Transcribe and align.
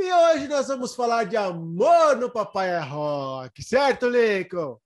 E 0.00 0.12
hoje 0.12 0.46
nós 0.46 0.68
vamos 0.68 0.94
falar 0.94 1.24
de 1.24 1.36
amor 1.36 2.16
no 2.16 2.30
Papai 2.30 2.70
é 2.70 2.78
Rock, 2.78 3.64
certo, 3.64 4.08
Lincoln? 4.08 4.78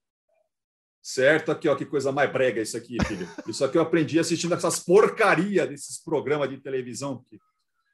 Certo, 1.03 1.53
aqui, 1.53 1.69
ó, 1.69 1.77
que 1.77 1.85
coisa 1.85 2.11
mais 2.11 2.33
brega 2.33 2.63
isso 2.63 2.79
aqui, 2.79 2.97
filho. 3.05 3.29
Isso 3.47 3.63
aqui 3.63 3.77
eu 3.77 3.83
aprendi 3.83 4.19
assistindo 4.19 4.55
essas 4.55 4.79
porcaria 4.79 5.67
desses 5.67 6.03
programas 6.03 6.49
de 6.49 6.57
televisão. 6.57 7.23
Que... 7.29 7.39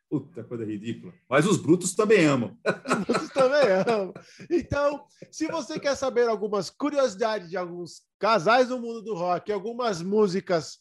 Puta 0.09 0.45
coisa 0.45 0.65
ridícula. 0.65 1.13
Mas 1.29 1.45
os 1.45 1.57
brutos 1.57 1.93
também 1.93 2.25
amam. 2.25 2.57
Os 2.87 3.05
brutos 3.05 3.29
também 3.31 3.69
amam. 3.85 4.15
Então, 4.49 5.05
se 5.33 5.49
você 5.49 5.81
quer 5.81 5.97
saber 5.97 6.29
algumas 6.29 6.71
curiosidades 6.71 7.51
de 7.51 7.57
alguns 7.57 8.03
casais 8.19 8.69
do 8.69 8.79
mundo 8.79 9.03
do 9.03 9.15
rock, 9.15 9.51
algumas 9.51 10.01
músicas 10.01 10.79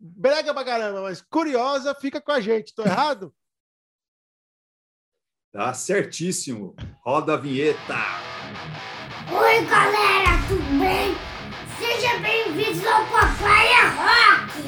brega 0.00 0.54
pra 0.54 0.64
caramba, 0.64 1.02
mas 1.02 1.20
curiosa, 1.20 1.94
fica 1.94 2.22
com 2.22 2.32
a 2.32 2.40
gente. 2.40 2.74
Tô 2.74 2.82
errado? 2.82 3.34
Tá 5.54 5.72
certíssimo. 5.72 6.74
Roda 7.00 7.32
a 7.34 7.36
vinheta. 7.36 7.94
Oi, 9.30 9.64
galera, 9.66 10.42
tudo 10.48 10.64
bem? 10.80 11.14
Sejam 11.78 12.20
bem-vindos 12.20 12.84
ao 12.84 13.06
Papai 13.06 13.68
é 13.68 13.86
Rock. 13.86 14.64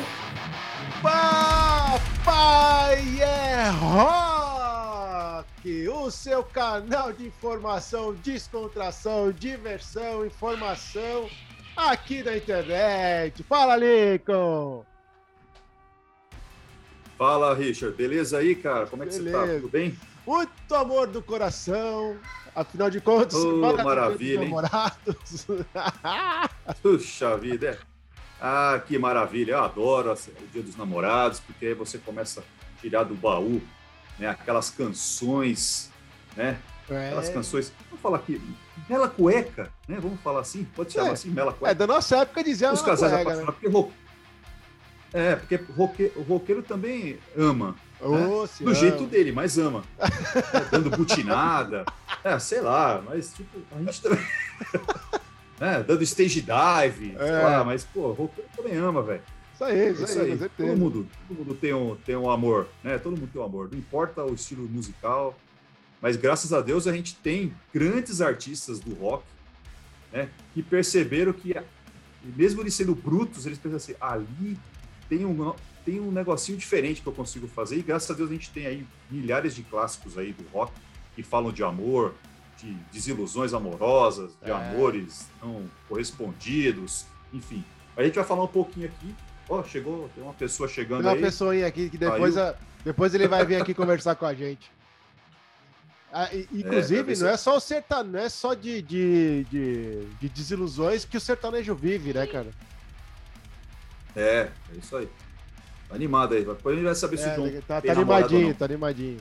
Papai 1.02 3.02
é 3.20 3.68
Rock, 3.70 5.88
o 5.88 6.08
seu 6.08 6.44
canal 6.44 7.12
de 7.12 7.26
informação, 7.26 8.14
descontração, 8.14 9.32
diversão, 9.32 10.24
informação 10.24 11.28
aqui 11.76 12.22
na 12.22 12.36
internet. 12.36 13.42
Fala, 13.42 13.76
Lincoln. 13.76 14.84
Fala, 17.18 17.52
Richard. 17.56 17.96
Beleza 17.96 18.38
aí, 18.38 18.54
cara? 18.54 18.86
Como 18.86 19.02
é 19.02 19.06
que 19.06 19.18
Beleza. 19.18 19.36
você 19.36 19.46
tá? 19.46 19.54
Tudo 19.54 19.68
bem? 19.68 19.98
Muito 20.26 20.74
amor 20.74 21.06
do 21.06 21.22
coração. 21.22 22.16
Afinal 22.54 22.88
de 22.90 23.00
contas, 23.00 23.38
para 23.60 23.84
maravilha, 23.84 24.40
hein? 24.42 24.44
namorados. 24.48 25.46
Puxa 26.82 27.36
vida, 27.36 27.68
é. 27.68 27.78
Ah, 28.40 28.82
que 28.86 28.98
maravilha. 28.98 29.52
Eu 29.52 29.64
adoro 29.64 30.12
o 30.12 30.46
Dia 30.52 30.62
dos 30.62 30.76
Namorados, 30.76 31.40
porque 31.40 31.66
aí 31.66 31.74
você 31.74 31.98
começa 31.98 32.40
a 32.40 32.80
tirar 32.80 33.04
do 33.04 33.14
baú 33.14 33.60
né, 34.18 34.28
aquelas 34.28 34.70
canções, 34.70 35.90
né? 36.36 36.58
Aquelas 36.84 37.28
É, 37.28 37.32
canções. 37.32 37.72
Vamos 37.88 38.00
falar 38.02 38.18
aqui, 38.18 38.40
Mela 38.88 39.08
Cueca, 39.08 39.70
né? 39.88 39.98
Vamos 40.00 40.20
falar 40.20 40.40
assim? 40.40 40.64
Pode 40.64 40.92
chamar 40.92 41.08
É. 41.08 41.12
assim, 41.12 41.30
Mela 41.30 41.50
é 41.50 41.54
Cueca. 41.54 41.74
da 41.74 41.86
nossa 41.86 42.18
época 42.18 42.44
dizia 42.44 42.72
Os 42.72 42.82
casais 42.82 43.22
colega, 43.22 43.36
né? 43.44 43.46
porque. 43.46 43.90
É, 45.12 45.36
porque 45.36 45.56
roque... 45.76 46.12
o 46.16 46.22
roqueiro 46.22 46.62
também 46.62 47.18
ama. 47.36 47.74
Ô, 48.00 48.46
se 48.46 48.62
Do 48.62 48.74
jeito 48.74 49.06
dele, 49.06 49.32
mas 49.32 49.56
ama. 49.58 49.82
É, 49.98 50.60
dando 50.70 50.90
butinada. 50.90 51.84
É, 52.22 52.38
sei 52.38 52.60
lá, 52.60 53.02
mas 53.06 53.32
tipo, 53.32 53.58
a 53.74 53.78
gente 53.82 54.02
também. 54.02 54.18
né, 55.58 55.82
dando 55.82 56.02
stage 56.02 56.42
dive, 56.42 57.16
sei 57.16 57.28
É. 57.28 57.42
lá, 57.42 57.64
mas, 57.64 57.84
pô, 57.84 58.12
roqueiro 58.12 58.48
também 58.54 58.76
ama, 58.76 59.02
velho. 59.02 59.22
Isso 59.54 59.64
aí, 59.64 59.90
isso, 59.92 60.04
Isso 60.04 60.20
aí, 60.20 60.32
aí. 60.32 60.50
Todo 60.50 60.76
mundo, 60.76 61.06
todo 61.26 61.38
mundo 61.38 61.54
tem, 61.54 61.72
um, 61.72 61.96
tem 61.96 62.14
um 62.14 62.30
amor, 62.30 62.68
né? 62.84 62.98
Todo 62.98 63.16
mundo 63.16 63.30
tem 63.32 63.40
um 63.40 63.44
amor. 63.44 63.70
Não 63.72 63.78
importa 63.78 64.22
o 64.22 64.34
estilo 64.34 64.68
musical, 64.68 65.34
mas 66.02 66.16
graças 66.16 66.52
a 66.52 66.60
Deus 66.60 66.86
a 66.86 66.92
gente 66.92 67.14
tem 67.16 67.54
grandes 67.72 68.20
artistas 68.20 68.78
do 68.80 68.94
rock, 68.94 69.24
né? 70.12 70.28
Que 70.52 70.62
perceberam 70.62 71.32
que, 71.32 71.54
mesmo 72.22 72.60
eles 72.60 72.74
sendo 72.74 72.94
brutos, 72.94 73.46
eles 73.46 73.56
pensam 73.56 73.78
assim, 73.78 73.94
ali 73.98 74.58
tem 75.08 75.24
um, 75.24 75.54
tem 75.86 76.00
um 76.00 76.10
negocinho 76.10 76.58
diferente 76.58 77.00
que 77.00 77.06
eu 77.06 77.12
consigo 77.12 77.46
fazer. 77.46 77.76
E 77.78 77.82
graças 77.82 78.10
a 78.10 78.14
Deus 78.14 78.28
a 78.28 78.32
gente 78.34 78.50
tem 78.50 78.66
aí 78.66 78.86
milhares 79.08 79.54
de 79.54 79.62
clássicos 79.62 80.18
aí 80.18 80.32
do 80.32 80.44
rock 80.48 80.72
que 81.14 81.22
falam 81.22 81.52
de 81.52 81.62
amor, 81.62 82.12
de 82.58 82.72
desilusões 82.92 83.54
amorosas, 83.54 84.32
de 84.44 84.50
É. 84.50 84.52
amores 84.54 85.28
não 85.40 85.70
correspondidos, 85.88 87.06
enfim. 87.32 87.64
A 87.96 88.02
gente 88.02 88.16
vai 88.16 88.24
falar 88.24 88.42
um 88.42 88.48
pouquinho 88.48 88.86
aqui. 88.88 89.14
Ó, 89.48 89.62
chegou, 89.62 90.10
tem 90.12 90.24
uma 90.24 90.34
pessoa 90.34 90.68
chegando 90.68 91.02
Tem 91.02 91.10
uma 91.10 91.16
aí. 91.16 91.22
pessoinha 91.22 91.66
aqui 91.68 91.88
que 91.88 91.96
depois, 91.96 92.36
a- 92.36 92.56
depois 92.84 93.14
ele 93.14 93.28
vai 93.28 93.46
vir 93.46 93.62
aqui 93.62 93.72
conversar 93.72 94.16
com 94.16 94.26
a 94.26 94.34
gente. 94.34 94.70
Ah, 96.12 96.28
e- 96.34 96.44
pra 96.46 96.58
inclusive, 96.58 97.14
se- 97.14 97.22
não 97.22 97.30
é 97.30 97.36
só 97.36 97.56
o 97.56 97.60
sertanejo, 97.60 98.12
não 98.12 98.20
é 98.20 98.28
só 98.28 98.54
de, 98.54 98.82
de, 98.82 99.44
de, 99.44 100.04
de 100.20 100.28
desilusões 100.28 101.04
que 101.04 101.16
o 101.16 101.20
sertanejo 101.20 101.74
vive, 101.76 102.12
né, 102.12 102.26
cara? 102.26 102.50
É, 104.16 104.50
é 104.74 104.78
isso 104.82 104.96
aí. 104.96 105.08
Tá 105.88 105.94
animado 105.94 106.34
aí. 106.34 106.44
Depois 106.44 106.74
a 106.74 106.76
gente 106.78 106.84
vai 106.86 106.94
saber 106.94 107.16
se 107.18 107.24
É, 107.28 107.38
o 107.38 107.62
tá, 107.62 107.80
tem 107.80 107.90
tá 107.90 108.00
ou 108.00 108.02
animadinho, 108.02 108.54
tá 108.54 108.64
animadinho. 108.64 109.20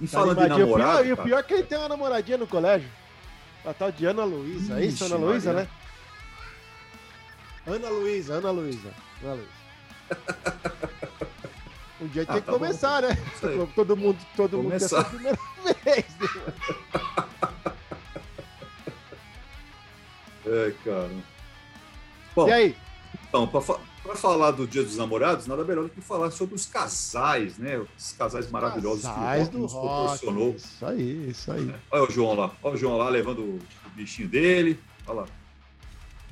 E 0.00 0.06
Tá 0.06 0.18
falando 0.18 0.36
de 0.36 0.42
animadinho. 0.42 0.66
Pior- 0.66 0.78
namorado, 0.78 1.08
e 1.08 1.12
o 1.12 1.16
cara, 1.16 1.28
pior 1.28 1.38
é 1.38 1.42
que 1.42 1.54
ele 1.54 1.62
tem 1.64 1.78
uma 1.78 1.88
namoradinha 1.88 2.38
no 2.38 2.46
colégio. 2.46 2.88
A 3.64 3.72
tal 3.74 3.92
de 3.92 4.06
Ana 4.06 4.24
Luísa. 4.24 4.80
É 4.80 4.84
isso, 4.84 5.04
Ana 5.04 5.16
Luísa, 5.16 5.52
né? 5.52 5.68
Ana 7.66 7.88
Luísa, 7.90 8.34
Ana 8.34 8.50
Luísa. 8.50 8.90
Ana 9.22 9.34
Luísa. 9.34 9.60
Um 12.00 12.06
dia 12.08 12.22
Ah, 12.22 12.26
tinha 12.26 12.40
que 12.40 12.46
tá 12.46 12.52
bom. 12.52 12.58
começar, 12.58 13.02
né? 13.02 13.16
isso 13.34 13.46
aí. 13.46 13.66
Todo 13.76 13.96
mundo, 13.96 14.18
todo 14.34 14.56
mundo 14.58 14.70
quer 14.70 14.80
ser 14.80 14.96
a 14.96 15.04
Começar. 15.04 15.10
primeira 15.10 15.38
vez. 15.84 16.04
né? 16.18 17.70
É, 20.46 20.72
cara. 20.84 21.10
Bom, 22.34 22.48
E 22.48 22.52
aí? 22.52 22.76
então, 23.28 23.46
pra, 23.46 23.60
pra 24.02 24.14
falar 24.14 24.50
do 24.52 24.66
Dia 24.66 24.82
dos 24.82 24.96
Namorados, 24.96 25.46
nada 25.46 25.64
melhor 25.64 25.84
do 25.84 25.90
que 25.90 26.00
falar 26.00 26.30
sobre 26.30 26.54
os 26.54 26.66
casais, 26.66 27.58
né? 27.58 27.78
Os 27.98 28.12
casais 28.12 28.50
maravilhosos 28.50 29.04
Casais 29.04 29.48
que 29.48 29.56
o 29.56 29.60
rock 29.60 29.62
nos 29.62 29.72
rock. 29.72 29.86
proporcionou. 29.98 30.54
Isso 30.56 30.86
aí, 30.86 31.28
isso 31.30 31.52
aí. 31.52 31.74
Olha 31.90 32.02
o 32.04 32.10
João 32.10 32.34
lá, 32.34 32.50
olha 32.62 32.74
o 32.74 32.78
João 32.78 32.96
lá 32.96 33.08
levando 33.08 33.40
o 33.40 33.60
bichinho 33.94 34.28
dele. 34.28 34.78
Olha 35.06 35.20
lá. 35.20 35.26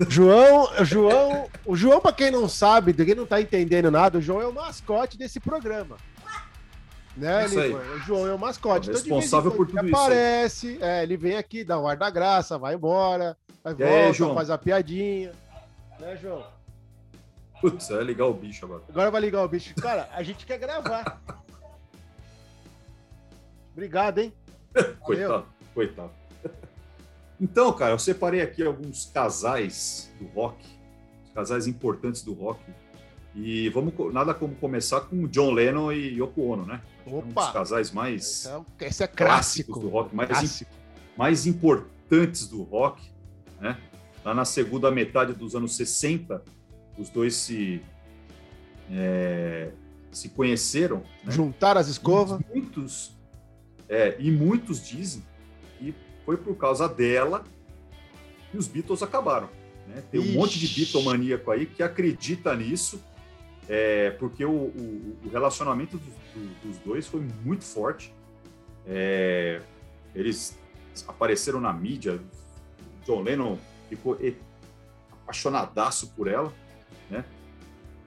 João, 0.09 0.69
João, 0.85 1.49
o 1.67 1.75
João, 1.77 2.01
pra 2.01 2.13
quem 2.13 2.31
não 2.31 2.49
sabe, 2.49 2.93
quem 2.95 3.15
não 3.17 3.27
tá 3.27 3.41
entendendo 3.41 3.91
nada, 3.91 4.19
o 4.19 4.23
João 4.23 4.41
é 4.41 4.47
o 4.47 4.53
mascote 4.53 5.19
desse 5.19 5.41
programa. 5.41 5.97
Né, 7.17 7.47
Isso 7.47 7.59
aí. 7.59 7.75
O 7.75 7.99
João 7.99 8.27
é 8.29 8.33
o 8.33 8.39
mascote. 8.39 8.91
É 8.91 8.93
Então, 8.93 9.03
responsável 9.03 9.51
quando 9.51 9.57
por 9.57 9.67
tudo 9.67 9.79
ele 9.81 9.89
isso 9.89 9.97
aí. 9.97 10.05
Aparece, 10.07 10.79
é, 10.81 11.03
ele 11.03 11.17
vem 11.17 11.37
aqui, 11.37 11.65
dá 11.65 11.77
o 11.77 11.89
ar 11.89 11.97
da 11.97 12.09
graça, 12.11 12.57
vai 12.57 12.75
embora, 12.77 13.37
vai 13.65 13.73
aí, 13.73 13.79
volta, 14.03 14.13
João? 14.13 14.35
faz 14.37 14.51
a 14.51 14.57
piadinha. 14.57 15.33
Né, 15.99 16.17
João? 16.23 16.47
Putz, 17.61 17.91
é 17.91 18.03
ligar 18.03 18.27
o 18.27 18.35
bicho 18.35 18.65
agora. 18.65 18.83
Agora 18.89 19.11
vai 19.11 19.21
ligar 19.21 19.43
o 19.45 19.49
bicho. 19.49 19.75
Cara, 19.77 20.09
a 20.13 20.23
gente 20.23 20.47
quer 20.47 20.59
gravar. 20.59 21.21
Obrigado, 23.73 24.19
hein? 24.19 24.33
Coitado, 25.01 25.47
coitado. 25.75 26.11
Então, 27.41 27.73
cara, 27.73 27.93
eu 27.93 27.99
separei 27.99 28.41
aqui 28.41 28.63
alguns 28.65 29.07
casais 29.07 30.13
do 30.21 30.27
rock, 30.29 30.65
os 31.27 31.33
casais 31.33 31.67
importantes 31.67 32.23
do 32.23 32.33
rock. 32.33 32.61
E 33.35 33.69
vamos 33.69 33.95
nada 34.13 34.35
como 34.35 34.55
começar 34.57 35.03
com 35.03 35.29
John 35.29 35.53
Lennon 35.53 35.93
e 35.93 36.19
Yoko 36.21 36.43
Ono, 36.53 36.67
né? 36.67 36.81
Um 37.07 37.21
dos 37.21 37.31
Opa! 37.31 37.53
casais 37.53 37.93
mais 37.93 38.45
Esse 38.45 38.49
é, 38.49 38.87
esse 38.87 39.05
é 39.05 39.07
clássicos 39.07 39.75
clássico. 39.75 39.81
do 39.81 39.89
rock, 39.89 40.15
mais, 40.15 40.29
Clássico. 40.29 40.71
mais 41.17 41.47
importantes 41.47 42.49
do 42.49 42.63
rock, 42.63 43.09
né? 43.61 43.79
Lá 44.25 44.35
na 44.35 44.45
segunda 44.45 44.91
metade 44.91 45.33
dos 45.33 45.55
anos 45.55 45.77
60, 45.77 46.43
os 46.99 47.09
dois 47.11 47.35
se 47.35 47.81
é, 48.91 49.71
se 50.11 50.29
conheceram, 50.31 50.99
né? 51.25 51.31
Juntaram 51.33 51.81
as 51.81 51.89
escovas. 51.89 52.41
E 52.41 52.55
muitos, 52.59 53.13
é, 53.89 54.17
e 54.19 54.31
muitos 54.31 54.87
dizem 54.87 55.23
que 55.79 55.95
foi 56.25 56.37
por 56.37 56.57
causa 56.57 56.89
dela 56.89 57.45
que 58.51 58.57
os 58.57 58.67
Beatles 58.67 59.03
acabaram. 59.03 59.49
né? 59.87 60.03
Tem 60.11 60.21
um 60.21 60.25
Ixi. 60.25 60.37
monte 60.37 60.59
de 60.59 60.69
Beatlemaníaco 60.75 61.51
aí 61.51 61.67
que 61.67 61.83
acredita 61.83 62.55
nisso, 62.57 63.01
é, 63.69 64.11
porque 64.13 64.45
o, 64.45 64.51
o- 64.51 65.19
o 65.25 65.29
relacionamento 65.31 65.99
dos, 65.99 66.15
do- 66.35 66.69
dos 66.69 66.79
dois 66.79 67.07
foi 67.07 67.21
muito 67.45 67.65
forte. 67.65 68.13
É, 68.87 69.61
eles 70.15 70.59
apareceram 71.07 71.61
na 71.61 71.73
mídia, 71.73 72.19
John 73.05 73.21
Lennon 73.23 73.59
ficou 73.91 74.19
apaixonadaço 75.23 76.09
por 76.17 76.27
ela? 76.27 76.53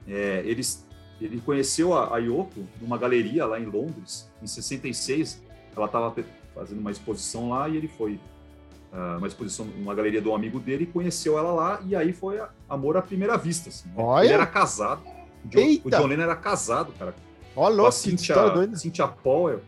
É, 0.06 0.42
eles, 0.44 0.86
ele 1.20 1.40
conheceu 1.40 1.94
a, 1.94 2.16
a 2.16 2.18
Yoko 2.18 2.66
numa 2.80 2.98
galeria 2.98 3.46
lá 3.46 3.58
em 3.60 3.64
Londres, 3.66 4.28
em 4.42 4.46
66. 4.46 5.42
Ela 5.76 5.86
estava 5.86 6.14
fazendo 6.54 6.80
uma 6.80 6.90
exposição 6.90 7.48
lá 7.50 7.68
e 7.68 7.76
ele 7.76 7.88
foi 7.88 8.20
ah, 8.92 9.16
uma 9.18 9.26
exposição 9.26 9.64
numa 9.64 9.94
galeria 9.94 10.20
de 10.20 10.28
um 10.28 10.34
amigo 10.34 10.60
dele 10.60 10.84
e 10.84 10.86
conheceu 10.86 11.38
ela 11.38 11.52
lá 11.52 11.80
e 11.86 11.96
aí 11.96 12.12
foi 12.12 12.38
a- 12.38 12.50
amor 12.68 12.96
à 12.96 13.02
primeira 13.02 13.38
vista. 13.38 13.70
Assim, 13.70 13.88
né? 13.88 13.94
Olha! 13.96 14.24
Ele 14.26 14.34
era 14.34 14.46
casado. 14.46 15.02
O 15.44 15.48
John, 15.48 15.58
Eita! 15.60 15.88
o 15.88 15.90
John 15.90 16.06
Lennon 16.06 16.22
era 16.24 16.36
casado, 16.36 16.92
cara, 16.98 17.14
Ó, 17.56 17.60
com 17.62 17.66
a 17.66 17.68
louco, 17.68 17.92
Cynthia. 17.92 18.34
Cynthia 18.76 19.08
Powell, 19.08 19.60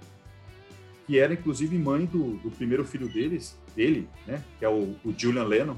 que 1.07 1.19
era 1.19 1.33
inclusive 1.33 1.77
mãe 1.79 2.05
do, 2.05 2.37
do 2.37 2.51
primeiro 2.51 2.85
filho 2.85 3.09
deles, 3.09 3.59
dele, 3.75 4.09
né? 4.27 4.43
Que 4.59 4.65
é 4.65 4.69
o, 4.69 4.95
o 5.05 5.15
Julian 5.17 5.45
Lennon. 5.45 5.77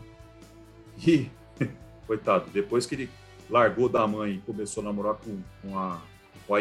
E, 1.07 1.29
coitado, 2.07 2.47
depois 2.53 2.85
que 2.87 2.95
ele 2.95 3.11
largou 3.51 3.89
da 3.89 4.07
mãe 4.07 4.35
e 4.35 4.39
começou 4.39 4.83
a 4.83 4.87
namorar 4.87 5.15
com, 5.15 5.39
com, 5.63 5.79
a, 5.79 6.01
com 6.47 6.55
a 6.55 6.61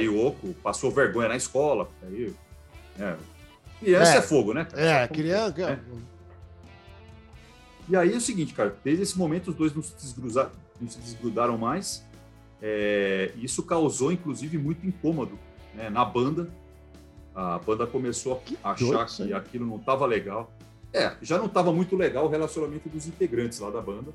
passou 0.64 0.92
vergonha 0.92 1.30
na 1.30 1.36
escola, 1.36 1.90
aí, 2.04 2.34
né, 2.98 3.18
Criança 3.80 4.14
é, 4.14 4.18
É. 4.18 4.22
fogo, 4.22 4.54
né? 4.54 4.68
É, 4.74 5.08
criança. 5.08 5.62
É. 5.62 5.80
E 7.88 7.96
aí 7.96 8.14
é 8.14 8.18
o 8.18 8.22
seguinte, 8.22 8.54
cara, 8.54 8.76
desde 8.84 9.04
esse 9.04 9.18
momento 9.18 9.50
os 9.50 9.56
dois 9.56 9.74
não 9.76 9.84
se, 9.84 9.94
desgruza- 9.96 10.52
não 10.80 10.90
se 10.90 10.98
desgrudaram 11.00 11.58
mais. 11.58 12.04
É, 12.62 13.32
isso 13.36 13.62
causou, 13.64 14.12
inclusive, 14.12 14.58
muito 14.58 14.88
incômodo 14.88 15.38
né, 15.74 15.90
na 15.90 16.04
banda. 16.04 16.50
A 17.36 17.60
banda 17.60 17.86
começou 17.86 18.42
a 18.64 18.74
doido 18.74 18.98
achar 18.98 19.06
isso 19.06 19.26
que 19.28 19.34
aquilo 19.34 19.66
não 19.68 19.76
estava 19.76 20.06
legal. 20.06 20.52
É, 20.94 21.16
já 21.22 21.38
não 21.38 21.46
estava 21.48 21.72
muito 21.74 21.96
legal 21.98 22.26
o 22.26 22.30
relacionamento 22.30 22.88
dos 22.88 23.06
integrantes 23.06 23.60
lá 23.60 23.70
da 23.70 23.82
banda, 23.82 24.14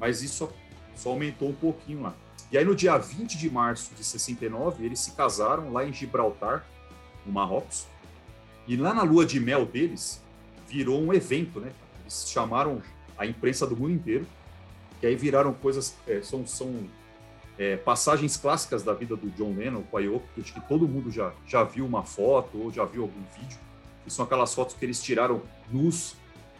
mas 0.00 0.22
isso 0.22 0.50
só, 0.96 1.10
aumentou 1.10 1.48
um 1.50 1.54
pouquinho 1.54 2.02
lá. 2.02 2.14
E 2.50 2.56
aí, 2.58 2.64
no 2.64 2.74
dia 2.74 2.96
20 2.96 3.36
de 3.38 3.50
março 3.50 3.92
de 3.94 4.04
69, 4.04 4.84
eles 4.84 5.00
se 5.00 5.12
casaram 5.12 5.72
lá 5.72 5.84
em 5.84 5.92
Gibraltar, 5.92 6.64
no 7.24 7.32
Marrocos. 7.32 7.86
E 8.68 8.76
lá 8.76 8.92
na 8.94 9.02
lua 9.02 9.24
de 9.26 9.38
mel 9.40 9.64
deles, 9.66 10.22
virou 10.68 11.00
um 11.00 11.12
evento, 11.12 11.60
né? 11.60 11.72
Eles 12.02 12.28
chamaram 12.28 12.80
a 13.18 13.26
imprensa 13.26 13.66
do 13.66 13.76
mundo 13.76 13.92
inteiro, 13.92 14.26
que 15.00 15.06
aí 15.06 15.14
viraram 15.16 15.52
coisas, 15.52 15.94
é, 16.06 16.20
são, 16.22 16.46
são 16.46 16.88
é, 17.58 17.76
passagens 17.76 18.36
clássicas 18.36 18.82
da 18.82 18.92
vida 18.92 19.16
do 19.16 19.28
John 19.30 19.54
Lennon 19.56 19.82
com 19.82 19.96
a 19.96 20.00
Yoko, 20.00 20.26
que 20.34 20.40
acho 20.40 20.52
que 20.54 20.60
todo 20.60 20.86
mundo 20.86 21.10
já, 21.10 21.32
já 21.46 21.64
viu 21.64 21.84
uma 21.86 22.02
foto 22.04 22.58
ou 22.58 22.72
já 22.72 22.84
viu 22.84 23.02
algum 23.02 23.22
vídeo, 23.38 23.58
que 24.04 24.12
são 24.12 24.24
aquelas 24.24 24.54
fotos 24.54 24.74
que 24.76 24.84
eles 24.84 25.02
tiraram 25.02 25.42
nus 25.70 26.14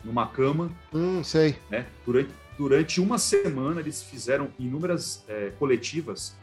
numa 0.05 0.27
cama, 0.27 0.71
Hum, 0.93 1.23
sei. 1.25 1.57
né? 1.71 1.87
Durante, 2.05 2.31
durante 2.57 3.01
uma 3.01 3.19
semana 3.19 3.81
eles 3.81 4.03
fizeram 4.03 4.49
inúmeras 4.59 5.25
é, 5.29 5.51
coletivas, 5.59 6.37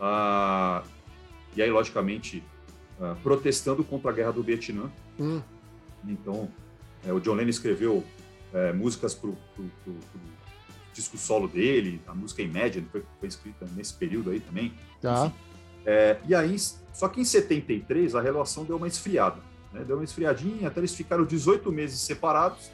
ah, 0.00 0.82
e 1.54 1.62
aí, 1.62 1.70
logicamente, 1.70 2.42
ah, 3.00 3.16
protestando 3.22 3.84
contra 3.84 4.10
a 4.10 4.14
guerra 4.14 4.32
do 4.32 4.42
Vietnã. 4.42 4.90
Hum. 5.18 5.40
Então, 6.06 6.48
é, 7.06 7.12
o 7.12 7.20
John 7.20 7.34
Lennon 7.34 7.50
escreveu 7.50 8.04
é, 8.52 8.72
músicas 8.72 9.14
para 9.14 9.30
o 9.30 9.36
disco 10.92 11.16
solo 11.16 11.48
dele, 11.48 12.00
a 12.06 12.14
música 12.14 12.42
Imagine 12.42 12.86
foi, 12.90 13.02
foi 13.18 13.28
escrita 13.28 13.66
nesse 13.74 13.94
período 13.94 14.30
aí 14.30 14.40
também. 14.40 14.74
Tá. 15.00 15.32
É, 15.86 16.18
e 16.26 16.34
aí, 16.34 16.56
só 16.92 17.08
que 17.08 17.20
em 17.20 17.24
73 17.24 18.14
a 18.14 18.20
relação 18.20 18.64
deu 18.64 18.76
uma 18.76 18.86
esfriada, 18.86 19.40
né? 19.72 19.84
deu 19.84 19.96
uma 19.96 20.04
esfriadinha, 20.04 20.68
até 20.68 20.80
eles 20.80 20.94
ficaram 20.94 21.24
18 21.24 21.70
meses 21.72 22.00
separados. 22.00 22.70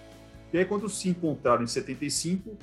E 0.52 0.58
aí, 0.58 0.64
quando 0.64 0.88
se 0.88 1.08
encontraram 1.08 1.62
em 1.62 1.67
75, 1.67 2.56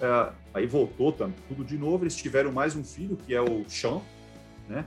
é, 0.00 0.32
aí 0.54 0.66
voltou 0.66 1.12
tam- 1.12 1.32
tudo 1.48 1.64
de 1.64 1.76
novo. 1.78 2.04
Eles 2.04 2.16
tiveram 2.16 2.50
mais 2.52 2.74
um 2.76 2.84
filho, 2.84 3.16
que 3.16 3.34
é 3.34 3.40
o 3.40 3.64
Sean, 3.68 4.00
né? 4.68 4.84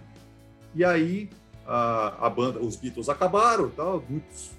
E 0.75 0.83
aí 0.83 1.29
a, 1.65 2.25
a 2.27 2.29
banda, 2.29 2.59
os 2.59 2.75
Beatles 2.75 3.09
acabaram, 3.09 3.69
tal. 3.69 4.03
Muitos, 4.09 4.51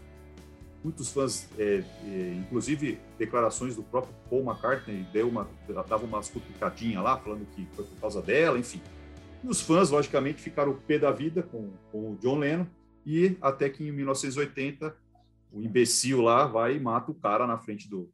muitos 0.83 1.11
fãs, 1.13 1.49
é, 1.59 1.83
é, 2.07 2.35
inclusive 2.39 2.99
declarações 3.19 3.75
do 3.77 3.83
próprio 3.83 4.15
Paul 4.31 4.43
McCartney, 4.45 5.05
deu 5.13 5.29
uma, 5.29 5.49
dava 5.89 6.05
umas 6.05 6.29
cutucadinhas 6.29 7.03
lá, 7.03 7.17
falando 7.19 7.47
que 7.55 7.67
foi 7.75 7.85
por 7.85 7.97
causa 8.01 8.23
dela, 8.23 8.59
enfim. 8.59 8.81
E 9.43 9.49
os 9.49 9.61
fãs, 9.61 9.91
logicamente, 9.91 10.41
ficaram 10.41 10.73
o 10.73 10.77
pé 10.77 10.99
da 10.99 11.11
vida 11.11 11.43
com, 11.43 11.71
com 11.91 12.13
o 12.13 12.17
John 12.17 12.39
Lennon, 12.39 12.67
e 13.05 13.37
até 13.43 13.69
que 13.69 13.87
em 13.87 13.93
1980 13.93 14.97
o 15.53 15.61
imbecil 15.61 16.23
lá 16.23 16.47
vai 16.47 16.77
e 16.77 16.81
mata 16.81 17.11
o 17.11 17.15
cara 17.15 17.47
na 17.47 17.59
frente 17.59 17.89
do, 17.89 18.11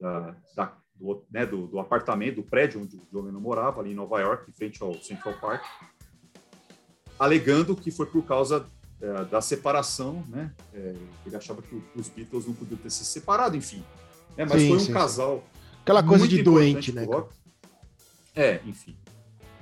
da, 0.00 0.36
da- 0.54 0.76
do, 1.02 1.24
né, 1.30 1.44
do, 1.44 1.66
do 1.66 1.80
apartamento, 1.80 2.36
do 2.36 2.42
prédio 2.44 2.80
onde 2.80 2.96
o 2.96 3.00
John 3.12 3.22
Lennon 3.22 3.40
morava, 3.40 3.80
ali 3.80 3.90
em 3.90 3.94
Nova 3.94 4.20
York, 4.20 4.48
em 4.48 4.52
frente 4.52 4.80
ao 4.82 4.94
Central 5.02 5.34
Park, 5.40 5.64
alegando 7.18 7.74
que 7.74 7.90
foi 7.90 8.06
por 8.06 8.22
causa 8.24 8.66
é, 9.00 9.24
da 9.24 9.40
separação, 9.40 10.24
né? 10.28 10.52
É, 10.72 10.94
ele 11.26 11.36
achava 11.36 11.60
que 11.60 11.82
os 11.96 12.08
Beatles 12.08 12.46
não 12.46 12.54
podiam 12.54 12.78
ter 12.78 12.90
se 12.90 13.04
separado, 13.04 13.56
enfim. 13.56 13.84
É, 14.36 14.44
mas 14.44 14.62
Sim, 14.62 14.68
foi 14.68 14.76
um 14.76 14.80
sim, 14.80 14.92
casal 14.92 15.44
Aquela 15.82 16.02
coisa 16.02 16.28
de 16.28 16.42
doente, 16.42 16.92
né? 16.92 17.04
rock. 17.04 17.34
É, 18.36 18.60
enfim. 18.64 18.96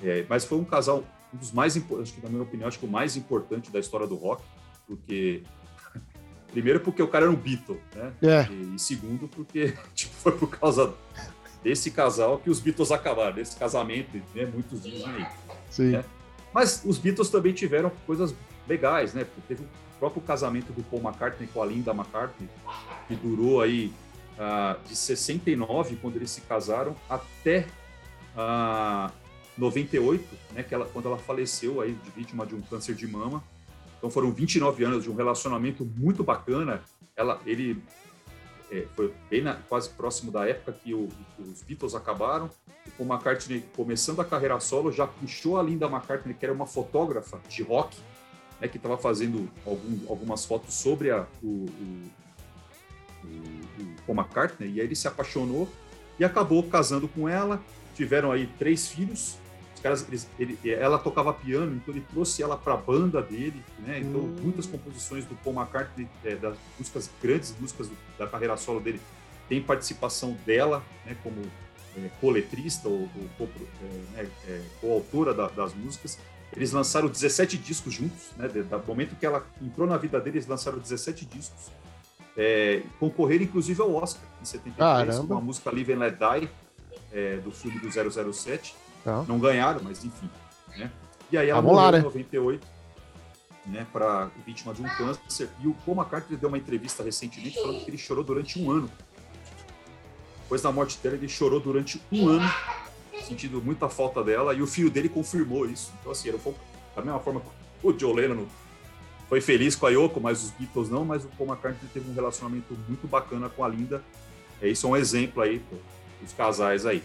É, 0.02 0.24
mas 0.28 0.44
foi 0.44 0.58
um 0.58 0.64
casal, 0.64 1.02
um 1.32 1.38
dos 1.38 1.50
mais 1.50 1.76
importantes, 1.76 2.12
acho 2.12 2.20
que 2.20 2.24
na 2.24 2.30
minha 2.30 2.42
opinião, 2.42 2.68
acho 2.68 2.78
que 2.78 2.84
o 2.84 2.90
mais 2.90 3.16
importante 3.16 3.70
da 3.70 3.78
história 3.78 4.06
do 4.06 4.14
rock, 4.14 4.42
porque 4.86 5.42
primeiro 6.50 6.80
porque 6.80 7.02
o 7.02 7.08
cara 7.08 7.24
era 7.24 7.32
um 7.32 7.36
Beatle, 7.36 7.80
né? 7.94 8.12
É. 8.22 8.52
E, 8.52 8.74
e 8.76 8.78
segundo 8.78 9.28
porque 9.28 9.74
tipo, 9.94 10.14
foi 10.14 10.32
por 10.32 10.48
causa 10.48 10.94
desse 11.62 11.90
casal 11.90 12.38
que 12.38 12.50
os 12.50 12.60
Beatles 12.60 12.90
acabaram, 12.90 13.34
desse 13.34 13.56
casamento, 13.56 14.16
né? 14.34 14.46
Muitos 14.46 14.82
dizem 14.82 15.08
aí. 15.08 15.26
Sim. 15.70 15.96
É. 15.96 16.04
Mas 16.52 16.82
os 16.84 16.98
Beatles 16.98 17.30
também 17.30 17.52
tiveram 17.52 17.90
coisas 18.06 18.34
legais, 18.68 19.14
né? 19.14 19.24
Porque 19.24 19.40
teve 19.48 19.62
o 19.62 19.98
próprio 19.98 20.22
casamento 20.22 20.72
do 20.72 20.82
Paul 20.82 21.02
McCartney 21.02 21.48
com 21.52 21.62
a 21.62 21.66
Linda 21.66 21.92
McCartney, 21.92 22.48
que 23.06 23.14
durou 23.14 23.60
aí 23.60 23.92
ah, 24.38 24.76
de 24.86 24.96
69, 24.96 25.96
quando 25.96 26.16
eles 26.16 26.30
se 26.30 26.40
casaram, 26.42 26.96
até 27.08 27.66
ah, 28.36 29.10
98, 29.56 30.24
né? 30.52 30.62
Que 30.62 30.74
ela, 30.74 30.86
quando 30.86 31.06
ela 31.06 31.18
faleceu 31.18 31.80
aí 31.80 31.92
de 31.92 32.10
vítima 32.10 32.46
de 32.46 32.54
um 32.54 32.62
câncer 32.62 32.94
de 32.94 33.06
mama. 33.06 33.44
Então 34.00 34.08
foram 34.10 34.32
29 34.32 34.82
anos 34.82 35.04
de 35.04 35.10
um 35.10 35.14
relacionamento 35.14 35.84
muito 35.84 36.24
bacana. 36.24 36.82
Ela, 37.14 37.38
ele 37.44 37.82
é, 38.72 38.86
foi 38.96 39.12
bem 39.28 39.42
na- 39.42 39.56
quase 39.68 39.90
próximo 39.90 40.32
da 40.32 40.48
época 40.48 40.72
que 40.72 40.94
o- 40.94 41.08
os 41.38 41.60
Beatles 41.62 41.94
acabaram. 41.94 42.48
O 42.98 43.02
McCartney, 43.04 43.62
começando 43.76 44.20
a 44.20 44.24
carreira 44.24 44.58
solo, 44.58 44.90
já 44.90 45.06
puxou 45.06 45.58
a 45.60 45.62
Linda 45.62 45.86
McCartney, 45.86 46.34
que 46.34 46.44
era 46.46 46.54
uma 46.54 46.66
fotógrafa 46.66 47.38
de 47.48 47.62
rock, 47.62 47.98
né, 48.58 48.68
que 48.68 48.78
estava 48.78 48.96
fazendo 48.96 49.50
algum- 49.66 50.08
algumas 50.08 50.46
fotos 50.46 50.72
sobre 50.74 51.10
a, 51.10 51.26
o, 51.42 51.66
o- 51.66 52.10
o 53.24 54.02
Paul 54.06 54.18
McCartney, 54.18 54.70
e 54.74 54.80
aí 54.80 54.86
ele 54.86 54.96
se 54.96 55.06
apaixonou 55.08 55.68
e 56.18 56.24
acabou 56.24 56.62
casando 56.62 57.06
com 57.06 57.28
ela. 57.28 57.60
Tiveram 57.94 58.32
aí 58.32 58.46
três 58.58 58.88
filhos. 58.88 59.36
Os 59.80 59.82
caras, 59.82 60.04
eles- 60.06 60.28
ele- 60.38 60.58
ela 60.70 60.98
tocava 60.98 61.32
piano, 61.32 61.74
então 61.74 61.94
ele 61.94 62.04
trouxe 62.10 62.42
ela 62.42 62.54
para 62.54 62.74
a 62.74 62.76
banda 62.76 63.22
dele, 63.22 63.64
né? 63.78 63.98
Então 63.98 64.20
Hum. 64.20 64.36
muitas 64.42 64.66
composições 64.66 65.24
do 65.24 65.34
Paul 65.36 65.56
McCartney, 65.56 66.06
é, 66.22 66.34
das 66.36 66.54
músicas 66.78 67.08
grandes 67.22 67.54
músicas 67.58 67.88
do- 67.88 67.96
da 68.18 68.26
carreira 68.26 68.58
solo 68.58 68.78
dele, 68.78 69.00
tem 69.48 69.62
participação 69.62 70.36
dela, 70.44 70.82
né? 71.06 71.16
Como 71.22 71.36
é, 71.96 72.08
coletrista 72.20 72.88
ou, 72.88 73.08
ou 73.38 73.48
é, 73.82 74.22
né, 74.22 74.28
é, 74.46 74.62
coautora 74.82 75.32
da- 75.34 75.48
das 75.48 75.74
músicas. 75.74 76.18
Eles 76.54 76.70
lançaram 76.72 77.08
17 77.08 77.56
discos 77.56 77.92
juntos, 77.94 78.30
né? 78.36 78.46
Do 78.48 78.86
momento 78.86 79.16
que 79.16 79.24
ela 79.26 79.44
entrou 79.62 79.88
na 79.88 79.96
vida 79.96 80.20
deles, 80.20 80.46
lançaram 80.46 80.78
17 80.78 81.24
discos. 81.24 81.70
É, 82.36 82.82
concorreram 83.00 83.44
inclusive 83.44 83.80
ao 83.82 83.92
Oscar 83.94 84.22
em 84.40 84.44
73, 84.44 84.76
Caramba. 85.16 85.26
com 85.26 85.38
a 85.38 85.40
música 85.40 85.70
Live 85.72 85.92
and 85.94 85.98
Let 85.98 86.16
Die, 86.16 86.48
é, 87.12 87.36
do 87.38 87.50
filme 87.50 87.78
do 87.80 87.90
007. 87.90 88.74
Tá. 89.04 89.24
Não 89.26 89.38
ganharam, 89.38 89.80
mas 89.82 90.04
enfim. 90.04 90.28
Né? 90.76 90.90
E 91.30 91.38
aí 91.38 91.48
ela 91.48 91.60
Vamos 91.60 91.76
lá, 91.76 91.84
morreu 91.86 91.92
né? 91.92 92.00
em 92.00 92.04
98, 92.04 92.66
né, 93.66 93.86
para 93.92 94.30
vítima 94.44 94.74
de 94.74 94.82
um 94.82 94.88
câncer. 94.88 95.48
E 95.62 95.66
o 95.66 95.74
Paul 95.86 95.96
McCartney 95.96 96.38
deu 96.38 96.48
uma 96.48 96.58
entrevista 96.58 97.02
recentemente 97.02 97.60
falando 97.60 97.84
que 97.84 97.90
ele 97.90 97.98
chorou 97.98 98.24
durante 98.24 98.60
um 98.60 98.70
ano. 98.70 98.90
Depois 100.42 100.62
da 100.62 100.72
morte 100.72 100.98
dela, 100.98 101.14
ele 101.14 101.28
chorou 101.28 101.60
durante 101.60 102.02
um 102.10 102.28
ano, 102.28 102.52
sentindo 103.22 103.62
muita 103.62 103.88
falta 103.88 104.22
dela, 104.24 104.52
e 104.52 104.60
o 104.60 104.66
filho 104.66 104.90
dele 104.90 105.08
confirmou 105.08 105.64
isso. 105.64 105.92
Então, 106.00 106.10
assim, 106.10 106.28
era 106.28 106.36
um 106.36 106.40
pouco 106.40 106.58
da 106.94 107.02
mesma 107.02 107.20
forma 107.20 107.40
que 107.40 107.86
o 107.86 107.96
Joe 107.96 108.14
Lennon 108.14 108.46
foi 109.28 109.40
feliz 109.40 109.76
com 109.76 109.86
a 109.86 109.90
Yoko, 109.90 110.20
mas 110.20 110.42
os 110.42 110.50
Beatles 110.50 110.88
não, 110.90 111.04
mas 111.04 111.24
o 111.24 111.28
Paul 111.28 111.50
McCartney 111.50 111.88
teve 111.94 112.10
um 112.10 112.14
relacionamento 112.14 112.76
muito 112.88 113.06
bacana 113.06 113.48
com 113.48 113.62
a 113.62 113.68
Linda. 113.68 114.02
É, 114.60 114.68
isso 114.68 114.88
é 114.88 114.90
um 114.90 114.96
exemplo 114.96 115.40
aí 115.40 115.62
dos 116.20 116.32
casais 116.32 116.84
aí. 116.84 117.00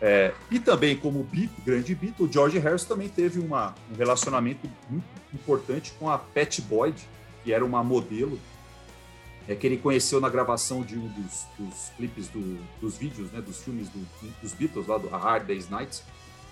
É, 0.00 0.32
e 0.50 0.60
também, 0.60 0.96
como 0.96 1.24
Beat, 1.24 1.50
grande 1.66 1.94
Beatle, 1.94 2.26
o 2.28 2.32
George 2.32 2.58
Harrison 2.58 2.86
também 2.86 3.08
teve 3.08 3.40
uma, 3.40 3.74
um 3.92 3.96
relacionamento 3.96 4.70
muito 4.88 5.04
importante 5.34 5.92
com 5.98 6.08
a 6.08 6.16
Pat 6.16 6.60
Boyd, 6.60 6.96
que 7.42 7.52
era 7.52 7.64
uma 7.64 7.82
modelo 7.82 8.38
é, 9.48 9.54
que 9.56 9.66
ele 9.66 9.78
conheceu 9.78 10.20
na 10.20 10.28
gravação 10.28 10.82
de 10.82 10.96
um 10.96 11.08
dos, 11.08 11.46
dos 11.58 11.88
clipes 11.96 12.28
do- 12.28 12.58
dos 12.80 12.96
vídeos, 12.98 13.32
né, 13.32 13.40
dos 13.40 13.58
filmes 13.58 13.88
do- 13.88 14.06
dos 14.42 14.52
Beatles, 14.52 14.86
lá 14.86 14.98
do 14.98 15.08
Hard 15.08 15.46
Day's 15.46 15.68
Night. 15.70 16.02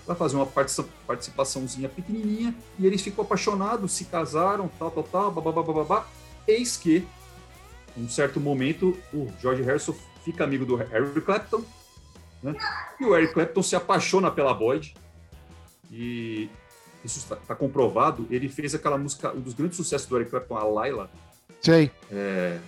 Ela 0.05 0.15
fazia 0.15 0.39
uma 0.39 0.47
partici- 0.47 0.83
participaçãozinha 1.05 1.87
pequenininha 1.89 2.55
e 2.79 2.85
eles 2.87 3.01
ficam 3.01 3.23
apaixonados, 3.23 3.91
se 3.91 4.05
casaram, 4.05 4.67
tal, 4.79 4.89
tal, 4.91 5.03
tal, 5.03 5.31
babá. 5.31 6.07
Eis 6.47 6.75
que, 6.75 7.05
em 7.95 8.03
um 8.05 8.09
certo 8.09 8.39
momento, 8.39 8.97
o 9.13 9.27
George 9.39 9.61
Harrison 9.61 9.93
fica 10.25 10.43
amigo 10.43 10.65
do 10.65 10.81
Eric 10.81 11.21
Clapton, 11.21 11.63
né? 12.41 12.55
E 12.99 13.05
o 13.05 13.15
Eric 13.15 13.33
Clapton 13.33 13.63
se 13.63 13.75
apaixona 13.75 14.31
pela 14.31 14.53
Boyd. 14.53 14.93
E 15.91 16.49
isso 17.03 17.19
está 17.19 17.35
tá 17.35 17.55
comprovado. 17.55 18.27
Ele 18.29 18.49
fez 18.49 18.75
aquela 18.75 18.97
música, 18.97 19.31
um 19.31 19.39
dos 19.39 19.53
grandes 19.53 19.77
sucessos 19.77 20.07
do 20.07 20.15
Eric 20.17 20.31
Clapton, 20.31 20.57
a 20.57 20.63
Laila. 20.63 21.09
Sei. 21.61 21.91
É, 22.11 22.59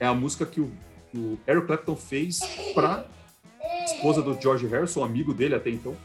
é 0.00 0.06
a 0.06 0.14
música 0.14 0.44
que 0.44 0.60
o, 0.60 0.70
que 1.10 1.18
o 1.18 1.38
Eric 1.46 1.66
Clapton 1.66 1.96
fez 1.96 2.40
para 2.74 3.06
esposa 3.84 4.22
do 4.22 4.40
George 4.40 4.66
Harrison, 4.66 5.04
amigo 5.04 5.32
dele 5.32 5.54
até 5.54 5.70
então. 5.70 5.96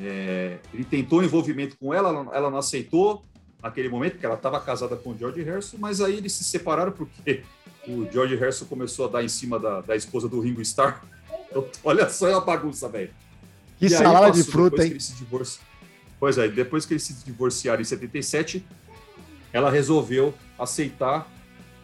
É, 0.00 0.58
ele 0.72 0.84
tentou 0.84 1.22
envolvimento 1.22 1.76
com 1.78 1.92
ela, 1.92 2.08
ela, 2.08 2.34
ela 2.34 2.50
não 2.50 2.58
aceitou. 2.58 3.24
naquele 3.62 3.88
momento, 3.88 4.12
porque 4.12 4.26
ela 4.26 4.34
estava 4.34 4.58
casada 4.60 4.96
com 4.96 5.10
o 5.10 5.18
George 5.18 5.42
Harrison, 5.42 5.76
mas 5.78 6.00
aí 6.00 6.16
eles 6.16 6.32
se 6.32 6.44
separaram 6.44 6.92
porque 6.92 7.44
o 7.86 8.10
George 8.10 8.36
Harrison 8.36 8.64
começou 8.66 9.06
a 9.06 9.08
dar 9.08 9.22
em 9.22 9.28
cima 9.28 9.58
da, 9.58 9.80
da 9.80 9.96
esposa 9.96 10.28
do 10.28 10.40
Ringo 10.40 10.60
Starr. 10.62 11.02
Olha 11.84 12.08
só 12.08 12.34
a 12.36 12.40
bagunça, 12.40 12.88
velho. 12.88 13.10
Que 13.78 13.86
E 13.86 13.94
aí 13.94 14.02
salada 14.02 14.30
de 14.30 14.42
fruta, 14.44 14.84
hein? 14.84 14.96
divorci- 15.18 15.60
Pois 16.20 16.38
é, 16.38 16.46
depois 16.48 16.86
que 16.86 16.92
eles 16.94 17.02
se 17.02 17.14
divorciaram 17.24 17.80
em 17.80 17.84
77, 17.84 18.64
ela 19.52 19.70
resolveu 19.70 20.32
aceitar 20.58 21.28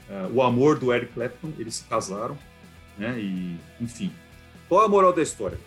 eh, 0.08 0.28
o 0.32 0.40
amor 0.42 0.78
do 0.78 0.92
Eric 0.94 1.12
Clapton, 1.12 1.52
eles 1.58 1.74
se 1.76 1.84
casaram, 1.84 2.38
né? 2.96 3.18
E, 3.18 3.58
enfim. 3.80 4.12
Qual 4.68 4.82
é 4.82 4.86
a 4.86 4.88
moral 4.88 5.12
da 5.12 5.22
história? 5.22 5.58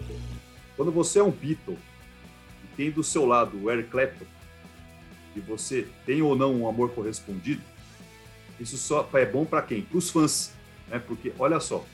Quando 0.78 0.92
você 0.92 1.20
é 1.20 1.24
um 1.24 1.32
Beatle 1.32 1.78
e 2.64 2.76
tem 2.78 2.90
do 2.92 3.04
seu 3.04 3.26
lado 3.26 3.58
o 3.62 3.70
Eric 3.70 3.90
Clapton, 3.90 4.26
e 5.36 5.40
você 5.42 5.86
tem 6.06 6.22
ou 6.22 6.36
não 6.36 6.56
um 6.56 6.68
amor 6.68 6.92
correspondido, 6.92 7.62
isso 8.60 8.78
só 8.78 9.08
é 9.14 9.26
bom 9.26 9.44
para 9.46 9.62
quem? 9.64 9.82
Para 9.82 9.98
os 9.98 10.10
fãs, 10.10 10.52
né? 10.88 10.98
Porque 11.00 11.34
olha 11.38 11.60
só, 11.60 11.86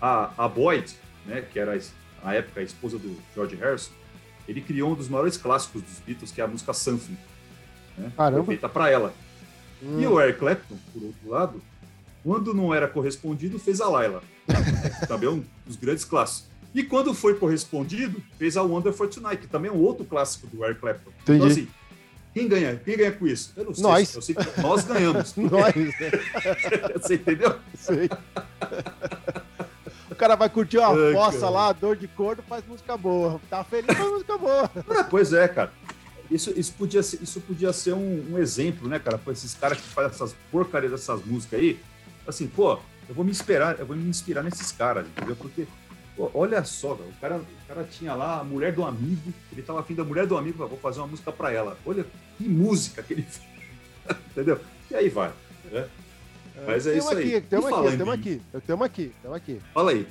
a, 0.00 0.30
a 0.44 0.48
Boyd, 0.48 0.94
né, 1.26 1.42
que 1.42 1.58
era 1.58 1.78
a 2.22 2.34
época 2.34 2.60
a 2.60 2.62
esposa 2.62 2.98
do 2.98 3.16
George 3.34 3.56
Harrison, 3.56 3.92
ele 4.48 4.60
criou 4.60 4.92
um 4.92 4.94
dos 4.94 5.08
maiores 5.08 5.36
clássicos 5.36 5.82
dos 5.82 5.98
Beatles, 6.00 6.32
que 6.32 6.40
é 6.40 6.44
a 6.44 6.48
música 6.48 6.72
Something, 6.72 7.16
né? 7.96 8.12
Foi 8.16 8.44
feita 8.44 8.68
para 8.68 8.90
ela. 8.90 9.14
Hum. 9.82 10.00
E 10.00 10.06
o 10.06 10.20
Eric 10.20 10.38
Clapton, 10.38 10.76
por 10.92 11.02
outro 11.02 11.28
lado, 11.28 11.62
quando 12.22 12.54
não 12.54 12.72
era 12.72 12.86
correspondido, 12.86 13.58
fez 13.58 13.80
a 13.80 13.88
Laila, 13.88 14.22
que 15.00 15.06
também 15.06 15.28
é 15.28 15.32
um 15.32 15.44
dos 15.66 15.76
grandes 15.76 16.04
clássicos. 16.04 16.50
E 16.74 16.82
quando 16.82 17.12
foi 17.12 17.34
correspondido, 17.34 18.22
fez 18.38 18.56
a 18.56 18.62
Wonder 18.62 18.92
for 18.92 19.08
Tonight, 19.08 19.42
que 19.42 19.46
também 19.46 19.70
é 19.70 19.74
um 19.74 19.80
outro 19.80 20.04
clássico 20.04 20.46
do 20.46 20.64
Eric 20.64 20.80
Clapton. 20.80 21.10
Então, 21.22 21.36
Entendi. 21.36 21.52
assim, 21.52 21.68
quem 22.32 22.48
ganha? 22.48 22.80
Quem 22.82 22.96
ganha 22.96 23.12
com 23.12 23.26
isso? 23.26 23.52
Eu 23.56 23.64
não 23.64 23.74
sei. 23.74 23.82
Nós. 23.82 24.14
Eu 24.14 24.22
sei 24.22 24.34
que 24.34 24.60
nós 24.60 24.84
ganhamos. 24.84 25.34
Nós, 25.36 25.74
Você 27.02 27.14
entendeu? 27.14 27.58
sei. 27.76 28.08
O 30.22 30.24
cara 30.24 30.36
vai 30.36 30.48
curtir 30.48 30.78
uma 30.78 30.90
Ai, 30.90 31.12
fossa 31.14 31.40
cara. 31.40 31.50
lá, 31.50 31.72
dor 31.72 31.96
de 31.96 32.06
corno, 32.06 32.44
faz 32.48 32.64
música 32.64 32.96
boa. 32.96 33.40
Tá 33.50 33.64
feliz, 33.64 33.86
faz 33.86 34.08
música 34.08 34.38
boa. 34.38 34.70
É, 34.90 35.02
pois 35.10 35.32
é, 35.32 35.48
cara. 35.48 35.72
Isso, 36.30 36.52
isso, 36.56 36.72
podia 36.74 37.02
ser, 37.02 37.20
isso 37.20 37.40
podia 37.40 37.72
ser 37.72 37.92
um, 37.92 38.24
um 38.30 38.38
exemplo, 38.38 38.88
né, 38.88 39.00
cara, 39.00 39.18
para 39.18 39.32
esses 39.32 39.52
caras 39.54 39.78
que 39.78 39.88
fazem 39.88 40.12
essas 40.12 40.32
porcarias 40.52 40.92
dessas 40.92 41.24
músicas 41.24 41.58
aí. 41.58 41.80
Assim, 42.24 42.46
pô, 42.46 42.78
eu 43.08 43.14
vou 43.16 43.24
me 43.24 43.32
inspirar, 43.32 43.80
eu 43.80 43.84
vou 43.84 43.96
me 43.96 44.08
inspirar 44.08 44.44
nesses 44.44 44.70
caras, 44.70 45.08
entendeu? 45.08 45.34
Porque, 45.34 45.66
pô, 46.16 46.30
olha 46.34 46.62
só, 46.62 46.92
o 46.92 47.12
cara, 47.20 47.38
o 47.38 47.66
cara 47.66 47.82
tinha 47.82 48.14
lá 48.14 48.38
a 48.38 48.44
mulher 48.44 48.72
do 48.72 48.84
amigo, 48.84 49.34
ele 49.50 49.62
tava 49.62 49.80
afim 49.80 49.96
da 49.96 50.04
mulher 50.04 50.24
do 50.24 50.38
amigo, 50.38 50.64
vou 50.68 50.78
fazer 50.78 51.00
uma 51.00 51.08
música 51.08 51.32
para 51.32 51.50
ela. 51.50 51.76
Olha 51.84 52.06
que 52.38 52.48
música 52.48 53.02
que 53.02 53.12
ele 53.12 53.22
fez, 53.26 53.42
entendeu? 54.30 54.60
E 54.88 54.94
aí 54.94 55.08
vai, 55.08 55.32
né? 55.72 55.88
Mas 56.66 56.86
é 56.86 56.92
Temos 56.92 57.04
isso 57.06 57.16
aí. 57.16 57.36
aqui, 57.36 57.46
temos 57.48 57.64
E 57.70 57.74
aqui, 57.74 57.96
temos 57.96 58.14
em- 58.14 58.18
aqui, 58.20 58.42
temos 58.66 58.86
aqui, 58.86 59.12
temos 59.22 59.36
aqui. 59.36 59.60
Fala 59.72 59.90
aí. 59.92 60.06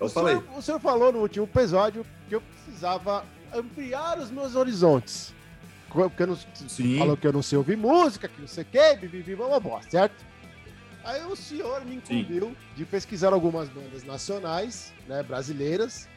O, 0.00 0.08
senhor, 0.08 0.44
o 0.56 0.62
senhor 0.62 0.80
falou 0.80 1.12
no 1.12 1.18
último 1.20 1.44
episódio 1.44 2.04
que 2.28 2.34
eu 2.34 2.40
precisava 2.40 3.24
ampliar 3.54 4.18
os 4.18 4.30
meus 4.30 4.54
horizontes. 4.54 5.34
Porque 5.90 6.22
eu 6.22 6.26
não, 6.28 6.38
Sim. 6.68 6.98
falou 6.98 7.16
que 7.16 7.26
eu 7.26 7.32
não 7.32 7.42
sei 7.42 7.58
ouvir 7.58 7.76
música, 7.76 8.28
que 8.28 8.40
não 8.40 8.48
sei 8.48 8.62
o 8.62 8.66
que, 8.66 8.96
bibibi, 9.06 9.34
blá, 9.34 9.82
certo? 9.90 10.24
Aí 11.04 11.24
o 11.24 11.34
senhor 11.34 11.84
me 11.84 12.00
Sim. 12.04 12.20
incumbiu 12.20 12.56
de 12.76 12.84
pesquisar 12.84 13.32
algumas 13.32 13.68
bandas 13.68 14.04
nacionais, 14.04 14.92
né, 15.08 15.22
brasileiras, 15.22 16.08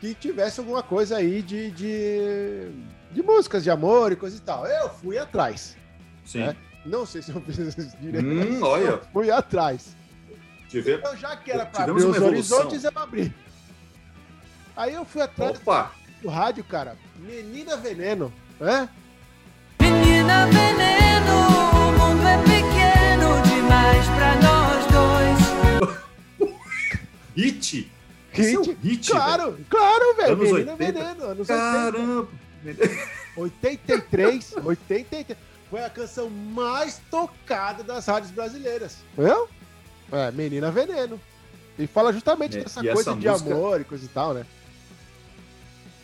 que 0.00 0.14
tivesse 0.14 0.60
alguma 0.60 0.82
coisa 0.82 1.16
aí 1.16 1.40
de, 1.42 1.70
de, 1.70 2.70
de 3.12 3.22
músicas 3.22 3.62
de 3.64 3.70
amor 3.70 4.12
e 4.12 4.16
coisa 4.16 4.36
e 4.36 4.40
tal. 4.40 4.66
Eu 4.66 4.90
fui 4.90 5.16
atrás. 5.18 5.76
Sim. 6.24 6.42
É. 6.42 6.56
Não 6.84 7.04
sei 7.04 7.20
se 7.22 7.30
eu 7.30 7.40
fiz 7.42 7.58
isso 7.58 7.96
direito. 8.00 8.26
Hum, 8.26 8.62
olha. 8.62 8.98
Fui 9.12 9.30
atrás. 9.30 9.96
Tive- 10.68 10.94
Então, 10.94 11.16
já 11.16 11.36
que 11.36 11.50
era 11.50 11.66
pra 11.66 11.80
Tivemos 11.84 12.04
abrir 12.04 12.16
os 12.18 12.26
horizontes, 12.26 12.84
eu 12.84 12.92
abri. 12.94 13.34
Aí 14.76 14.94
eu 14.94 15.04
fui 15.04 15.20
atrás 15.20 15.58
Opa! 15.58 15.92
do 16.22 16.28
rádio, 16.28 16.64
cara. 16.64 16.96
Menina 17.16 17.76
Veneno. 17.76 18.32
É? 18.60 18.88
Menina 19.82 20.46
veneno, 20.46 21.32
o 21.72 21.92
mundo 21.98 22.26
é 22.26 22.38
pequeno 22.42 23.42
demais 23.48 24.06
pra 24.06 24.34
nós 24.36 24.86
dois. 26.40 26.56
Hit! 27.36 27.90
Esse 28.32 28.54
é 28.54 28.58
um 28.58 28.62
Hit? 28.62 28.78
hit, 28.82 29.10
Claro, 29.10 29.58
claro, 29.68 30.16
velho. 30.16 30.32
Anos 30.32 30.52
Menina 30.52 30.72
80. 30.72 30.76
Veneno, 30.92 31.24
anos 31.24 31.46
Caramba! 31.48 32.28
80. 32.64 33.10
83, 33.36 34.56
83. 34.64 35.36
Foi 35.70 35.84
a 35.84 35.88
canção 35.90 36.28
mais 36.28 37.00
tocada 37.10 37.82
das 37.84 38.06
rádios 38.06 38.32
brasileiras. 38.32 38.98
Viu? 39.16 39.48
É, 40.10 40.30
Menina 40.32 40.70
Veneno. 40.70 41.20
E 41.78 41.86
fala 41.86 42.12
justamente 42.12 42.58
É, 42.58 42.62
dessa 42.64 42.82
coisa 42.82 43.14
de 43.14 43.28
música- 43.28 43.50
amor 43.54 43.80
e 43.80 43.84
coisa 43.84 44.04
e 44.04 44.08
tal, 44.08 44.34
né? 44.34 44.44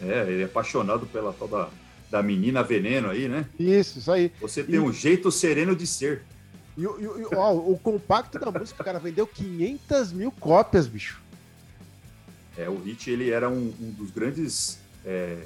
É, 0.01 0.23
ele 0.29 0.43
é 0.43 0.45
apaixonado 0.45 1.07
pela 1.07 1.33
tal 1.33 1.49
da, 1.49 1.69
da 2.11 2.23
menina 2.23 2.63
veneno 2.63 3.11
aí, 3.11 3.29
né? 3.29 3.47
Isso, 3.59 3.99
isso 3.99 4.13
aí. 4.13 4.31
Você 4.41 4.63
tem 4.63 4.77
E- 4.77 4.79
um 4.79 4.93
jeito 4.93 5.31
sereno 5.33 5.75
de 5.75 5.87
ser. 5.87 6.23
E, 6.77 6.87
o- 6.87 7.01
e 7.01 7.07
o- 7.09 7.21
e 7.21 7.25
o- 7.25 7.31
ó, 7.39 7.55
o 7.55 7.79
compacto 7.83 8.39
da 8.39 8.51
música, 8.51 8.85
cara, 8.85 8.99
vendeu 8.99 9.27
500 9.27 10.13
mil 10.13 10.31
cópias, 10.31 10.87
bicho. 10.87 11.21
É, 12.57 12.69
o 12.69 12.79
Hit, 12.83 13.11
ele 13.11 13.31
era 13.31 13.49
um, 13.51 13.75
um 13.81 13.91
dos 13.91 14.11
grandes... 14.11 14.79
É, 15.05 15.39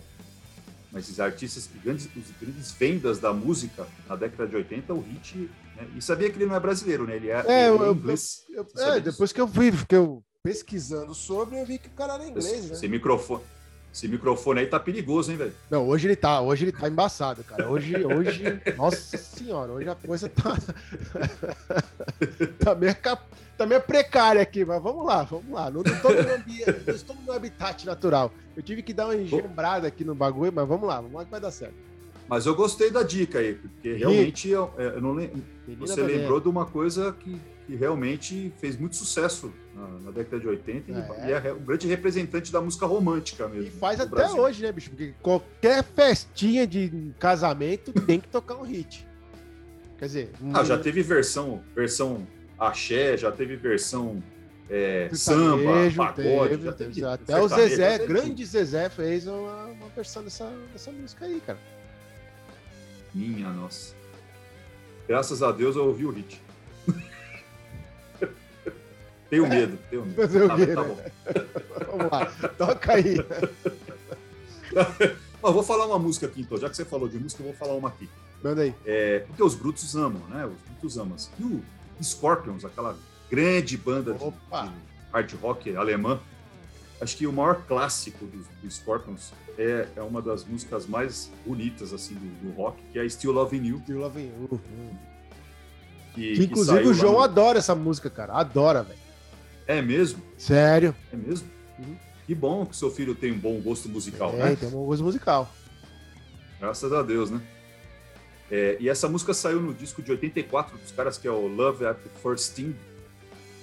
mas 0.93 1.05
esses 1.05 1.21
artistas, 1.21 1.69
grandes, 1.85 2.07
os 2.17 2.31
grandes 2.41 2.73
vendas 2.73 3.19
da 3.19 3.33
música 3.33 3.87
na 4.09 4.17
década 4.17 4.47
de 4.49 4.57
80, 4.57 4.93
o 4.95 5.01
Hit... 5.01 5.37
Né? 5.77 5.87
E 5.97 6.03
sabia 6.03 6.29
que 6.31 6.37
ele 6.37 6.47
não 6.47 6.55
é 6.57 6.61
brasileiro, 6.61 7.07
né? 7.07 7.17
Ele 7.17 7.29
é, 7.31 7.45
É, 7.47 7.67
ele 7.69 7.69
eu- 7.79 7.85
é 7.85 7.89
eu- 7.89 7.93
inglês. 7.95 8.45
Eu- 8.51 8.67
sabia 8.75 8.95
é, 8.97 9.01
depois 9.01 9.33
que 9.33 9.41
eu 9.41 9.47
vi, 9.47 9.73
que 9.87 9.95
eu 9.97 10.23
pesquisando 10.43 11.15
sobre, 11.15 11.61
eu 11.61 11.67
vi 11.67 11.79
que 11.79 11.89
o 11.89 11.93
cara 11.93 12.15
era 12.15 12.27
inglês, 12.27 12.67
né? 12.67 12.73
Esse 12.73 12.89
microfone, 12.89 13.43
esse 13.93 14.07
microfone 14.07 14.61
aí 14.61 14.67
tá 14.67 14.79
perigoso, 14.79 15.33
hein, 15.33 15.37
velho? 15.37 15.53
Não, 15.69 15.87
hoje 15.89 16.07
ele 16.07 16.17
tá, 16.17 16.41
hoje 16.41 16.65
ele 16.65 16.73
tá 16.73 16.89
embaçado, 16.89 17.43
cara. 17.43 17.69
Hoje, 17.69 17.97
hoje, 18.05 18.61
nossa 18.77 19.17
senhora, 19.19 19.73
hoje 19.73 19.89
a 19.89 19.95
coisa 19.95 20.29
tá 20.29 20.57
tá 22.59 22.75
meio, 22.75 22.95
cap- 22.97 23.25
tá 23.59 23.67
meio 23.67 23.81
precária 23.81 24.41
aqui, 24.41 24.65
mas 24.65 24.83
vamos 24.83 25.05
lá, 25.05 25.23
vamos 25.25 25.51
lá. 25.51 25.71
Não, 25.71 25.83
tô 25.83 26.09
no 26.09 26.23
meu 26.23 26.37
ambiente, 26.37 26.83
não 26.87 26.95
estou 26.95 27.17
no 27.17 27.23
meu 27.23 27.35
habitat 27.35 27.85
natural. 27.85 28.33
Eu 28.57 28.63
tive 28.63 28.83
que 28.83 28.93
dar 28.93 29.07
uma 29.07 29.17
engembrada 29.17 29.89
aqui 29.89 30.05
no 30.05 30.15
bagulho, 30.15 30.53
mas 30.55 30.69
vamos 30.69 30.89
lá, 30.89 30.97
vamos 31.01 31.15
lá 31.15 31.25
que 31.25 31.31
vai 31.31 31.41
dar 31.41 31.51
certo. 31.51 31.75
Mas 32.29 32.47
eu 32.47 32.55
gostei 32.55 32.93
da 32.93 33.03
dica 33.03 33.41
aí, 33.41 33.55
porque 33.55 33.95
realmente 33.95 34.49
eu, 34.49 34.73
é, 34.79 34.87
eu 34.87 35.01
não 35.01 35.17
Você 35.79 36.01
lembrou 36.01 36.41
de 36.41 36.49
uma 36.49 36.65
coisa 36.65 37.13
que, 37.13 37.41
que 37.67 37.75
realmente 37.75 38.53
fez 38.61 38.79
muito 38.79 38.95
sucesso 38.95 39.53
na, 39.81 39.89
na 40.01 40.11
década 40.11 40.39
de 40.41 40.47
80 40.49 40.91
e- 40.91 40.95
É. 40.95 41.29
e 41.29 41.49
é 41.49 41.53
um 41.53 41.59
grande 41.61 41.87
representante 41.89 42.53
da 42.53 42.61
música 42.61 42.87
romântica 42.87 43.49
mesmo. 43.49 43.69
E 43.69 43.71
faz 43.71 43.99
até 44.01 44.11
Brasil. 44.11 44.39
hoje, 44.43 44.63
né, 44.63 44.71
bicho? 44.73 44.91
Porque 44.91 45.15
qualquer 45.23 45.83
festinha 45.85 46.67
de 46.67 47.13
casamento 47.19 47.93
tem 48.07 48.21
que 48.21 48.29
tocar 48.29 48.57
um 48.57 48.63
hit. 48.63 49.07
Quer 49.99 50.07
dizer, 50.07 50.31
Ah, 50.53 50.61
um- 50.61 50.65
já 50.65 50.79
teve 50.79 51.03
versão, 51.03 51.63
versão 51.75 52.27
axé, 52.59 53.17
já 53.17 53.33
teve 53.33 53.57
versão 53.57 54.23
é, 54.69 55.09
samba, 55.13 55.89
pagode, 55.97 56.15
teve, 56.51 56.65
já 56.65 56.73
teve, 56.73 56.95
teve. 56.95 57.07
até 57.07 57.41
o 57.41 57.49
Zezé, 57.49 57.99
grande 58.07 58.45
Zezé, 58.47 58.89
fez 58.89 59.27
uma, 59.27 59.65
uma 59.67 59.89
versão 59.89 60.23
dessa, 60.23 60.49
dessa 60.73 60.93
música 60.93 61.25
aí, 61.25 61.41
cara. 61.45 61.59
Minha 63.13 63.49
nossa. 63.51 63.95
Graças 65.09 65.43
a 65.43 65.51
Deus 65.51 65.75
eu 65.75 65.87
ouvi 65.87 66.05
o 66.07 66.11
hit. 66.11 66.41
tenho 69.31 69.49
medo, 69.49 69.79
tenho 69.89 70.05
medo. 70.05 70.17
Fazer 70.17 70.43
o 70.43 70.53
Ah, 70.53 70.57
quê, 70.57 70.67
tá 70.67 70.83
né? 70.83 70.89
bom. 70.89 70.97
Vamos 71.97 72.13
lá, 72.13 72.27
toca 72.59 72.93
aí. 72.93 73.17
Mas 75.43 75.55
vou 75.55 75.63
falar 75.63 75.87
uma 75.87 75.99
música 75.99 76.27
aqui 76.27 76.43
então, 76.43 76.59
já 76.59 76.69
que 76.69 76.77
você 76.77 76.85
falou 76.85 77.09
de 77.09 77.19
música, 77.19 77.43
eu 77.43 77.47
vou 77.47 77.55
falar 77.55 77.75
uma 77.75 77.89
aqui. 77.89 78.09
Manda 78.43 78.63
aí. 78.63 78.75
É, 78.85 79.21
porque 79.21 79.43
os 79.43 79.55
brutos 79.55 79.95
amam, 79.97 80.23
né? 80.29 80.45
Os 80.47 80.61
brutos 80.69 80.99
amam. 80.99 81.17
E 81.39 81.43
o 81.45 81.63
Scorpions, 82.03 82.65
aquela 82.65 82.97
grande 83.31 83.77
banda 83.77 84.13
de, 84.13 84.19
de 84.19 84.71
hard 85.13 85.33
rock 85.41 85.77
alemã, 85.77 86.21
acho 87.01 87.17
que 87.17 87.27
o 87.27 87.33
maior 87.33 87.63
clássico 87.67 88.25
dos 88.27 88.47
do 88.63 88.71
Scorpions 88.71 89.33
é, 89.59 89.89
é 89.97 90.03
uma 90.03 90.21
das 90.23 90.45
músicas 90.45 90.87
mais 90.87 91.31
bonitas 91.47 91.93
assim 91.93 92.15
do, 92.15 92.49
do 92.51 92.55
rock, 92.57 92.79
que 92.93 92.99
é 92.99 93.09
Still 93.09 93.33
Loving 93.33 93.65
You. 93.67 93.81
Still 93.85 93.99
Loving 94.01 94.27
You. 94.41 94.61
Que, 96.15 96.35
Que, 96.35 96.45
inclusive 96.45 96.87
o 96.89 96.95
João 96.95 97.15
no- 97.15 97.21
adora 97.23 97.59
essa 97.59 97.75
música, 97.75 98.11
cara. 98.11 98.33
Adora, 98.35 98.83
velho. 98.83 99.00
É 99.71 99.81
mesmo? 99.83 100.21
Sério. 100.37 100.95
É 101.13 101.17
mesmo? 101.17 101.49
Uhum. 101.79 101.97
Que 102.27 102.35
bom 102.35 102.67
que 102.67 102.77
seu 102.77 102.91
filho 102.91 103.15
tem 103.15 103.31
um 103.33 103.39
bom 103.39 103.61
gosto 103.61 103.89
musical, 103.89 104.33
É, 104.35 104.51
né? 104.51 104.57
tem 104.57 104.69
uma 104.69 104.85
coisa 104.87 105.03
musical. 105.03 105.53
Graças 106.59 106.93
a 106.93 107.03
Deus, 107.03 107.31
né? 107.31 107.41
É, 108.51 108.77
e 108.81 108.89
essa 108.89 109.09
música 109.09 109.33
saiu 109.33 109.61
no 109.61 109.73
disco 109.73 110.03
de 110.03 110.11
84 110.11 110.77
dos 110.77 110.91
caras 110.91 111.17
que 111.17 111.29
é 111.29 111.31
o 111.31 111.47
Love 111.47 111.87
at 111.87 111.97
the 111.99 112.11
First 112.21 112.51
Sting, 112.51 112.75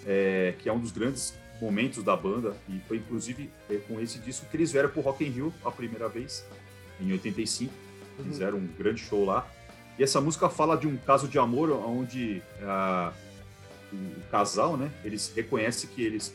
é, 0.05 0.53
que 0.59 0.69
é 0.69 0.73
um 0.73 0.79
dos 0.79 0.91
grandes 0.91 1.33
momentos 1.61 2.01
da 2.03 2.15
banda 2.15 2.55
e 2.69 2.79
foi 2.87 2.97
inclusive 2.97 3.49
é, 3.69 3.75
com 3.87 3.99
esse 3.99 4.17
disco 4.19 4.45
que 4.49 4.55
eles 4.55 4.71
vieram 4.71 4.87
pro 4.89 5.01
Rock 5.01 5.25
in 5.25 5.29
Rio 5.29 5.53
a 5.65 5.71
primeira 5.71 6.07
vez 6.07 6.45
em 7.01 7.11
85, 7.11 7.73
Uhum. 8.19 8.25
fizeram 8.25 8.57
um 8.57 8.67
grande 8.75 8.99
show 8.99 9.23
lá 9.23 9.45
E 9.99 10.01
essa 10.03 10.19
música 10.19 10.49
fala 10.49 10.75
de 10.75 10.87
um 10.87 10.97
caso 10.97 11.27
de 11.27 11.37
amor 11.37 11.69
onde 11.71 12.41
ah, 12.63 13.11
o 13.96 14.22
casal, 14.32 14.75
né? 14.77 14.91
Eles 15.03 15.32
reconhecem 15.36 15.89
que 15.89 16.01
eles 16.03 16.34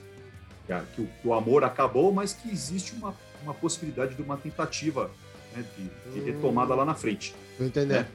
que, 0.94 1.02
o, 1.02 1.06
que 1.06 1.28
o 1.28 1.34
amor 1.34 1.64
acabou, 1.64 2.12
mas 2.12 2.32
que 2.32 2.50
existe 2.50 2.94
uma, 2.94 3.14
uma 3.42 3.52
possibilidade 3.52 4.14
de 4.14 4.22
uma 4.22 4.36
tentativa 4.36 5.10
né, 5.54 5.64
de, 5.76 6.12
de 6.12 6.20
Hum. 6.20 6.24
retomada 6.24 6.74
lá 6.74 6.84
na 6.84 6.94
frente. 6.94 7.34
Tô 7.58 7.64
entendendo. 7.64 8.00
né? 8.02 8.08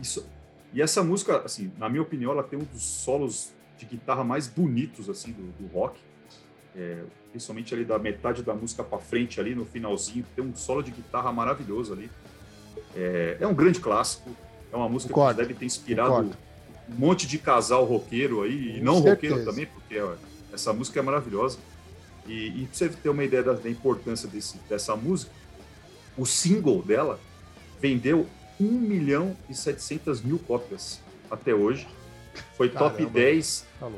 Isso, 0.00 0.26
e 0.74 0.82
essa 0.82 1.02
música, 1.02 1.38
assim, 1.38 1.72
na 1.78 1.88
minha 1.88 2.02
opinião, 2.02 2.32
ela 2.32 2.42
tem 2.42 2.58
um 2.58 2.64
dos 2.64 2.82
solos 2.82 3.52
de 3.78 3.86
guitarra 3.86 4.24
mais 4.24 4.46
bonitos 4.46 5.08
assim 5.08 5.32
do, 5.32 5.42
do 5.58 5.66
rock. 5.72 5.98
É, 6.74 7.04
principalmente 7.30 7.72
ali 7.74 7.84
da 7.86 7.98
metade 7.98 8.42
da 8.42 8.52
música 8.52 8.84
para 8.84 8.98
frente 8.98 9.40
ali 9.40 9.54
no 9.54 9.64
finalzinho 9.64 10.26
tem 10.36 10.44
um 10.44 10.54
solo 10.54 10.82
de 10.82 10.90
guitarra 10.90 11.32
maravilhoso 11.32 11.94
ali. 11.94 12.10
É, 12.94 13.38
é 13.40 13.46
um 13.46 13.54
grande 13.54 13.80
clássico. 13.80 14.30
É 14.70 14.76
uma 14.76 14.88
música 14.88 15.14
Concordo, 15.14 15.40
que 15.40 15.46
deve 15.46 15.58
ter 15.58 15.64
inspirado 15.64 16.10
concordo. 16.10 16.36
Um 16.88 16.94
monte 16.94 17.26
de 17.26 17.38
casal 17.38 17.84
roqueiro 17.84 18.42
aí 18.42 18.78
e 18.78 18.80
não 18.80 18.96
roqueiro 18.96 19.36
certeza. 19.36 19.44
também, 19.44 19.66
porque 19.66 19.98
ó, 19.98 20.14
essa 20.52 20.72
música 20.72 21.00
é 21.00 21.02
maravilhosa. 21.02 21.58
E, 22.26 22.62
e 22.62 22.66
pra 22.66 22.76
você 22.76 22.88
ter 22.88 23.08
uma 23.08 23.24
ideia 23.24 23.42
da, 23.42 23.52
da 23.52 23.70
importância 23.70 24.28
desse, 24.28 24.58
dessa 24.68 24.96
música, 24.96 25.30
o 26.16 26.24
single 26.24 26.82
dela 26.82 27.20
vendeu 27.80 28.26
1 28.60 28.64
milhão 28.64 29.36
e 29.48 29.54
700 29.54 30.22
mil 30.22 30.38
cópias 30.38 31.00
até 31.30 31.54
hoje. 31.54 31.86
Foi 32.56 32.68
top 32.68 32.96
Caramba. 32.96 33.12
10 33.12 33.66
Tá 33.78 33.90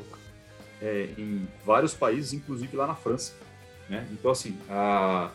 é, 0.80 1.08
em 1.18 1.48
vários 1.64 1.94
países, 1.94 2.32
inclusive 2.32 2.76
lá 2.76 2.86
na 2.86 2.94
França. 2.94 3.32
Né? 3.88 4.06
Então, 4.12 4.30
assim, 4.30 4.56
a, 4.68 5.30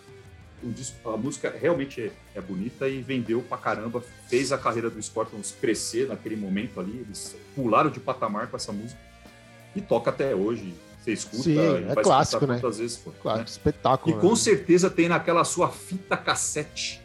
a 1.06 1.18
música 1.18 1.54
realmente 1.60 2.02
é, 2.02 2.12
é 2.36 2.42
bonita 2.42 2.88
e 2.88 3.02
vendeu 3.02 3.42
pra 3.42 3.58
caramba. 3.58 4.04
Fez 4.28 4.52
a 4.52 4.58
carreira 4.58 4.90
do 4.90 5.02
Scorpions 5.02 5.54
crescer 5.60 6.08
naquele 6.08 6.36
momento 6.36 6.80
ali. 6.80 7.00
Eles 7.06 7.36
pularam 7.56 7.90
de 7.90 8.00
patamar 8.00 8.48
com 8.48 8.56
essa 8.56 8.72
música. 8.72 9.00
E 9.76 9.82
toca 9.82 10.10
até 10.10 10.34
hoje. 10.34 10.74
Você 11.04 11.12
escuta 11.12 11.44
Sim, 11.44 11.58
é 11.90 11.96
clássico, 12.02 12.48
né? 12.48 12.62
vezes 12.64 12.96
for. 12.96 13.14
Claro, 13.22 13.40
né? 13.40 13.46
espetáculo. 13.46 14.16
E 14.16 14.22
com 14.22 14.30
né? 14.30 14.36
certeza 14.36 14.90
tem 14.90 15.10
naquela 15.10 15.44
sua 15.44 15.68
fita 15.68 16.16
cassete. 16.16 17.03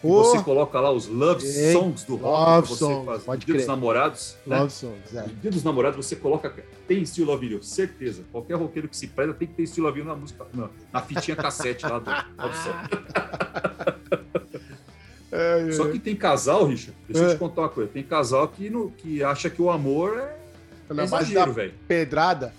Que 0.00 0.06
Ô, 0.06 0.22
Você 0.24 0.42
coloca 0.42 0.78
lá 0.80 0.90
os 0.92 1.06
love 1.08 1.44
songs 1.44 2.04
do 2.04 2.16
rock 2.16 2.50
Love 2.50 2.68
você 2.68 2.78
songs, 2.78 3.04
fazer. 3.06 3.24
pode 3.24 3.46
Dia 3.46 3.54
dos 3.54 3.64
crer. 3.64 3.74
namorados. 3.74 4.36
né? 4.46 4.58
Love 4.60 4.72
Songs, 4.72 5.16
é. 5.16 5.26
Dia 5.42 5.50
dos 5.50 5.64
namorados, 5.64 6.06
você 6.06 6.14
coloca. 6.16 6.54
Tem 6.86 7.04
Still 7.04 7.26
Love 7.26 7.58
certeza. 7.62 8.22
Qualquer 8.30 8.54
roqueiro 8.54 8.88
que 8.88 8.96
se 8.96 9.08
preza 9.08 9.34
tem 9.34 9.48
que 9.48 9.54
ter 9.54 9.66
Still 9.66 9.84
Love 9.84 10.02
na 10.04 10.14
música, 10.14 10.46
na, 10.54 10.68
na 10.92 11.00
fitinha 11.02 11.36
cassete 11.36 11.84
lá 11.84 11.98
do 11.98 12.10
Love 12.10 12.56
Song. 12.58 13.88
É, 15.30 15.68
é. 15.68 15.72
Só 15.72 15.86
que 15.90 15.98
tem 15.98 16.16
casal, 16.16 16.64
Richard, 16.64 16.96
deixa 17.06 17.22
eu 17.22 17.30
É. 17.30 17.34
te 17.34 17.38
contar 17.38 17.60
uma 17.62 17.68
coisa. 17.68 17.90
Tem 17.92 18.02
casal 18.02 18.48
que, 18.48 18.70
no, 18.70 18.90
que 18.90 19.22
acha 19.22 19.50
que 19.50 19.60
o 19.60 19.70
amor 19.70 20.16
é, 20.18 20.36
é 20.98 21.02
exagero, 21.04 21.52
velho. 21.52 21.74
pedrada. 21.86 22.50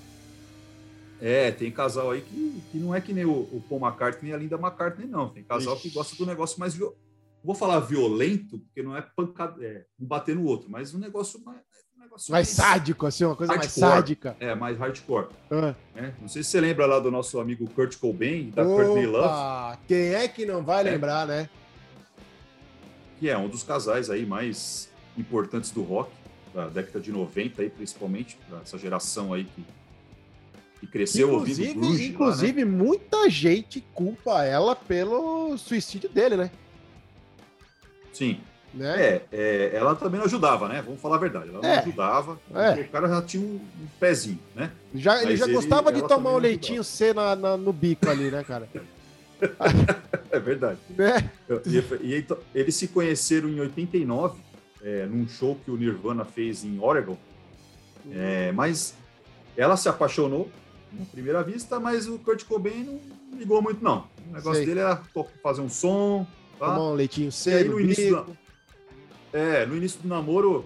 É, 1.19 1.49
tem 1.51 1.71
casal 1.71 2.11
aí 2.11 2.21
que, 2.21 2.61
que 2.71 2.77
não 2.77 2.93
é 2.93 3.01
que 3.01 3.11
nem 3.11 3.25
o, 3.25 3.31
o 3.31 3.63
Paul 3.67 3.81
McCartney 3.81 4.31
e 4.31 4.35
a 4.35 4.37
Linda 4.37 4.55
McCartney, 4.55 5.07
não. 5.07 5.29
Tem 5.29 5.43
casal 5.43 5.75
que 5.77 5.87
Ixi. 5.87 5.97
gosta 5.97 6.15
do 6.15 6.25
negócio 6.27 6.59
mais 6.59 6.75
violento. 6.75 6.99
Vou 7.43 7.55
falar 7.55 7.79
violento, 7.79 8.59
porque 8.59 8.83
não 8.83 8.95
é 8.95 9.01
pancada, 9.01 9.63
é, 9.63 9.85
um 9.99 10.05
bater 10.05 10.35
no 10.35 10.43
outro, 10.45 10.69
mas 10.69 10.93
um 10.93 10.99
negócio 10.99 11.41
mais. 11.43 11.59
Um 11.97 12.01
negócio 12.01 12.31
Mais 12.31 12.47
sádico, 12.47 13.05
assim, 13.05 13.25
uma 13.25 13.35
coisa 13.35 13.53
mais 13.53 13.65
Hardcore. 13.67 13.91
sádica. 13.91 14.37
É, 14.39 14.55
mais 14.55 14.77
hardcore. 14.77 15.27
Ah. 15.51 15.75
né? 15.93 16.13
Não 16.21 16.27
sei 16.29 16.43
se 16.43 16.49
você 16.49 16.61
lembra 16.61 16.85
lá 16.85 16.99
do 16.99 17.11
nosso 17.11 17.39
amigo 17.39 17.69
Kurt 17.69 17.97
Cobain, 17.97 18.49
da 18.51 18.63
Courtney 18.63 19.05
Love, 19.05 19.25
Opa, 19.27 19.79
quem 19.87 20.13
é 20.13 20.27
que 20.27 20.45
não 20.45 20.63
vai 20.63 20.81
É. 20.87 20.91
lembrar, 20.91 21.27
né? 21.27 21.49
que 23.19 23.29
é 23.29 23.37
um 23.37 23.49
dos 23.49 23.63
casais 23.63 24.09
aí 24.09 24.25
mais 24.25 24.89
importantes 25.17 25.71
do 25.71 25.83
rock, 25.83 26.09
da 26.53 26.69
década 26.69 27.01
de 27.01 27.11
90 27.11 27.61
aí, 27.61 27.69
principalmente, 27.69 28.37
pra 28.47 28.59
essa 28.61 28.77
geração 28.77 29.33
aí 29.33 29.43
que, 29.43 29.65
que 30.79 30.87
cresceu 30.87 31.33
ouvindo 31.33 31.59
Inclusive, 31.61 31.73
grunge 31.73 31.97
lá, 31.97 31.99
né? 32.07 32.13
inclusive 32.13 32.65
muita 32.65 33.29
gente 33.29 33.81
culpa 33.93 34.45
ela 34.45 34.73
pelo 34.73 35.57
suicídio 35.57 36.09
dele, 36.09 36.37
né? 36.37 36.49
Sim. 38.19 38.39
né? 38.73 39.01
É, 39.01 39.21
é, 39.31 39.71
ela 39.73 39.95
também 39.95 40.19
não 40.19 40.25
ajudava, 40.27 40.67
né? 40.67 40.81
Vamos 40.85 41.01
falar 41.01 41.15
a 41.15 41.19
verdade. 41.19 41.49
Ela 41.49 41.61
não 41.61 41.69
É. 41.69 41.79
ajudava. 41.79 42.39
É. 42.53 42.81
O 42.81 42.89
cara 42.89 43.07
já 43.07 43.21
tinha 43.21 43.41
um, 43.43 43.55
um 43.55 43.87
pezinho, 43.99 44.39
né? 44.55 44.71
Já, 44.93 45.23
ele 45.23 45.35
já 45.37 45.45
ele- 45.45 45.53
gostava 45.55 45.91
de 45.91 46.01
tomar 46.07 46.29
um 46.31 46.33
não 46.33 46.39
leitinho 46.39 46.83
C 46.83 47.13
na, 47.13 47.35
na- 47.35 47.57
no 47.57 47.71
bico 47.73 48.09
ali, 48.09 48.29
né, 48.29 48.43
cara? 48.43 48.67
É 50.31 50.39
verdade. 50.39 50.77
né? 50.89 51.29
E, 51.65 52.07
e 52.07 52.17
então, 52.17 52.37
eles 52.53 52.75
se 52.75 52.87
conheceram 52.89 53.49
em 53.49 53.59
89, 53.61 54.39
é, 54.83 55.05
num 55.05 55.27
show 55.27 55.57
que 55.63 55.71
o 55.71 55.77
Nirvana 55.77 56.25
fez 56.25 56.63
em 56.63 56.77
Oregon. 56.79 57.17
É, 58.11 58.51
mas 58.51 58.93
ela 59.57 59.75
se 59.77 59.87
apaixonou 59.89 60.49
na 60.91 61.05
primeira 61.05 61.41
vista, 61.43 61.79
mas 61.79 62.07
o 62.07 62.19
Kurt 62.19 62.43
Cobain 62.45 62.83
não 63.31 63.39
ligou 63.39 63.61
muito, 63.61 63.83
não. 63.83 64.07
O 64.29 64.33
negócio 64.33 64.55
Sei. 64.55 64.65
dele 64.65 64.81
era 64.81 65.01
fazer 65.41 65.61
um 65.61 65.69
som. 65.69 66.27
Tá? 66.59 66.65
Tomar 66.67 66.89
um 66.89 66.93
leitinho 66.93 67.31
C 67.31 67.53
aí, 67.53 67.63
no 67.63 67.79
início. 67.79 68.25
É, 69.31 69.65
no 69.65 69.77
início 69.77 70.01
do 70.01 70.07
namoro, 70.07 70.65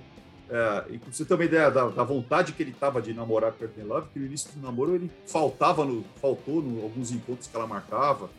é, 0.50 0.86
e 0.92 0.98
você 1.12 1.32
uma 1.34 1.44
ideia 1.46 1.70
da, 1.70 1.90
da 1.90 2.04
vontade 2.04 2.54
que 2.54 2.64
ele 2.64 2.72
tava 2.78 3.02
de 3.02 3.14
namorar 3.14 3.52
com 3.52 3.58
a 3.58 3.68
Courtney 3.68 3.86
Love, 3.86 4.08
que 4.14 4.20
no 4.20 4.26
início 4.26 4.50
do 4.54 4.62
namoro 4.62 4.96
ele 4.96 5.12
faltava, 5.26 5.84
no, 5.86 6.04
faltou 6.22 6.62
em 6.64 6.82
alguns 6.82 7.12
encontros 7.12 7.48
que 7.48 7.56
ela 7.56 7.68
marcava, 7.68 8.30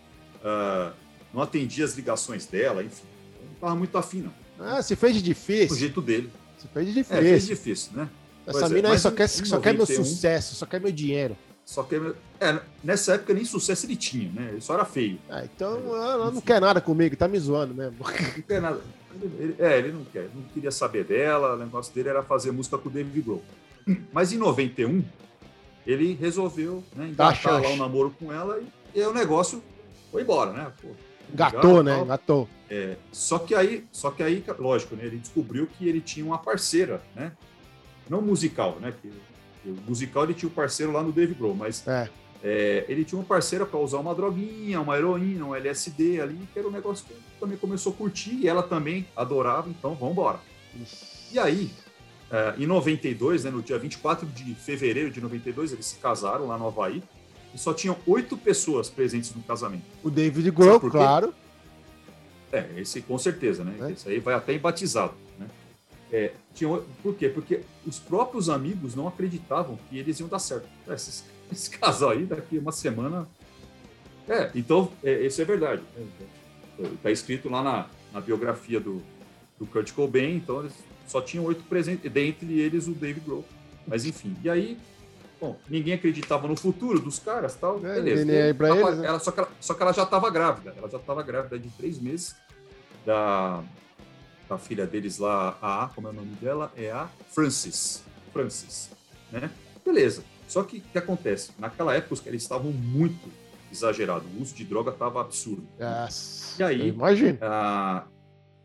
ah, 0.43 0.93
não 1.33 1.43
atendia 1.43 1.85
as 1.85 1.95
ligações 1.95 2.47
dela, 2.47 2.83
enfim. 2.83 3.05
Não 3.43 3.55
tava 3.61 3.75
muito 3.77 3.97
afim, 3.99 4.23
não. 4.23 4.33
Ah, 4.59 4.83
se 4.83 4.97
fez 4.97 5.15
de 5.15 5.23
difícil. 5.23 5.77
jeito 5.77 6.01
dele. 6.01 6.31
Se 6.59 6.67
fez 6.69 6.93
de 6.93 7.01
É, 7.01 7.05
fez 7.05 7.23
difícil. 7.47 7.55
difícil, 7.57 7.93
né? 7.95 8.09
Essa 8.47 8.59
Pois 8.61 8.71
é, 8.71 8.75
mina 8.75 8.89
aí 8.89 8.93
mas 8.95 9.03
só, 9.03 9.09
em- 9.11 9.15
quer, 9.15 9.25
em 9.25 9.29
só 9.29 9.59
quer 9.61 9.73
meu 9.73 9.81
91, 9.83 10.05
sucesso, 10.05 10.55
só 10.55 10.67
quer 10.67 10.81
meu 10.81 10.93
dinheiro. 10.93 11.37
Só 11.65 11.83
que 11.83 11.97
é, 12.41 12.61
nessa 12.83 13.15
época 13.15 13.33
nem 13.33 13.45
sucesso 13.45 13.87
ele 13.87 13.97
tinha, 13.97 14.31
né? 14.33 14.49
Ele 14.53 14.61
só 14.61 14.75
era 14.75 14.85
feio. 14.85 15.19
Ah, 15.31 15.43
então 15.45 15.77
ela 15.97 16.31
não 16.31 16.41
quer 16.41 16.61
nada 16.61 16.81
comigo, 16.81 17.17
tá 17.17 17.27
me 17.27 17.39
zoando 17.39 17.75
mesmo. 17.75 17.97
Não 18.01 18.43
quer 18.43 18.61
nada. 18.61 18.81
Ele- 19.21 19.35
ele- 19.39 19.57
é, 19.59 19.79
ele 19.79 19.93
não 19.93 20.05
quer, 20.05 20.29
não 20.35 20.43
queria 20.53 20.71
saber 20.71 21.05
dela, 21.05 21.55
o 21.55 21.59
negócio 21.59 21.95
dele 21.95 22.09
era 22.11 22.23
fazer 22.23 22.51
música 22.51 22.77
com 22.77 22.89
o 22.89 22.93
David 22.93 23.21
Grohl. 23.23 23.43
Mas 24.13 24.33
em 24.33 24.37
91, 24.39 25.03
ele 25.87 26.15
resolveu 26.15 26.83
né, 26.95 27.09
engatar 27.09 27.63
lá 27.63 27.69
o 27.71 27.77
namoro 27.77 28.15
com 28.19 28.33
ela 28.33 28.61
e, 28.95 28.99
e 29.01 29.03
o 29.03 29.13
negócio 29.13 29.63
foi 30.11 30.23
embora, 30.23 30.53
né? 30.53 30.73
Pô, 30.83 30.89
Gatou, 31.33 31.83
né? 31.83 31.95
tal. 31.97 32.05
Gatou. 32.07 32.49
É, 32.69 32.97
só 33.13 33.39
que 33.39 33.55
aí, 33.55 33.87
só 33.93 34.11
que 34.11 34.23
aí, 34.23 34.45
lógico, 34.59 34.97
né? 34.97 35.05
Ele 35.07 35.17
descobriu 35.19 35.67
que 35.67 35.89
ele 35.89 36.01
tinha 36.01 36.25
uma 36.27 36.39
parceira, 36.39 37.01
né? 37.15 37.33
Não 38.09 38.21
musical, 38.21 38.79
né? 38.81 38.93
Que 39.01 39.11
o 39.67 39.77
musical 39.89 40.25
ele 40.25 40.35
tinha 40.35 40.49
o 40.49 40.53
parceiro 40.53 40.93
lá 40.93 41.03
no 41.03 41.13
Dave 41.13 41.35
Grohl, 41.35 41.55
mas 41.55 41.87
É. 41.87 42.09
é, 42.43 42.85
ele 42.89 43.05
tinha 43.05 43.19
uma 43.19 43.25
parceira 43.27 43.65
para 43.65 43.79
usar 43.79 43.99
uma 43.99 44.15
droguinha, 44.15 44.81
uma 44.81 44.97
heroína, 44.97 45.47
um 45.47 45.55
LSD 45.55 46.21
ali, 46.21 46.39
que 46.53 46.59
era 46.59 46.69
um 46.69 46.71
negócio 46.71 47.05
que 47.07 47.13
ele 47.13 47.23
também 47.41 47.57
começou 47.57 47.93
a 47.93 47.97
curtir 47.97 48.35
e 48.35 48.49
ela 48.49 48.63
também 48.63 49.07
adorava, 49.17 49.69
então 49.69 49.95
vamos 49.95 50.13
embora. 50.13 50.39
E 51.33 51.39
aí, 51.39 51.71
é, 52.31 52.55
em 52.59 52.67
92, 52.67 53.45
né, 53.45 53.51
no 53.51 53.63
dia 53.63 53.79
24 53.79 54.27
de 54.27 54.55
fevereiro 54.55 55.11
de 55.11 55.21
92, 55.21 55.73
eles 55.73 55.87
se 55.87 55.97
casaram 55.97 56.47
lá 56.47 56.59
no 56.59 56.67
Havaí 56.67 57.03
e 57.55 57.59
só 57.59 57.73
tinham 57.73 57.97
oito 58.07 58.37
pessoas 58.37 58.89
presentes 58.91 59.35
no 59.35 59.43
casamento. 59.43 59.85
O 60.03 60.11
David 60.11 60.51
Grohl, 60.51 60.81
claro. 60.81 61.33
É, 62.53 62.69
esse 62.77 63.01
com 63.03 63.19
certeza, 63.19 63.65
né? 63.65 63.75
É. 63.89 63.93
Esse 63.93 64.09
aí 64.09 64.19
vai 64.21 64.35
até 64.35 64.53
em 64.53 64.59
batizado? 64.59 65.15
É, 66.17 66.33
tinha, 66.55 66.81
por 67.03 67.15
quê? 67.17 67.29
Porque 67.29 67.63
os 67.85 67.99
próprios 67.99 68.49
amigos 68.49 68.95
não 68.95 69.09
acreditavam 69.09 69.77
que 69.91 69.99
eles 69.99 70.21
iam 70.21 70.29
dar 70.29 70.39
certo. 70.39 70.69
É, 70.87 70.95
Esse, 70.95 71.25
esse 71.51 71.71
casal 71.71 72.11
aí, 72.11 72.25
daqui 72.25 72.57
uma 72.57 72.71
semana... 72.71 73.27
É, 74.29 74.49
então, 74.55 74.93
é, 75.03 75.27
isso 75.27 75.43
é 75.43 75.45
verdade. 75.45 75.83
Está 76.79 77.11
escrito 77.11 77.49
lá 77.49 77.63
na, 77.63 77.87
na 78.13 78.21
biografia 78.21 78.79
do, 78.79 79.03
do 79.59 79.67
Kurt 79.67 79.93
Cobain, 79.93 80.37
então 80.37 80.61
eles 80.61 80.73
só 81.07 81.21
tinham 81.21 81.45
oito 81.47 81.63
presentes, 81.65 82.11
dentre 82.11 82.61
eles 82.61 82.87
o 82.87 82.93
David 82.93 83.25
Grohl. 83.27 83.45
Mas 83.87 84.07
enfim, 84.07 84.35
e 84.43 84.49
aí, 84.49 84.79
bom, 85.41 85.59
ninguém 85.69 85.95
acreditava 85.95 86.47
no 86.49 86.57
futuro 86.57 86.99
dos 87.01 87.19
caras 87.19 87.55
tal, 87.57 87.77
É, 87.85 88.01
beleza. 88.01 88.33
aí 88.33 88.55
pra 88.55 88.73
Apa- 88.73 88.81
eles, 88.89 88.99
né? 89.01 89.07
ela, 89.09 89.19
só, 89.19 89.31
que 89.33 89.41
ela, 89.41 89.51
só 89.61 89.75
que 89.75 89.83
ela 89.83 89.93
já 89.93 90.05
estava 90.05 90.31
grávida, 90.31 90.75
ela 90.77 90.89
já 90.89 90.99
estava 90.99 91.23
grávida 91.23 91.59
de 91.59 91.69
três 91.71 91.99
meses 91.99 92.35
da, 93.05 93.63
da 94.55 94.59
filha 94.59 94.87
deles 94.87 95.19
lá, 95.19 95.59
a, 95.61 95.91
como 95.95 96.07
é 96.07 96.11
o 96.11 96.15
nome 96.15 96.35
dela? 96.37 96.73
É 96.77 96.91
a 96.93 97.09
Francis. 97.33 98.05
Francis, 98.33 98.91
né? 99.33 99.51
Beleza. 99.85 100.23
Só 100.49 100.63
que 100.63 100.79
o 100.79 100.81
que 100.81 100.99
acontece? 100.99 101.51
Naquela 101.59 101.95
época 101.95 102.15
os 102.15 102.21
caras 102.21 102.41
estavam 102.41 102.71
muito 102.71 103.29
exagerados, 103.73 104.29
o 104.33 104.41
uso 104.43 104.55
de 104.55 104.65
droga 104.65 104.93
estava 104.93 105.21
absurdo. 105.21 105.67
Yes. 105.81 106.57
E 106.59 106.63
aí? 106.63 106.81
Eu 106.81 106.95
imagino. 106.95 107.39
Ah, 107.43 108.07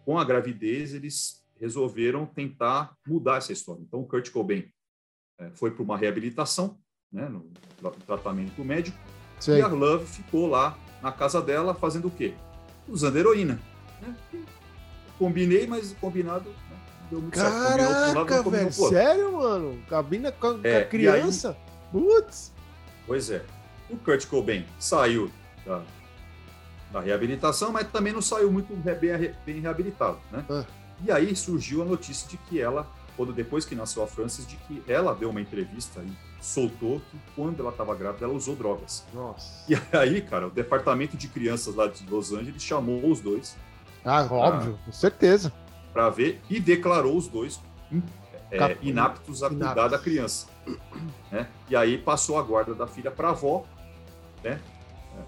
com 0.05 0.19
a 0.19 0.23
gravidez, 0.23 0.93
eles 0.93 1.43
resolveram 1.59 2.25
tentar 2.25 2.93
mudar 3.07 3.37
essa 3.37 3.51
história. 3.51 3.81
Então, 3.81 3.99
o 4.01 4.05
Kurt 4.07 4.29
Cobain 4.31 4.65
eh, 5.39 5.49
foi 5.55 5.71
para 5.71 5.83
uma 5.83 5.97
reabilitação, 5.97 6.77
né, 7.11 7.27
no, 7.27 7.51
tra- 7.77 7.91
tratamento 8.05 8.63
médico, 8.63 8.97
Sei. 9.39 9.57
e 9.59 9.61
a 9.61 9.67
Love 9.67 10.05
ficou 10.05 10.47
lá 10.47 10.77
na 11.01 11.11
casa 11.11 11.41
dela 11.41 11.73
fazendo 11.73 12.07
o 12.07 12.11
quê? 12.11 12.33
Usando 12.87 13.17
heroína. 13.17 13.59
né? 14.01 14.15
Combinei, 15.19 15.67
mas 15.67 15.93
combinado 15.99 16.49
né, 16.49 16.77
deu 17.11 17.21
muito 17.21 17.37
certo. 17.37 17.51
Caraca, 17.51 18.13
não 18.13 18.25
combinou 18.25 18.51
velho. 18.51 18.71
Sério, 18.71 19.31
mano? 19.33 19.79
Cabina 19.89 20.31
com 20.31 20.57
com 20.57 20.61
É, 20.67 20.81
e 20.81 20.85
criança? 20.85 21.57
Putz. 21.91 22.53
Pois 23.05 23.29
é. 23.29 23.43
O 23.89 23.97
Kurt 23.97 24.25
Cobain 24.27 24.65
saiu 24.79 25.29
da, 25.65 25.81
da 26.91 27.01
reabilitação, 27.01 27.71
mas 27.71 27.87
também 27.91 28.13
não 28.13 28.21
saiu 28.21 28.49
muito 28.51 28.73
bem, 28.75 29.35
bem 29.45 29.59
reabilitado, 29.59 30.19
né? 30.31 30.45
Ah. 30.49 30.63
E 31.03 31.11
aí 31.11 31.35
surgiu 31.35 31.81
a 31.81 31.85
notícia 31.85 32.27
de 32.29 32.37
que 32.37 32.61
ela, 32.61 32.87
quando 33.17 33.33
depois 33.33 33.65
que 33.65 33.75
nasceu 33.75 34.03
a 34.03 34.07
Frances, 34.07 34.47
de 34.47 34.55
que 34.57 34.81
ela 34.87 35.13
deu 35.13 35.29
uma 35.29 35.41
entrevista 35.41 36.01
e 36.01 36.11
soltou 36.41 37.01
que 37.11 37.17
quando 37.35 37.59
ela 37.61 37.71
estava 37.71 37.93
grávida 37.95 38.25
ela 38.25 38.33
usou 38.33 38.55
drogas. 38.55 39.03
Nossa. 39.13 39.65
E 39.67 39.75
aí, 39.97 40.21
cara, 40.21 40.47
o 40.47 40.49
departamento 40.49 41.17
de 41.17 41.27
crianças 41.27 41.75
lá 41.75 41.87
de 41.87 42.07
Los 42.09 42.31
Angeles 42.31 42.61
chamou 42.61 43.09
os 43.09 43.19
dois 43.19 43.57
Ah, 44.05 44.27
óbvio, 44.29 44.79
com 44.85 44.91
certeza. 44.91 45.51
para 45.93 46.09
ver 46.09 46.39
e 46.49 46.59
declarou 46.59 47.17
os 47.17 47.27
dois 47.27 47.59
in- 47.91 48.01
é, 48.51 48.57
Cap- 48.57 48.77
inaptos 48.87 49.43
a 49.43 49.47
inaptos. 49.47 49.67
cuidar 49.67 49.87
da 49.87 49.99
criança. 49.99 50.47
né? 51.31 51.47
E 51.69 51.75
aí 51.75 51.97
passou 51.97 52.37
a 52.39 52.43
guarda 52.43 52.73
da 52.75 52.85
filha 52.87 53.09
para 53.11 53.29
a 53.29 53.31
avó, 53.31 53.65
né? 54.43 54.59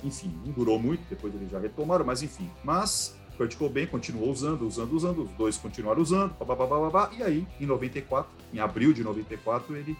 Enfim, 0.04 0.34
não 0.46 0.54
durou 0.54 0.80
muito, 0.80 1.04
depois 1.10 1.34
eles 1.36 1.50
já 1.52 1.60
retomaram, 1.60 2.06
mas 2.06 2.24
enfim. 2.24 2.50
Mas 2.64 3.16
Kurt 3.38 3.56
Cobain 3.58 3.88
continuou 3.88 4.30
usando, 4.32 4.66
usando, 4.66 4.94
usando, 4.94 5.24
os 5.24 5.32
dois 5.32 5.58
continuaram 5.58 6.02
usando, 6.02 6.34
babá, 6.40 6.56
babá, 6.56 6.80
babá, 6.90 7.10
e 7.18 7.22
aí, 7.24 7.48
em 7.60 7.66
94, 7.66 8.32
em 8.54 8.60
abril 8.60 8.94
de 8.94 9.04
94, 9.04 9.76
ele 9.76 9.98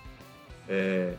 é, 0.70 1.16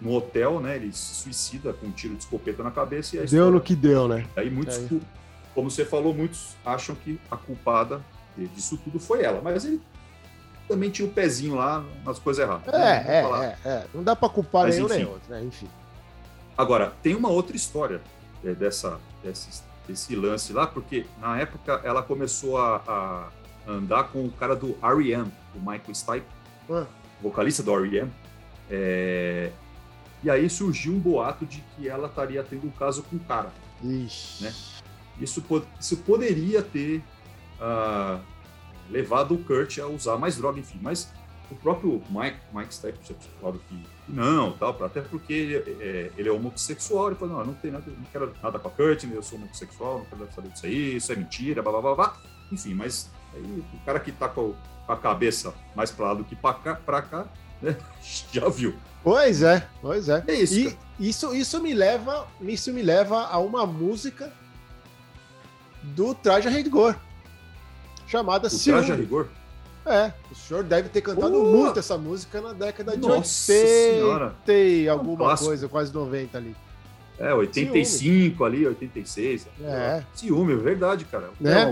no 0.00 0.12
hotel, 0.14 0.60
né? 0.60 0.76
Ele 0.76 0.92
se 0.92 1.14
suicida 1.16 1.72
com 1.72 1.86
um 1.86 1.90
tiro 1.90 2.14
de 2.14 2.20
escopeta 2.22 2.62
na 2.62 2.70
cabeça 2.70 3.16
e 3.16 3.18
Deu 3.18 3.24
história 3.24 3.50
no 3.50 3.60
que 3.60 3.74
deu, 3.74 4.06
né? 4.08 4.26
Aí 4.36 4.48
muitos, 4.50 4.76
Aí. 4.78 5.00
Como 5.56 5.70
você 5.70 5.86
falou, 5.86 6.12
muitos 6.12 6.54
acham 6.64 6.94
que 6.94 7.18
a 7.30 7.36
culpada 7.36 8.02
disso 8.54 8.76
tudo 8.76 9.00
foi 9.00 9.22
ela, 9.22 9.40
mas 9.42 9.64
ele 9.64 9.80
também 10.68 10.90
tinha 10.90 11.08
o 11.08 11.10
pezinho 11.10 11.54
lá 11.54 11.82
nas 12.04 12.18
coisas 12.18 12.44
erradas. 12.44 12.66
né? 12.66 13.22
Vamos 13.22 13.38
É, 13.40 13.44
é, 13.44 13.56
é, 13.64 13.68
é. 13.70 13.86
Não 13.94 14.02
dá 14.02 14.14
pra 14.14 14.28
culpar 14.28 14.68
nenhum 14.68 14.86
nem 14.86 15.06
outro, 15.06 15.30
né? 15.30 15.42
Enfim. 15.42 15.66
Agora, 16.58 16.92
tem 17.02 17.14
uma 17.14 17.30
outra 17.30 17.56
história 17.56 18.02
é, 18.44 18.52
dessa, 18.52 19.00
desse, 19.24 19.62
desse 19.88 20.14
lance 20.14 20.52
lá, 20.52 20.66
porque 20.66 21.06
na 21.18 21.38
época 21.38 21.80
ela 21.82 22.02
começou 22.02 22.58
a, 22.58 22.82
a 22.86 23.70
andar 23.70 24.04
com 24.04 24.26
o 24.26 24.30
cara 24.30 24.54
do 24.54 24.76
R.E.M., 24.82 25.32
o 25.54 25.58
Michael 25.58 25.94
Stipe, 25.94 26.26
Ah, 26.68 26.84
vocalista 27.22 27.62
do 27.62 27.72
R.E.M., 27.72 28.12
é, 28.70 29.50
e 30.22 30.28
aí 30.28 30.50
surgiu 30.50 30.92
um 30.92 30.98
boato 30.98 31.46
de 31.46 31.64
que 31.74 31.88
ela 31.88 32.08
estaria 32.08 32.42
tendo 32.42 32.66
um 32.66 32.70
caso 32.70 33.02
com 33.04 33.16
o 33.16 33.20
cara. 33.20 33.50
ixi. 33.82 34.44
Né? 34.44 34.52
Isso, 35.20 35.44
isso 35.80 35.96
poderia 35.98 36.62
ter 36.62 37.02
ah, 37.60 38.20
levado 38.90 39.34
o 39.34 39.38
Kurt 39.38 39.78
a 39.78 39.86
usar 39.86 40.16
mais 40.16 40.36
droga, 40.36 40.58
enfim. 40.58 40.78
Mas 40.80 41.12
o 41.50 41.54
próprio 41.54 42.02
Mike, 42.10 42.38
Mike 42.52 42.74
já 42.74 42.92
tinha 42.92 43.18
falado 43.40 43.60
que 43.68 43.96
não, 44.08 44.52
tal, 44.52 44.84
até 44.84 45.00
porque 45.00 45.32
ele 45.32 45.82
é, 45.82 46.12
ele 46.16 46.28
é 46.28 46.32
homossexual. 46.32 47.08
Ele 47.08 47.16
falou: 47.16 47.38
não, 47.38 47.46
não, 47.46 47.54
tenho 47.54 47.74
nada, 47.74 47.84
não 47.90 48.04
quero 48.04 48.32
nada 48.42 48.58
com 48.58 48.68
a 48.68 48.70
Kurt, 48.70 49.04
eu 49.04 49.22
sou 49.22 49.38
homossexual, 49.38 49.98
não 49.98 50.04
quero 50.04 50.32
saber 50.32 50.48
disso 50.50 50.66
aí, 50.66 50.96
isso 50.96 51.12
é 51.12 51.16
mentira, 51.16 51.62
blá 51.62 51.72
blá 51.72 51.80
blá. 51.80 51.94
blá. 51.94 52.16
Enfim, 52.52 52.74
mas 52.74 53.10
aí, 53.34 53.42
o 53.42 53.84
cara 53.84 53.98
que 53.98 54.12
tá 54.12 54.28
com, 54.28 54.54
a 54.86 54.96
cabeça 54.96 55.52
mais 55.74 55.90
pra 55.90 56.06
lá 56.06 56.14
do 56.14 56.24
que 56.24 56.36
pra 56.36 56.54
cá, 56.54 56.76
pra 56.76 57.02
cá 57.02 57.26
né, 57.60 57.76
já 58.32 58.48
viu. 58.48 58.74
Pois 59.02 59.42
é, 59.42 59.66
pois 59.80 60.08
é. 60.08 60.22
É 60.26 60.34
isso. 60.34 60.76
E 60.98 61.08
isso, 61.08 61.34
isso 61.34 61.60
me 61.60 61.74
leva, 61.74 62.26
isso 62.40 62.72
me 62.72 62.82
leva 62.82 63.26
a 63.26 63.38
uma 63.38 63.66
música 63.66 64.32
do 65.94 66.14
Traje 66.14 66.48
a 66.48 66.50
Rigor, 66.50 66.96
chamada 68.06 68.48
O 68.48 68.50
traje 68.50 68.70
a 68.70 68.82
Ciúme. 68.82 69.00
rigor. 69.00 69.28
É, 69.84 70.12
o 70.32 70.34
senhor 70.34 70.64
deve 70.64 70.88
ter 70.88 71.00
cantado 71.00 71.44
muito 71.44 71.78
essa 71.78 71.96
música 71.96 72.40
na 72.40 72.52
década 72.52 72.92
de 72.96 72.98
Nossa 72.98 73.16
80 73.16 73.24
Senhora. 73.24 74.34
e 74.48 74.86
um 74.88 74.92
alguma 74.92 75.16
clássico. 75.18 75.48
coisa, 75.50 75.68
quase 75.68 75.94
90 75.94 76.38
ali. 76.38 76.56
É, 77.18 77.32
85 77.32 78.44
ali, 78.44 78.66
86. 78.66 79.46
É. 79.62 80.02
Ciúme, 80.12 80.54
é 80.54 80.56
verdade, 80.56 81.04
cara. 81.04 81.30
Né? 81.40 81.62
É, 81.62 81.66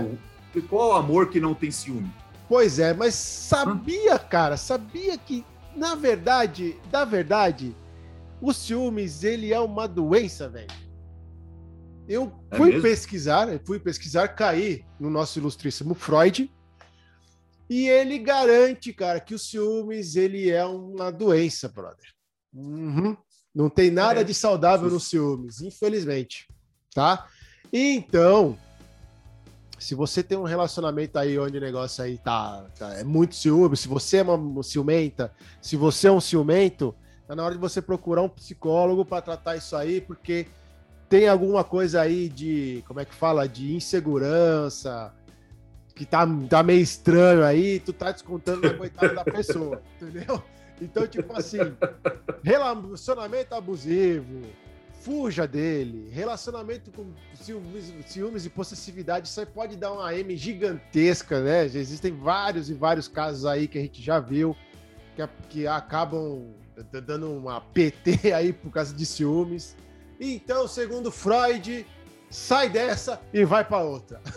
o- 0.59 0.61
Qual 0.69 0.93
amor 0.93 1.27
que 1.29 1.41
não 1.41 1.53
tem 1.53 1.69
ciúme? 1.69 2.09
Pois 2.47 2.79
é, 2.79 2.93
mas 2.93 3.13
sabia, 3.15 4.17
cara, 4.17 4.55
sabia 4.55 5.17
que, 5.17 5.43
na 5.75 5.93
verdade, 5.95 6.77
na 6.91 7.03
verdade, 7.03 7.75
o 8.41 8.53
ciúmes, 8.53 9.23
ele 9.25 9.51
é 9.53 9.59
uma 9.59 9.87
doença, 9.89 10.47
velho. 10.47 10.67
Eu 12.07 12.31
É 12.51 12.57
fui 12.57 12.67
mesmo? 12.69 12.81
pesquisar, 12.83 13.47
fui 13.65 13.79
pesquisar, 13.79 14.27
caí 14.29 14.85
no 14.99 15.09
nosso 15.09 15.39
ilustríssimo 15.39 15.95
Freud, 15.95 16.51
e 17.69 17.87
ele 17.89 18.19
garante, 18.19 18.93
cara, 18.93 19.19
que 19.19 19.33
o 19.33 19.39
ciúmes, 19.39 20.15
ele 20.15 20.49
é 20.51 20.63
uma 20.65 21.11
doença, 21.11 21.67
brother. 21.67 22.05
Uhum. 22.53 23.17
Não 23.53 23.69
tem 23.69 23.89
nada 23.89 24.21
É. 24.21 24.23
de 24.23 24.33
saudável 24.33 24.89
no 24.89 24.99
ciúmes, 24.99 25.61
infelizmente, 25.61 26.47
tá? 26.93 27.27
Então, 27.73 28.55
se 29.79 29.95
você 29.95 30.21
tem 30.21 30.37
um 30.37 30.43
relacionamento 30.43 31.17
aí 31.17 31.39
onde 31.39 31.57
o 31.57 31.61
negócio 31.61 32.03
aí 32.03 32.17
tá, 32.19 32.67
tá- 32.77 32.93
é 32.93 33.03
muito 33.03 33.35
ciúme, 33.35 33.75
se 33.75 33.87
você 33.87 34.17
é 34.17 34.23
uma 34.23 34.61
ciumenta, 34.61 35.33
se 35.61 35.75
você 35.75 36.07
é 36.07 36.11
um 36.11 36.21
ciumento, 36.21 36.93
tá 37.27 37.35
na 37.35 37.43
hora 37.43 37.55
de 37.55 37.59
você 37.61 37.81
procurar 37.81 38.21
um 38.21 38.29
psicólogo 38.29 39.03
para 39.03 39.21
tratar 39.23 39.55
isso 39.55 39.75
aí, 39.75 39.99
porque 40.01 40.45
tem 41.15 41.29
alguma 41.29 41.63
coisa 41.63 42.01
aí 42.01 42.27
de, 42.27 42.83
como 42.85 42.99
é 42.99 43.05
que 43.05 43.15
fala, 43.15 43.47
de 43.47 43.73
insegurança, 43.73 45.13
que 45.95 46.05
tá, 46.05 46.27
tá 46.49 46.61
meio 46.61 46.81
estranho 46.81 47.41
aí, 47.41 47.79
tu 47.79 47.93
tá 47.93 48.11
descontando 48.11 48.67
na 48.67 48.73
coitada 48.73 49.13
da 49.13 49.23
pessoa, 49.23 49.81
entendeu? 49.95 50.43
Então, 50.81 51.07
tipo 51.07 51.31
assim, 51.33 51.59
relacionamento 52.43 53.55
abusivo, 53.55 54.41
fuja 54.99 55.47
dele. 55.47 56.09
Relacionamento 56.11 56.91
com 56.91 57.05
ciúmes, 57.33 57.93
ciúmes 58.07 58.45
e 58.45 58.49
possessividade, 58.49 59.29
isso 59.29 59.39
aí 59.39 59.45
pode 59.45 59.77
dar 59.77 59.93
uma 59.93 60.13
M 60.13 60.35
gigantesca, 60.35 61.39
né? 61.39 61.69
Já 61.69 61.79
existem 61.79 62.11
vários 62.11 62.69
e 62.69 62.73
vários 62.73 63.07
casos 63.07 63.45
aí 63.45 63.69
que 63.69 63.77
a 63.77 63.81
gente 63.81 64.01
já 64.01 64.19
viu 64.19 64.53
que, 65.15 65.25
que 65.47 65.65
acabam 65.65 66.43
dando 67.05 67.31
uma 67.31 67.61
PT 67.61 68.33
aí 68.35 68.51
por 68.51 68.69
causa 68.69 68.93
de 68.93 69.05
ciúmes. 69.05 69.77
Então, 70.19 70.67
segundo 70.67 71.11
Freud, 71.11 71.85
sai 72.29 72.69
dessa 72.69 73.21
e 73.33 73.43
vai 73.45 73.63
para 73.65 73.79
outra. 73.79 74.21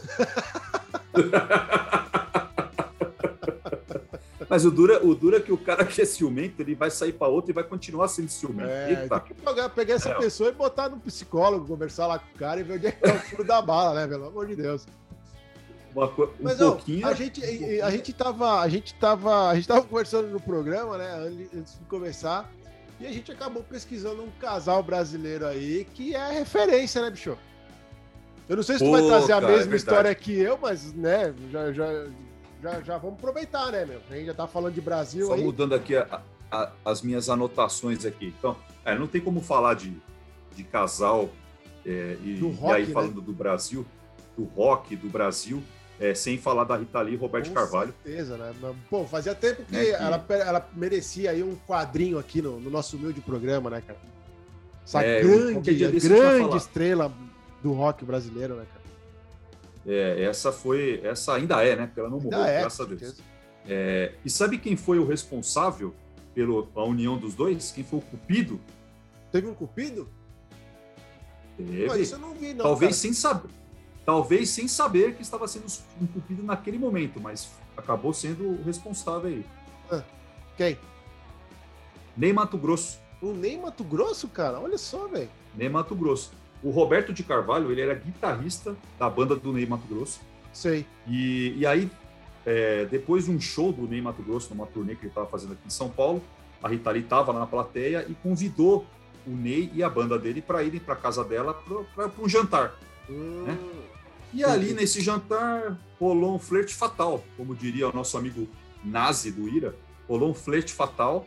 Mas 4.50 4.64
o 4.64 4.70
dura, 4.70 5.04
o 5.04 5.14
dura 5.14 5.36
é 5.36 5.40
que 5.40 5.52
o 5.52 5.58
cara 5.58 5.84
que 5.84 6.00
é 6.00 6.04
ciumento, 6.06 6.62
ele 6.62 6.74
vai 6.74 6.90
sair 6.90 7.12
pra 7.12 7.28
outro 7.28 7.50
e 7.50 7.54
vai 7.54 7.62
continuar 7.64 8.08
sendo 8.08 8.30
ciumento. 8.30 8.70
É, 8.70 9.02
Eita. 9.02 9.20
tem 9.20 9.34
que 9.36 9.42
pegar, 9.42 9.68
pegar 9.68 9.94
essa 9.94 10.08
É. 10.10 10.14
pessoa 10.14 10.48
e 10.48 10.52
botar 10.52 10.88
no 10.88 10.98
psicólogo, 11.00 11.66
conversar 11.66 12.06
lá 12.06 12.18
com 12.18 12.34
o 12.34 12.38
cara 12.38 12.58
e 12.60 12.62
ver 12.62 12.74
onde 12.76 12.86
é 12.86 12.92
que 12.92 13.00
tá 13.02 13.12
o 13.14 13.18
furo 13.18 13.44
da 13.44 13.60
bala, 13.60 13.94
né? 14.00 14.06
Pelo 14.06 14.26
amor 14.26 14.46
de 14.46 14.56
Deus. 14.56 14.86
Uma 15.94 16.06
um 16.06 16.28
Mas 16.40 16.60
ó, 16.62 16.70
pouquinho. 16.70 17.06
a 17.06 17.12
gente, 17.12 17.42
a 17.82 17.90
gente 17.90 18.12
tava, 18.14 18.60
a 18.60 18.68
gente 18.68 18.94
tava, 18.94 19.48
a 19.50 19.54
gente 19.54 19.68
tava 19.68 19.82
conversando 19.82 20.28
no 20.28 20.40
programa, 20.40 20.96
né, 20.96 21.12
antes 21.54 21.78
de 21.78 21.84
começar, 21.86 22.50
e 23.00 23.06
a 23.06 23.12
gente 23.12 23.30
acabou 23.30 23.62
pesquisando 23.62 24.22
um 24.22 24.30
casal 24.40 24.82
brasileiro 24.82 25.46
aí 25.46 25.86
que 25.94 26.14
é 26.14 26.30
referência, 26.32 27.00
né, 27.02 27.10
bicho? 27.10 27.36
Eu 28.48 28.56
não 28.56 28.62
sei 28.62 28.78
se 28.78 28.84
tu 28.84 28.90
vai 28.90 29.02
Pô, 29.02 29.08
trazer 29.08 29.32
a 29.32 29.40
cara, 29.40 29.46
é 29.52 29.56
mesma 29.56 29.70
verdade. 29.70 29.76
história 29.76 30.14
que 30.14 30.32
eu, 30.38 30.58
mas, 30.60 30.92
né, 30.94 31.34
já, 31.50 31.72
já, 31.72 32.06
já, 32.62 32.80
já 32.80 32.98
vamos 32.98 33.18
aproveitar, 33.18 33.70
né, 33.70 33.84
meu? 33.84 34.00
A 34.10 34.14
gente 34.14 34.26
já 34.26 34.34
tá 34.34 34.46
falando 34.46 34.72
de 34.74 34.80
Brasil 34.80 35.26
Só 35.26 35.34
aí. 35.34 35.42
mudando 35.44 35.74
aqui 35.74 35.94
a- 35.96 36.22
a- 36.50 36.72
as 36.84 37.02
minhas 37.02 37.28
anotações 37.28 38.06
aqui. 38.06 38.34
Então, 38.38 38.56
é, 38.84 38.98
não 38.98 39.06
tem 39.06 39.20
como 39.20 39.40
falar 39.42 39.74
de, 39.74 39.92
de 40.56 40.64
casal 40.64 41.28
é, 41.84 42.16
e, 42.24 42.34
Do 42.40 42.48
e 42.48 42.52
rock, 42.54 42.74
aí 42.74 42.86
né? 42.86 42.92
falando 42.92 43.20
do 43.20 43.32
Brasil, 43.32 43.86
do 44.36 44.44
rock 44.44 44.96
do 44.96 45.08
Brasil, 45.10 45.62
é, 46.00 46.14
sem 46.14 46.38
falar 46.38 46.64
da 46.64 46.76
Rita 46.76 47.00
Lee 47.00 47.14
e 47.14 47.16
Roberto 47.16 47.48
Com 47.48 47.54
Carvalho. 47.54 47.92
certeza, 48.04 48.36
né? 48.36 48.52
Pô, 48.88 49.04
fazia 49.04 49.34
tempo 49.34 49.64
que, 49.64 49.72
Né, 49.72 49.84
que- 49.84 49.90
Ela, 49.92 50.24
ela 50.30 50.68
merecia 50.74 51.30
aí 51.32 51.42
um 51.42 51.56
quadrinho 51.66 52.18
aqui 52.18 52.40
no, 52.40 52.60
no 52.60 52.70
nosso 52.70 52.96
humilde 52.96 53.20
programa, 53.20 53.68
né, 53.70 53.82
cara? 53.86 53.98
Essa 54.84 55.02
É, 55.02 55.20
grande, 55.20 55.74
grande 55.74 56.56
estrela 56.56 57.12
do 57.62 57.72
rock 57.72 58.04
brasileiro, 58.04 58.54
né, 58.54 58.64
cara? 58.72 58.78
É, 59.86 60.22
essa 60.24 60.52
foi, 60.52 61.00
essa 61.02 61.34
ainda 61.34 61.64
é, 61.64 61.74
né? 61.76 61.86
Porque 61.86 62.00
ela 62.00 62.10
não 62.10 62.20
morreu, 62.20 62.38
Ainda 62.38 62.50
é, 62.50 62.60
graças 62.60 62.80
a 62.80 62.84
com 62.86 62.94
Deus. 62.94 63.16
É, 63.66 64.12
e 64.24 64.30
sabe 64.30 64.58
quem 64.58 64.76
foi 64.76 64.98
o 64.98 65.06
responsável 65.06 65.94
pela 66.34 66.84
união 66.84 67.18
dos 67.18 67.34
dois? 67.34 67.70
Quem 67.72 67.82
foi 67.84 67.98
o 67.98 68.02
cupido? 68.02 68.60
Teve 69.32 69.46
um 69.48 69.54
cupido? 69.54 70.08
Teve. 71.56 71.86
Pô, 71.86 71.96
isso 71.96 72.14
eu 72.14 72.18
não 72.18 72.34
vi, 72.34 72.54
não. 72.54 72.62
talvez 72.64 72.92
cara. 72.92 73.00
sem 73.02 73.12
saber, 73.12 73.48
talvez 74.08 74.48
sem 74.48 74.66
saber 74.66 75.16
que 75.16 75.20
estava 75.20 75.46
sendo 75.46 75.66
um 76.00 76.06
cupido 76.06 76.42
naquele 76.42 76.78
momento, 76.78 77.20
mas 77.20 77.52
acabou 77.76 78.14
sendo 78.14 78.42
o 78.42 78.62
responsável 78.64 79.28
aí. 79.28 80.02
Quem? 80.56 80.78
Nem 82.16 82.32
Mato 82.32 82.56
Grosso, 82.56 82.98
O 83.20 83.34
Ney 83.34 83.58
Mato 83.58 83.84
Grosso, 83.84 84.26
cara? 84.26 84.58
Olha 84.58 84.78
só, 84.78 85.06
velho. 85.08 85.28
nem 85.54 85.68
Mato 85.68 85.94
Grosso. 85.94 86.32
O 86.62 86.70
Roberto 86.70 87.12
de 87.12 87.22
Carvalho, 87.22 87.70
ele 87.70 87.82
era 87.82 87.92
guitarrista 87.92 88.74
da 88.98 89.10
banda 89.10 89.36
do 89.36 89.52
Ney 89.52 89.66
Mato 89.66 89.86
Grosso. 89.86 90.22
Sei. 90.54 90.86
E, 91.06 91.52
e 91.58 91.66
aí 91.66 91.90
é, 92.46 92.86
depois 92.86 93.26
de 93.26 93.30
um 93.30 93.38
show 93.38 93.74
do 93.74 93.86
Ney 93.86 94.00
Mato 94.00 94.22
Grosso, 94.22 94.54
numa 94.54 94.66
turnê 94.66 94.94
que 94.94 95.02
ele 95.02 95.08
estava 95.08 95.26
fazendo 95.26 95.52
aqui 95.52 95.66
em 95.66 95.70
São 95.70 95.90
Paulo, 95.90 96.22
a 96.62 96.68
Rita 96.68 96.90
Lee 96.90 97.02
estava 97.02 97.30
lá 97.30 97.40
na 97.40 97.46
plateia 97.46 98.06
e 98.08 98.14
convidou 98.14 98.86
o 99.26 99.32
Ney 99.32 99.70
e 99.74 99.82
a 99.82 99.90
banda 99.90 100.18
dele 100.18 100.40
para 100.40 100.62
irem 100.62 100.80
para 100.80 100.96
casa 100.96 101.22
dela 101.22 101.52
para 101.94 102.10
um 102.18 102.26
jantar. 102.26 102.74
Hum, 103.10 103.44
E 104.32 104.44
ali, 104.44 104.74
nesse 104.74 105.00
jantar, 105.00 105.78
rolou 105.98 106.34
um 106.34 106.38
flerte 106.38 106.74
fatal, 106.74 107.24
como 107.36 107.54
diria 107.54 107.88
o 107.88 107.92
nosso 107.92 108.16
amigo 108.16 108.48
Nazi 108.84 109.30
do 109.30 109.48
Ira, 109.48 109.74
rolou 110.06 110.30
um 110.30 110.34
flerte 110.34 110.72
fatal. 110.72 111.26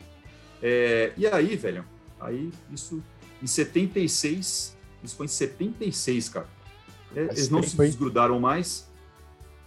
É, 0.61 1.11
e 1.17 1.25
aí, 1.25 1.55
velho, 1.55 1.85
aí 2.19 2.51
isso 2.71 3.03
em 3.41 3.47
76, 3.47 4.77
isso 5.03 5.15
foi 5.15 5.25
em 5.25 5.29
76, 5.29 6.29
cara. 6.29 6.47
É, 7.15 7.23
eles 7.23 7.49
não 7.49 7.63
se 7.63 7.75
desgrudaram 7.75 8.39
mais. 8.39 8.89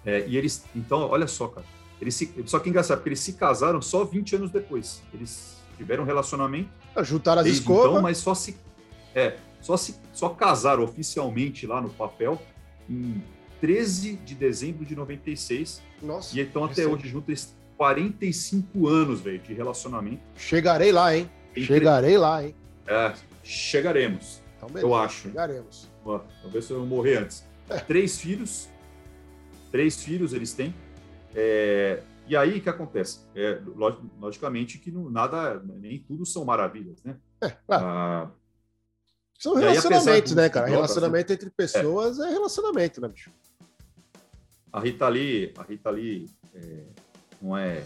É, 0.07 0.27
e 0.27 0.37
eles, 0.37 0.65
então, 0.75 1.01
olha 1.01 1.27
só, 1.27 1.49
cara. 1.49 1.67
Eles 2.01 2.15
se, 2.15 2.33
só 2.47 2.59
que 2.59 2.69
é 2.69 2.71
engraçado, 2.71 2.99
porque 2.99 3.11
eles 3.11 3.21
se 3.21 3.33
casaram 3.35 3.81
só 3.83 4.05
20 4.05 4.37
anos 4.37 4.51
depois. 4.51 5.03
Eles 5.13 5.57
tiveram 5.77 6.05
um 6.05 6.07
relacionamento 6.07 6.71
juntaram 7.03 7.43
as 7.43 7.49
escovas. 7.49 7.91
então, 7.91 8.03
mas 8.03 8.19
só 8.19 8.35
se, 8.35 8.57
é, 9.15 9.37
só 9.61 9.77
se 9.77 9.97
só 10.13 10.29
casaram 10.29 10.85
oficialmente 10.85 11.67
lá 11.67 11.81
no 11.81 11.91
papel 11.91 12.41
em 12.89 13.23
13 13.61 14.17
de 14.17 14.35
dezembro 14.35 14.85
de 14.85 14.95
96. 14.95 15.83
Nossa, 16.03 16.37
E 16.37 16.41
então 16.43 16.65
até 16.65 16.87
hoje 16.87 17.09
junto 17.09 17.31
eles 17.31 17.57
45 17.77 18.87
anos, 18.89 19.21
velho, 19.21 19.39
de 19.41 19.53
relacionamento. 19.55 20.21
chegarei 20.37 20.93
lá, 20.93 21.17
hein? 21.17 21.31
Entre- 21.51 21.65
Chegarei 21.65 22.19
lá, 22.19 22.45
hein? 22.45 22.55
É, 22.87 23.15
chegaremos, 23.43 24.43
Então, 24.57 24.69
beleza, 24.69 24.87
eu 24.87 24.95
acho. 24.95 25.23
Chegaremos. 25.29 25.89
Ó, 26.05 26.19
Talvez 26.43 26.69
eu 26.71 26.85
morrer 26.85 27.19
antes. 27.19 27.47
Três 27.87 28.21
filhos. 28.21 28.69
Três 29.73 30.03
filhos 30.05 30.33
eles 30.33 30.53
têm. 30.53 30.75
É, 31.35 32.03
e 32.29 32.37
aí 32.37 32.59
o 32.59 32.61
que 32.61 32.69
acontece? 32.69 33.21
É, 33.35 33.59
log- 33.75 34.03
logicamente 34.21 34.79
que 34.79 34.91
não, 34.91 35.09
nada, 35.11 35.61
nem 35.81 35.99
tudo 35.99 36.25
são 36.27 36.45
maravilhas, 36.45 37.03
né? 37.03 37.17
claro. 37.67 37.85
Ah, 37.87 38.31
São 39.45 39.57
aí, 39.59 39.65
relacionamentos, 39.65 40.35
né, 40.35 40.49
cara? 40.49 40.65
né? 40.67 40.73
Relacionamento 40.73 41.31
entre 41.35 41.51
pessoas 41.51 42.19
é. 42.19 42.31
relacionamento, 42.31 42.99
né, 42.99 43.09
bicho? 43.09 43.31
a 44.73 44.81
Rita 44.81 45.07
Lee, 45.07 45.53
a 45.59 45.63
Rita 45.63 45.91
Lee 45.91 46.31
é, 46.55 46.85
não 47.43 47.55
é 47.55 47.85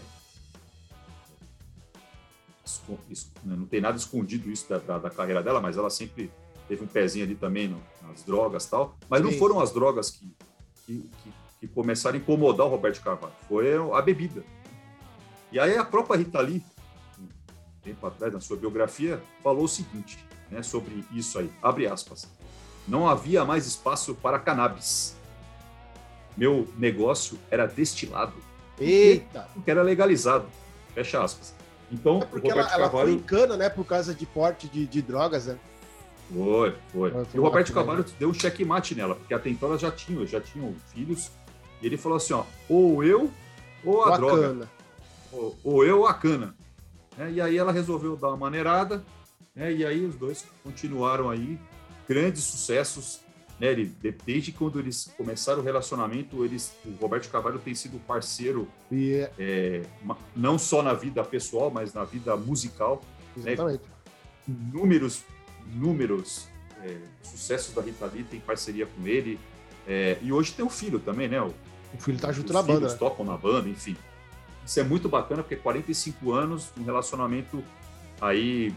né, 3.43 3.55
não 3.57 3.65
tem 3.65 3.81
nada 3.81 3.97
escondido 3.97 4.49
isso 4.49 4.69
da, 4.69 4.77
da- 4.77 4.97
da 4.99 5.09
carreira 5.09 5.43
dela, 5.43 5.59
mas 5.59 5.75
ela 5.75 5.89
sempre 5.89 6.31
teve 6.67 6.81
um 6.81 6.87
pezinho 6.87 7.25
ali 7.25 7.35
também 7.35 7.67
no- 7.67 7.81
nas 8.07 8.23
drogas 8.23 8.65
tal. 8.65 8.95
Mas 9.09 9.21
não 9.21 9.31
Sim. 9.31 9.37
foram 9.37 9.59
as 9.59 9.73
drogas 9.73 10.11
que, 10.11 10.31
que, 10.85 11.01
que- 11.23 11.33
que 11.59 11.67
começaram 11.67 12.17
a 12.17 12.21
incomodar 12.21 12.67
o 12.67 12.69
Roberto 12.69 13.01
Carvalho, 13.01 13.33
foi 13.49 13.67
a 13.93 14.01
bebida. 14.01 14.45
E 15.51 15.59
aí 15.59 15.75
a 15.77 15.83
própria 15.83 16.15
Rita 16.17 16.39
Lee, 16.39 16.63
um 17.19 17.27
tempo 17.81 18.07
atrás, 18.07 18.31
na 18.31 18.39
sua 18.39 18.55
biografia, 18.55 19.21
falou 19.43 19.65
o 19.65 19.67
seguinte 19.67 20.17
né, 20.51 20.63
sobre 20.63 21.03
isso 21.11 21.39
aí, 21.39 21.49
abre 21.61 21.87
aspas, 21.87 22.27
não 22.87 23.07
havia 23.07 23.45
mais 23.45 23.65
espaço 23.67 24.15
para 24.15 24.39
cannabis. 24.39 25.15
Meu 26.35 26.67
negócio 26.77 27.37
era 27.51 27.67
destilado, 27.67 28.33
Eita! 28.79 29.47
que 29.63 29.69
era 29.69 29.81
legalizado. 29.81 30.45
Fecha 30.93 31.23
aspas. 31.23 31.53
Então, 31.91 32.21
É 32.21 32.23
o 32.23 32.27
porque 32.27 32.49
Roberto 32.49 32.73
ela, 32.73 32.83
ela 32.83 32.89
foi 32.89 33.11
em 33.11 33.19
cana, 33.19 33.57
né? 33.57 33.69
Por 33.69 33.85
causa 33.85 34.13
de 34.13 34.25
porte 34.25 34.67
de, 34.67 34.85
de 34.85 35.01
drogas, 35.01 35.47
né? 35.47 35.57
Foi, 36.31 36.75
foi. 36.91 37.13
E 37.33 37.39
o 37.39 37.43
Roberto. 37.43 37.73
Carvalho 37.73 38.05
deu 38.19 38.29
um 38.29 38.33
checkmate 38.33 38.93
nela, 38.93 39.15
porque 39.15 39.33
até 39.33 39.49
então 39.49 39.69
elas 39.69 39.81
já 39.81 39.91
tinham, 39.91 40.25
já 40.25 40.39
tinham 40.39 40.75
filhos. 40.93 41.31
E 41.81 41.85
ele 41.87 41.97
falou 41.97 42.17
assim: 42.17 42.33
ó, 42.33 42.43
ou 42.67 43.03
eu 43.03 43.31
ou 43.83 44.03
a 44.05 44.17
droga. 44.17 44.41
Bacana. 44.41 44.69
Ou, 45.31 45.57
ou 45.63 45.85
eu 45.85 45.99
ou 45.99 46.07
a 46.07 46.13
cana. 46.13 46.55
Né? 47.17 47.31
E 47.31 47.41
aí 47.41 47.57
ela 47.57 47.71
resolveu 47.71 48.15
dar 48.15 48.29
uma 48.29 48.37
maneirada, 48.37 49.03
né? 49.59 49.73
e 49.73 49.85
aí 49.85 50.05
os 50.05 50.15
dois 50.15 50.45
continuaram 50.63 51.29
aí, 51.29 51.59
grandes 52.07 52.43
sucessos. 52.43 53.21
Né? 53.59 53.67
Ele, 53.67 53.85
de- 53.87 54.15
desde 54.25 54.51
quando 54.53 54.79
eles 54.79 55.11
começaram 55.17 55.59
o 55.59 55.63
relacionamento, 55.63 56.43
eles, 56.45 56.73
o 56.85 56.91
Roberto 57.01 57.29
Carvalho 57.29 57.59
tem 57.59 57.75
sido 57.75 57.99
parceiro, 57.99 58.67
E 58.91 59.13
é- 59.15 59.31
é, 59.37 59.81
não 60.35 60.57
só 60.57 60.81
na 60.81 60.93
vida 60.93 61.23
pessoal, 61.23 61.69
mas 61.69 61.93
na 61.93 62.03
vida 62.05 62.35
musical. 62.37 63.01
exatamente. 63.37 63.83
Inúmeros, 64.47 65.23
inúmeros 65.73 66.47
é, 66.81 66.97
sucessos 67.21 67.73
da 67.75 67.81
Rita 67.81 68.05
Lee, 68.05 68.23
tem 68.23 68.39
parceria 68.39 68.85
com 68.87 69.05
ele. 69.05 69.37
É, 69.87 70.17
e 70.21 70.31
hoje 70.31 70.53
tem 70.53 70.63
o 70.65 70.69
filho 70.69 70.97
também, 70.99 71.27
né? 71.27 71.41
O, 71.41 71.53
O 71.93 71.97
filho 71.99 72.17
tá 72.17 72.31
junto 72.31 72.47
os 72.47 72.53
na 72.55 72.61
banda, 72.61 72.79
filhos 72.79 72.93
né? 72.93 72.97
tocam 72.99 73.25
na 73.25 73.35
banda, 73.35 73.67
enfim. 73.67 73.97
Isso 74.65 74.79
é 74.79 74.83
muito 74.83 75.09
bacana, 75.09 75.43
porque 75.43 75.55
45 75.57 76.31
anos, 76.31 76.71
um 76.77 76.83
relacionamento 76.83 77.61
aí 78.21 78.73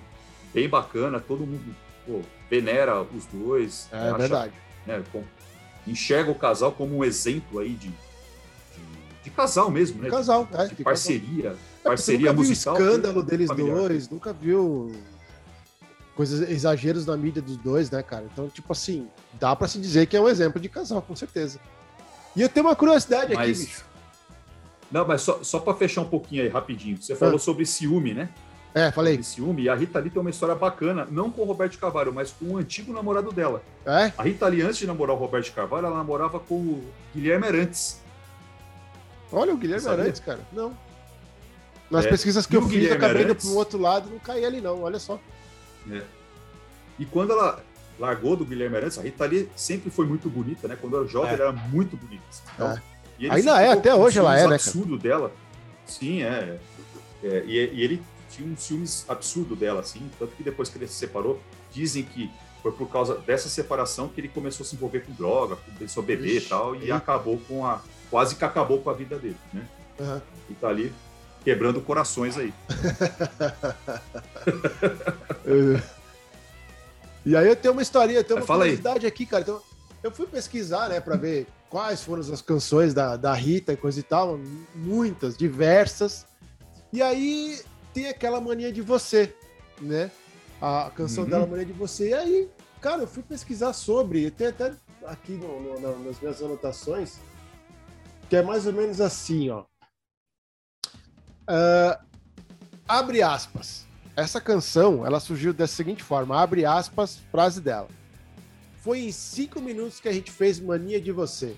bem 0.53 0.69
bacana, 0.69 1.21
todo 1.21 1.47
mundo 1.47 1.75
pô, 2.07 2.21
venera 2.51 3.01
os 3.03 3.27
dois. 3.27 3.89
É 3.93 3.97
acha, 3.97 4.19
verdade. 4.19 4.53
né, 4.87 5.03
com- 5.13 5.25
enxerga 5.87 6.31
o 6.31 6.35
casal 6.35 6.73
como 6.73 6.97
um 6.99 7.05
exemplo 7.05 7.59
aí 7.59 7.71
de, 7.71 7.89
de, 7.89 7.95
de 9.25 9.31
casal 9.31 9.71
mesmo, 9.71 9.99
né? 9.99 10.05
De 10.05 10.11
casal, 10.15 10.47
de, 10.47 10.57
é, 10.57 10.67
de 10.69 10.75
de 10.77 10.85
parceria, 10.85 11.49
É, 11.49 11.51
porque 11.51 11.83
parceria 11.85 12.21
nunca 12.33 12.33
viu 12.43 12.49
musical. 12.51 12.75
escândalo 12.77 13.23
deles 13.23 13.49
familiar. 13.49 13.77
dois, 13.77 14.09
nunca 14.09 14.33
viu 14.33 14.93
coisas, 16.15 16.49
exageros 16.49 17.07
na 17.07 17.17
mídia 17.17 17.41
dos 17.43 17.57
dois, 17.57 17.91
né, 17.91 18.03
cara? 18.03 18.27
Então, 18.33 18.49
tipo 18.49 18.71
assim, 18.73 19.09
dá 19.41 19.57
pra 19.57 19.67
se 19.67 19.79
dizer 19.79 20.07
que 20.07 20.17
é 20.17 20.21
um 20.21 20.29
exemplo 20.29 20.61
de 20.61 20.69
casal, 20.69 21.01
com 21.03 21.17
certeza. 21.17 21.59
E 22.37 22.43
eu 22.43 22.49
tenho 22.49 22.67
uma 22.67 22.77
curiosidade 22.77 23.27
aqui, 23.27 23.35
Mas- 23.35 23.59
bicho. 23.65 23.85
Não, 24.91 25.07
mas 25.07 25.23
só, 25.23 25.43
só 25.43 25.59
para 25.59 25.73
fechar 25.75 26.03
um 26.03 26.09
pouquinho 26.09 26.43
aí, 26.43 26.49
rapidinho. 26.49 27.01
Você 27.01 27.17
falou 27.17 27.37
Ah. 27.37 27.39
sobre 27.39 27.65
ciúme, 27.65 28.13
né? 28.13 28.29
É, 28.75 28.91
falei. 28.91 29.15
Sobre 29.15 29.27
ciúme. 29.27 29.63
E 29.65 29.69
a 29.69 29.75
Rita 29.75 29.99
Lee 29.99 30.11
tem 30.11 30.21
uma 30.21 30.31
história 30.31 30.55
bacana, 30.55 31.07
não 31.11 31.31
com 31.31 31.43
o 31.43 31.45
Roberto 31.45 31.79
Carvalho, 31.79 32.13
mas 32.13 32.31
com 32.33 32.47
o 32.55 32.57
antigo 32.57 32.93
namorado 32.93 33.31
dela. 33.33 33.63
É? 33.85 34.13
A 34.17 34.23
Rita 34.23 34.47
Lee, 34.49 34.63
antes 34.63 34.79
de 34.79 34.87
namorar 34.87 35.15
o 35.15 35.19
Roberto 35.19 35.53
Carvalho, 35.53 35.87
ela 35.87 35.97
namorava 35.97 36.41
com 36.41 36.55
o 36.55 36.91
Guilherme 37.15 37.47
Arantes. 37.47 38.01
Olha 39.31 39.53
o 39.53 39.57
Guilherme? 39.57 39.89
Arantes, 39.89 40.21
cara. 40.21 40.41
Não. 40.53 40.77
Nas 41.91 42.07
É. 42.07 42.09
pesquisas 42.09 42.47
que 42.47 42.55
E 42.55 42.57
eu 42.57 42.63
fiz, 42.63 42.73
eu 42.73 42.79
Guilherme 42.81 43.05
acabei 43.05 43.23
indo 43.25 43.35
pro 43.35 43.55
outro 43.55 43.79
lado 43.79 44.09
não 44.09 44.19
caí 44.19 44.45
ali, 44.45 44.61
não. 44.61 44.83
Olha 44.83 44.99
só. 44.99 45.19
E 46.99 47.05
quando 47.07 47.33
ela 47.33 47.63
largou 47.99 48.37
do 48.37 48.45
Guilherme 48.45 48.77
Arantes, 48.77 48.99
a 48.99 49.03
Rita 49.03 49.25
Lee 49.27 49.49
sempre 49.55 49.91
foi 49.91 50.07
muito 50.07 50.29
bonita, 50.31 50.67
né? 50.69 50.77
Quando 50.81 50.97
era 50.97 51.07
jovem, 51.07 51.31
É. 51.31 51.35
ela 51.35 51.43
era 51.45 51.53
muito 51.53 51.97
bonita. 51.97 52.23
Então, 52.55 52.71
É. 52.71 52.83
Ainda 53.31 53.63
é, 53.63 53.69
até 53.73 53.95
hoje 53.95 54.19
ela 54.19 54.37
é, 54.37 54.49
né, 54.49 54.55
absurdo 54.57 54.99
dela. 54.99 55.31
Sim, 55.87 56.23
é. 56.23 56.59
É, 57.23 57.45
e, 57.47 57.53
e 57.73 57.83
ele 57.83 58.03
tinha 58.33 58.51
um 58.51 58.57
ciúmes 58.57 59.05
absurdo 59.09 59.55
dela, 59.55 59.81
assim. 59.81 60.11
Tanto 60.19 60.35
que 60.35 60.43
depois 60.43 60.69
que 60.69 60.79
ele 60.79 60.89
se 60.89 60.95
separou, 60.95 61.41
dizem 61.71 62.03
que 62.03 62.31
foi 62.63 62.73
por 62.73 62.89
causa 62.89 63.17
dessa 63.17 63.49
separação 63.49 64.09
que 64.09 64.21
ele 64.21 64.29
começou 64.29 64.65
a 64.65 64.67
se 64.67 64.75
envolver 64.77 65.01
com 65.01 65.13
droga, 65.13 65.57
começou 65.77 66.03
a 66.03 66.07
beber 66.07 66.37
Ixi, 66.37 66.47
e 66.47 66.49
tal, 66.49 66.77
e 66.77 66.91
acabou 66.93 67.39
com 67.47 67.67
a. 67.67 67.81
Quase 68.11 68.37
que 68.37 68.45
acabou 68.45 68.81
com 68.81 68.91
a 68.91 68.93
vida 68.93 69.19
dele, 69.19 69.37
né? 69.53 69.67
Aham. 70.01 70.23
E 70.51 70.55
tá 70.55 70.69
ali 70.69 70.93
quebrando 71.45 71.81
corações 71.81 72.37
aí. 72.37 72.53
E 77.25 77.37
aí 77.37 77.47
eu 77.47 77.55
tenho 77.55 77.73
uma 77.73 77.83
historinha, 77.83 78.19
eu 78.19 78.25
tenho 78.25 78.41
uma 78.41 78.47
fala 78.47 78.65
aí. 78.65 78.71
curiosidade 78.71 79.07
aqui, 79.07 79.25
cara. 79.25 79.43
Então, 79.43 79.63
eu 80.03 80.11
fui 80.11 80.27
pesquisar, 80.27 80.89
né, 80.89 81.01
pra 81.01 81.17
ver 81.17 81.47
quais 81.71 82.03
foram 82.03 82.21
as 82.21 82.43
canções 82.43 82.93
da, 82.93 83.17
da 83.17 83.33
Rita 83.33 83.73
e 83.73 83.77
coisa 83.77 84.01
e 84.01 84.03
tal. 84.03 84.41
Muitas, 84.75 85.37
diversas. 85.37 86.27
E 86.93 87.01
aí 87.01 87.61
tem 87.93 88.09
aquela 88.09 88.41
mania 88.41 88.73
de 88.73 88.81
você, 88.83 89.35
né? 89.81 90.11
A 90.61 90.91
canção 90.95 91.25
Uhum. 91.25 91.31
dela, 91.31 91.47
Mania 91.47 91.67
de 91.67 91.73
Você. 91.73 92.11
E 92.11 92.15
aí, 92.15 92.49
cara, 92.81 93.03
eu 93.03 93.07
fui 93.09 93.23
pesquisar 93.23 93.73
sobre. 93.73 94.31
Tem 94.31 94.47
até 94.47 94.73
aqui 95.05 95.33
no- 95.33 95.61
no- 95.61 95.81
no- 95.81 96.05
nas 96.05 96.21
minhas 96.21 96.41
anotações, 96.41 97.17
que 98.31 98.37
é 98.37 98.43
mais 98.43 98.65
ou 98.67 98.73
menos 98.73 99.01
assim, 99.01 99.51
ó. 99.51 99.65
Ah, 101.47 102.01
abre 102.87 103.23
aspas. 103.23 103.85
Essa 104.17 104.41
canção, 104.41 105.05
ela 105.07 105.19
surgiu 105.21 105.53
dessa 105.53 105.75
seguinte 105.75 106.03
forma, 106.03 106.41
abre 106.41 106.65
aspas, 106.65 107.19
frase 107.31 107.61
dela. 107.61 107.89
Foi 108.83 109.01
em 109.01 109.13
cinco 109.13 109.61
minutos 109.61 110.01
que 110.01 110.09
a 110.09 110.13
gente 110.13 110.31
fez 110.31 110.61
Mania 110.61 111.01
de 111.01 111.11
Você. 111.13 111.57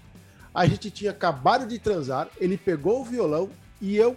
A 0.54 0.66
gente 0.66 0.90
tinha 0.90 1.10
acabado 1.10 1.66
de 1.66 1.78
transar, 1.78 2.28
ele 2.38 2.56
pegou 2.56 3.00
o 3.00 3.04
violão 3.04 3.50
e 3.80 3.96
eu 3.96 4.16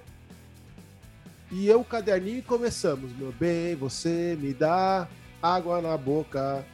e 1.52 1.68
eu 1.68 1.80
o 1.82 1.86
caderninho 1.86 2.40
e 2.40 2.42
começamos. 2.42 3.12
Meu 3.18 3.32
bem, 3.32 3.76
você 3.76 4.38
me 4.40 4.54
dá 4.54 5.08
água 5.42 5.82
na 5.82 5.96
boca. 5.98 6.66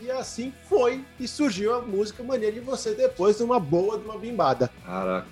E 0.00 0.10
assim 0.10 0.52
foi 0.68 1.04
e 1.20 1.26
surgiu 1.28 1.74
a 1.74 1.80
música 1.80 2.22
Mania 2.22 2.50
de 2.52 2.60
Você 2.60 2.94
depois 2.94 3.36
de 3.38 3.42
uma 3.44 3.60
boa, 3.60 3.98
de 3.98 4.04
uma 4.04 4.18
bimbada. 4.18 4.68
Caraca. 4.84 5.26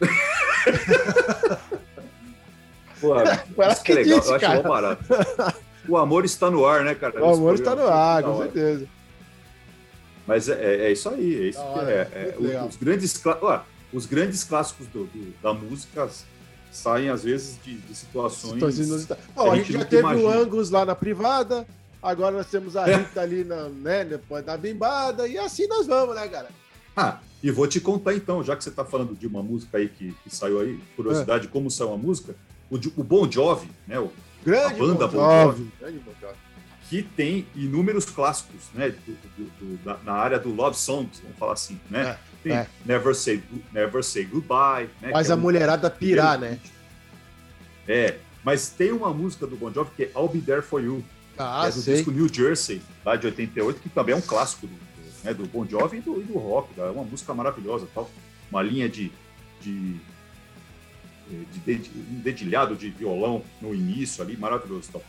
Pô, 3.00 3.16
isso 3.20 3.82
que 3.82 3.92
é 3.92 3.96
que 3.96 4.02
legal, 4.04 4.18
disse, 4.20 4.30
eu 4.30 4.36
acho 4.36 4.46
mó 4.56 4.62
barato. 4.62 5.04
O 5.88 5.96
amor 5.96 6.24
está 6.24 6.48
no 6.50 6.64
ar, 6.64 6.84
né, 6.84 6.94
cara? 6.94 7.20
O 7.20 7.26
nesse 7.26 7.38
amor 7.40 7.54
está 7.54 7.74
no 7.74 7.88
ar, 7.88 8.22
com 8.22 8.38
certeza. 8.38 8.86
Mas 10.26 10.48
é, 10.48 10.52
é- 10.52 10.80
é 10.86 10.92
isso 10.92 11.08
aí, 11.08 11.34
é 11.34 11.48
isso 11.48 11.58
que 11.58 11.80
é. 11.80 12.08
é 12.14 12.64
os, 12.64 12.76
grandes 12.76 13.20
ó, 13.26 13.60
os 13.92 14.06
grandes 14.06 14.44
clássicos 14.44 14.86
do- 14.86 15.06
do- 15.06 15.34
da 15.42 15.52
música 15.52 16.08
saem, 16.72 17.08
às 17.10 17.22
vezes, 17.22 17.58
de, 17.62 17.74
de 17.76 17.94
situações. 17.94 18.54
Situações. 18.74 19.06
Bom, 19.34 19.52
a 19.52 19.56
gente 19.56 19.66
gente 19.66 19.78
já 19.78 19.84
teve 19.84 20.02
o 20.06 20.10
imagina. 20.10 20.36
Angus 20.38 20.70
lá 20.70 20.84
na 20.84 20.94
privada, 20.94 21.66
agora 22.02 22.36
nós 22.36 22.46
temos 22.46 22.76
a 22.76 22.88
É. 22.88 22.96
Rita 22.96 23.20
ali 23.20 23.44
na, 23.44 23.68
né, 23.68 24.04
depois 24.04 24.44
da 24.44 24.56
bimbada, 24.56 25.28
e 25.28 25.38
assim 25.38 25.66
nós 25.68 25.86
vamos, 25.86 26.14
né, 26.14 26.26
cara? 26.28 26.48
Ah, 26.96 27.18
e 27.42 27.50
vou 27.50 27.66
te 27.66 27.80
contar 27.80 28.14
então, 28.14 28.42
já 28.42 28.56
que 28.56 28.62
você 28.64 28.70
está 28.70 28.84
falando 28.84 29.14
de 29.14 29.26
uma 29.26 29.42
música 29.42 29.78
aí 29.78 29.88
que, 29.88 30.12
que 30.24 30.34
saiu 30.34 30.60
aí, 30.60 30.78
curiosidade, 30.96 31.48
como 31.48 31.70
saiu 31.70 31.92
a 31.92 31.96
música, 31.96 32.34
o, 32.70 32.76
o 32.96 33.04
Bon 33.04 33.30
Jovi, 33.30 33.70
né? 33.86 33.98
O, 33.98 34.10
Grande 34.44 34.74
A 34.74 34.78
banda 34.78 35.06
Bon 35.06 35.42
Jovi. 35.44 35.72
Bon 35.80 36.12
Jovi. 36.20 36.34
que 36.88 37.02
tem 37.02 37.46
inúmeros 37.54 38.04
clássicos, 38.06 38.62
né? 38.74 38.90
do- 38.90 39.12
do- 39.36 39.50
do- 39.76 39.84
da- 39.84 39.98
na 40.04 40.12
área 40.12 40.38
do 40.38 40.52
love 40.54 40.76
songs, 40.76 41.20
vamos 41.22 41.38
falar 41.38 41.52
assim, 41.52 41.78
né? 41.88 42.18
Tem 42.42 42.52
é. 42.52 42.66
Never, 42.84 43.14
Say, 43.14 43.42
Never 43.72 44.02
Say 44.02 44.24
Goodbye. 44.24 44.88
Né? 45.00 45.10
Que 45.12 45.28
é 45.28 45.32
a 45.32 45.34
um- 45.34 45.38
mulherada 45.40 45.88
pirar, 45.90 46.38
né? 46.38 46.58
É, 47.86 48.16
mas 48.44 48.68
tem 48.70 48.92
uma 48.92 49.12
música 49.12 49.46
do 49.46 49.56
Bon 49.56 49.72
Jovi 49.72 49.90
que 49.96 50.02
é 50.04 50.10
I'll 50.16 50.28
Be 50.28 50.40
There 50.40 50.62
For 50.62 50.82
You, 50.82 51.04
Ah, 51.38 51.66
é 51.66 51.70
do 51.70 51.80
sei. 51.80 51.94
disco 51.96 52.10
New 52.10 52.28
Jersey, 52.32 52.80
lá 53.04 53.16
de 53.16 53.26
88, 53.26 53.80
que 53.80 53.88
também 53.88 54.14
é 54.14 54.18
um 54.18 54.20
clássico 54.22 54.66
do, 54.66 54.74
né, 55.24 55.32
do 55.34 55.46
Bon 55.46 55.66
Jovi 55.66 55.98
e 55.98 56.00
do, 56.00 56.20
e 56.20 56.24
do 56.24 56.34
rock. 56.38 56.68
É 56.80 56.84
uma 56.84 57.04
música 57.04 57.32
maravilhosa, 57.34 57.86
tal. 57.94 58.10
uma 58.50 58.62
linha 58.62 58.88
de, 58.88 59.10
de, 59.60 59.96
de, 61.28 61.58
ded- 61.64 61.90
um 62.10 62.20
dedilhado 62.20 62.76
de 62.76 62.90
violão 62.90 63.42
no 63.60 63.74
início 63.74 64.22
ali, 64.22 64.36
maravilhoso. 64.36 64.90
Tal. 64.92 65.02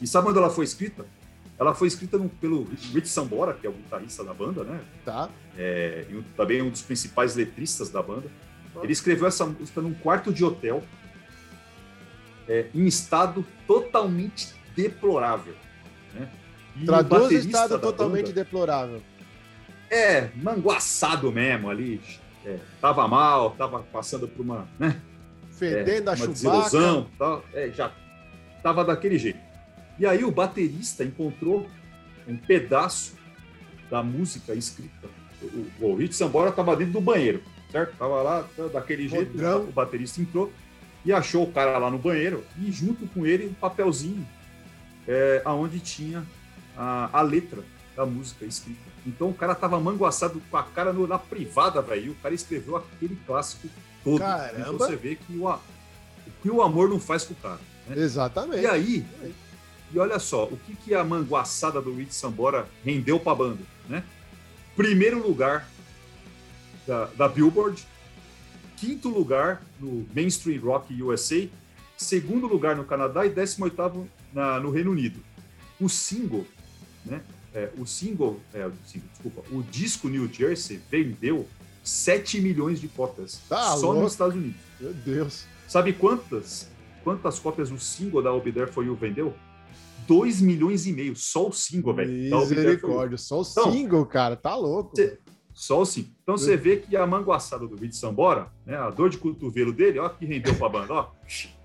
E 0.00 0.06
sabe 0.06 0.28
onde 0.28 0.38
ela 0.38 0.50
foi 0.50 0.64
escrita? 0.64 1.04
Ela 1.58 1.74
foi 1.74 1.88
escrita 1.88 2.16
no- 2.16 2.28
pelo 2.28 2.64
Rich 2.94 3.08
Sambora, 3.08 3.52
que 3.52 3.66
é 3.66 3.70
o 3.70 3.72
guitarrista 3.72 4.22
da 4.22 4.32
banda, 4.32 4.62
né? 4.62 4.80
Tá. 5.04 5.28
É, 5.56 6.06
e 6.08 6.14
um- 6.16 6.22
também 6.36 6.62
um 6.62 6.70
dos 6.70 6.82
principais 6.82 7.34
letristas 7.34 7.88
da 7.90 8.00
banda. 8.02 8.28
Ele 8.82 8.92
escreveu 8.92 9.26
essa 9.26 9.44
música 9.44 9.80
num 9.80 9.92
quarto 9.92 10.32
de 10.32 10.44
hotel, 10.44 10.84
é, 12.48 12.66
em 12.74 12.86
estado 12.86 13.44
totalmente 13.66 14.54
deplorável. 14.76 15.54
Né? 16.14 16.28
E 16.76 16.84
Traduz 16.86 17.32
estado 17.44 17.78
totalmente 17.80 18.26
banda 18.26 18.34
deplorável. 18.34 19.02
É, 19.90 20.28
manguaçado 20.36 21.32
mesmo 21.32 21.68
ali. 21.68 22.00
É, 22.44 22.58
tava 22.80 23.06
mal, 23.08 23.50
tava 23.52 23.80
passando 23.82 24.28
por 24.28 24.42
uma, 24.42 24.68
né, 24.78 25.00
Fedendo 25.50 26.08
a 26.10 26.12
uma 26.12 26.16
chubaca. 26.16 26.32
desilusão, 26.60 27.10
tal, 27.18 27.44
é, 27.52 27.68
já 27.70 27.92
tava 28.62 28.84
daquele 28.84 29.18
jeito. 29.18 29.40
E 29.98 30.06
aí 30.06 30.24
o 30.24 30.30
baterista 30.30 31.04
encontrou 31.04 31.68
um 32.26 32.36
pedaço 32.36 33.14
da 33.90 34.02
música 34.02 34.54
escrita. 34.54 35.08
O, 35.80 35.86
o 35.86 35.94
Rich 35.96 36.14
Sambora 36.14 36.52
tava 36.52 36.76
dentro 36.76 36.94
do 36.94 37.00
banheiro, 37.00 37.42
certo? 37.70 37.96
Tava 37.96 38.22
lá 38.22 38.44
tá, 38.56 38.66
daquele 38.68 39.08
jeito, 39.08 39.32
Podrão. 39.32 39.62
o 39.64 39.72
baterista 39.72 40.20
entrou 40.20 40.52
e 41.04 41.12
achou 41.12 41.44
o 41.44 41.52
cara 41.52 41.78
lá 41.78 41.90
no 41.90 41.98
banheiro 41.98 42.44
e 42.60 42.70
junto 42.70 43.06
com 43.08 43.24
ele 43.26 43.46
um 43.46 43.54
papelzinho 43.54 44.26
é, 45.06 45.40
aonde 45.44 45.80
tinha 45.80 46.24
a, 46.76 47.08
a 47.18 47.22
letra 47.22 47.62
da 47.96 48.04
música 48.04 48.44
escrita. 48.44 48.80
Então 49.06 49.30
o 49.30 49.34
cara 49.34 49.54
tava 49.54 49.80
manguaçado 49.80 50.40
com 50.50 50.56
a 50.56 50.62
cara 50.62 50.92
no- 50.92 51.06
na 51.06 51.18
privada, 51.18 51.80
velho. 51.80 52.12
O 52.12 52.14
cara 52.16 52.34
escreveu 52.34 52.76
aquele 52.76 53.16
clássico 53.26 53.68
todo. 54.04 54.18
Caramba. 54.18 54.60
Então 54.60 54.78
você 54.78 54.96
vê 54.96 55.14
que 55.16 55.36
o, 55.38 55.58
que 56.42 56.50
o 56.50 56.62
amor 56.62 56.88
não 56.88 57.00
faz 57.00 57.24
com 57.24 57.32
o 57.32 57.36
cara. 57.36 57.60
Exatamente. 57.96 58.62
E 58.62 58.66
aí, 58.66 59.06
e 59.92 59.98
olha 59.98 60.18
só, 60.18 60.44
o 60.44 60.56
que, 60.56 60.74
que 60.76 60.94
a 60.94 61.02
manguaçada 61.02 61.80
do 61.80 61.94
Rich 61.94 62.14
Sambora 62.14 62.68
rendeu 62.84 63.18
pra 63.18 63.34
banda, 63.34 63.62
né? 63.88 64.04
Primeiro 64.76 65.26
lugar 65.26 65.68
da, 66.86 67.06
da 67.06 67.28
Billboard, 67.28 67.84
quinto 68.76 69.08
lugar 69.08 69.62
no 69.80 70.06
Mainstream 70.14 70.60
Rock 70.60 71.02
USA, 71.02 71.48
segundo 71.96 72.46
lugar 72.46 72.76
no 72.76 72.84
Canadá 72.84 73.26
e 73.26 73.30
18º 73.30 74.06
na, 74.32 74.60
no 74.60 74.70
Reino 74.70 74.90
Unido. 74.92 75.20
O 75.80 75.88
single, 75.88 76.46
né? 77.04 77.22
é, 77.54 77.70
o 77.76 77.86
single, 77.86 78.40
é, 78.52 78.66
o 78.66 78.72
single, 78.86 79.08
desculpa, 79.10 79.42
o 79.50 79.62
disco 79.62 80.08
New 80.08 80.32
Jersey 80.32 80.80
vendeu 80.90 81.48
7 81.82 82.40
milhões 82.40 82.80
de 82.80 82.88
cópias 82.88 83.40
Tá 83.48 83.76
só 83.76 83.86
louco. 83.86 84.02
nos 84.02 84.12
Estados 84.12 84.34
Unidos. 84.34 84.60
Meu 84.80 84.92
Deus. 84.92 85.44
Sabe 85.66 85.92
quantas? 85.92 86.68
Quantas 87.02 87.38
cópias 87.38 87.70
o 87.70 87.78
single 87.78 88.22
da 88.22 88.38
There 88.40 88.70
For 88.70 88.84
You 88.84 88.94
vendeu? 88.94 89.34
2 90.08 90.40
milhões 90.40 90.86
e 90.86 90.92
meio, 90.92 91.14
só 91.14 91.48
o 91.48 91.52
single, 91.52 91.94
velho. 91.94 92.10
You. 92.10 92.40
Misericórdia. 92.40 93.18
Só 93.18 93.40
o 93.40 93.42
Então, 93.48 93.70
single, 93.70 94.06
cara. 94.06 94.34
Tá 94.36 94.56
louco. 94.56 94.96
Cê- 94.96 95.18
Só 95.52 95.82
o 95.82 95.84
single. 95.86 96.10
Então 96.22 96.36
você 96.38 96.56
vê 96.56 96.78
que 96.78 96.96
a 96.96 97.06
manguaçada 97.06 97.66
do 97.66 97.76
Rich 97.76 97.96
Sambora, 97.96 98.48
né, 98.64 98.76
a 98.76 98.90
dor 98.90 99.10
de 99.10 99.18
cotovelo 99.18 99.72
dele, 99.72 99.98
ó, 99.98 100.08
que 100.08 100.24
rendeu 100.24 100.54
pra 100.54 100.68
banda, 100.68 100.92
ó. 100.94 101.06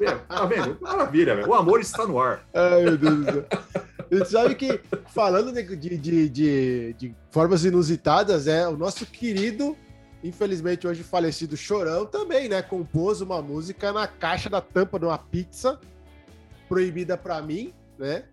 É, 0.00 0.10
tá 0.12 0.44
vendo? 0.44 0.76
Maravilha, 0.80 1.36
velho. 1.36 1.48
O 1.48 1.54
amor 1.54 1.80
está 1.80 2.04
no 2.04 2.20
ar. 2.20 2.44
Ai, 2.52 2.82
meu 2.82 2.98
Deus 2.98 3.16
do 3.18 3.24
céu. 3.26 3.46
E 4.10 4.24
sabe 4.24 4.54
que, 4.56 4.80
falando 5.14 5.52
de, 5.52 5.76
de, 5.76 6.28
de, 6.28 6.92
de- 6.94 7.14
formas 7.30 7.64
inusitadas, 7.64 8.48
é 8.48 8.66
o 8.68 8.76
nosso 8.76 9.06
querido, 9.06 9.76
infelizmente 10.24 10.84
hoje 10.84 11.04
falecido 11.04 11.56
Chorão, 11.56 12.04
também, 12.06 12.48
né? 12.48 12.60
Compôs 12.60 13.20
uma 13.20 13.40
música 13.40 13.92
na 13.92 14.08
caixa 14.08 14.50
da 14.50 14.60
tampa 14.60 14.98
de 14.98 15.04
uma 15.04 15.16
pizza, 15.16 15.78
proibida 16.68 17.16
pra 17.16 17.40
mim, 17.40 17.72
né? 17.98 18.24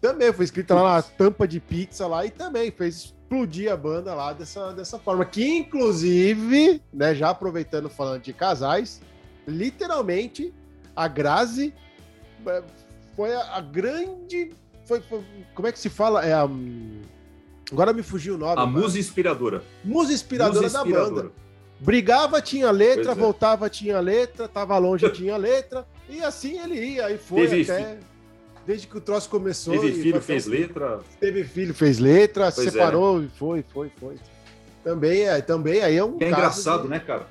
Também 0.00 0.32
foi 0.32 0.44
escrita 0.44 0.74
lá 0.74 0.96
na 0.96 1.02
tampa 1.02 1.46
de 1.46 1.60
pizza 1.60 2.06
lá 2.06 2.24
e 2.26 2.30
também 2.30 2.70
fez 2.70 2.96
explodir 2.96 3.70
a 3.72 3.76
banda 3.76 4.14
lá 4.14 4.32
dessa, 4.32 4.72
dessa 4.72 4.98
forma. 4.98 5.24
Que, 5.24 5.58
inclusive, 5.58 6.82
né, 6.92 7.14
já 7.14 7.30
aproveitando 7.30 7.88
falando 7.88 8.22
de 8.22 8.32
casais, 8.32 9.00
literalmente 9.46 10.52
a 10.94 11.06
Grazi 11.08 11.72
é, 12.46 12.62
foi 13.14 13.32
a, 13.34 13.56
a 13.56 13.60
grande. 13.60 14.52
Foi, 14.84 15.00
foi- 15.02 15.24
como 15.54 15.68
é 15.68 15.72
que 15.72 15.78
se 15.78 15.88
fala? 15.88 16.24
É 16.26 16.32
a, 16.32 16.48
agora 17.70 17.92
me 17.92 18.02
fugiu 18.02 18.34
o 18.34 18.38
nome. 18.38 18.60
A 18.60 18.66
musa 18.66 18.98
inspiradora. 18.98 19.62
Musa 19.84 20.12
inspiradora 20.12 20.62
Musa 20.62 20.78
da 20.78 20.84
banda. 20.84 21.30
Brigava, 21.78 22.40
tinha 22.40 22.70
letra, 22.70 23.06
Pois 23.06 23.18
é. 23.18 23.20
voltava, 23.20 23.68
tinha 23.70 23.98
letra, 24.00 24.46
tava 24.46 24.76
longe, 24.78 25.08
tinha 25.10 25.36
letra, 25.36 25.84
e 26.08 26.22
assim 26.22 26.60
ele 26.60 26.76
ia, 26.76 27.06
aí 27.06 27.18
foi 27.18 27.40
Teve 27.48 27.62
até. 27.62 27.98
Desde 28.66 28.86
que 28.86 28.96
o 28.96 29.00
troço 29.00 29.28
começou. 29.28 29.74
Teve 29.78 29.92
filho, 30.02 30.20
fez 30.20 30.46
letra. 30.46 31.00
Teve 31.18 31.44
filho, 31.44 31.74
fez 31.74 31.98
letra, 31.98 32.52
Pois 32.52 32.66
é. 32.66 32.70
separou 32.70 33.22
e 33.22 33.28
foi, 33.28 33.62
foi, 33.72 33.90
foi. 33.98 34.16
Também 34.84 35.22
é, 35.22 35.40
também 35.40 35.80
aí 35.82 35.96
é 35.96 36.04
um. 36.04 36.16
É 36.20 36.28
engraçado, 36.28 36.84
de- 36.84 36.88
né, 36.88 36.98
cara? 37.00 37.26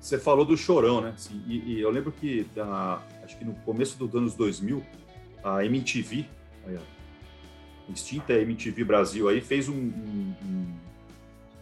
Você 0.00 0.18
falou 0.18 0.44
do 0.44 0.56
Chorão, 0.56 1.00
né? 1.00 1.12
Assim, 1.14 1.42
e, 1.46 1.74
e 1.74 1.80
eu 1.80 1.90
lembro 1.90 2.10
que, 2.12 2.46
acho 3.24 3.38
que 3.38 3.44
no 3.44 3.54
começo 3.64 3.96
dos 3.96 4.14
anos 4.14 4.34
2000, 4.34 4.82
a 5.44 5.64
MTV, 5.64 6.26
ó, 6.66 6.70
extinta 7.92 8.32
MTV 8.32 8.84
Brasil, 8.84 9.28
aí 9.28 9.40
fez 9.40 9.68
um- 9.68 9.74
um- 9.74 10.34
um- 10.44 10.72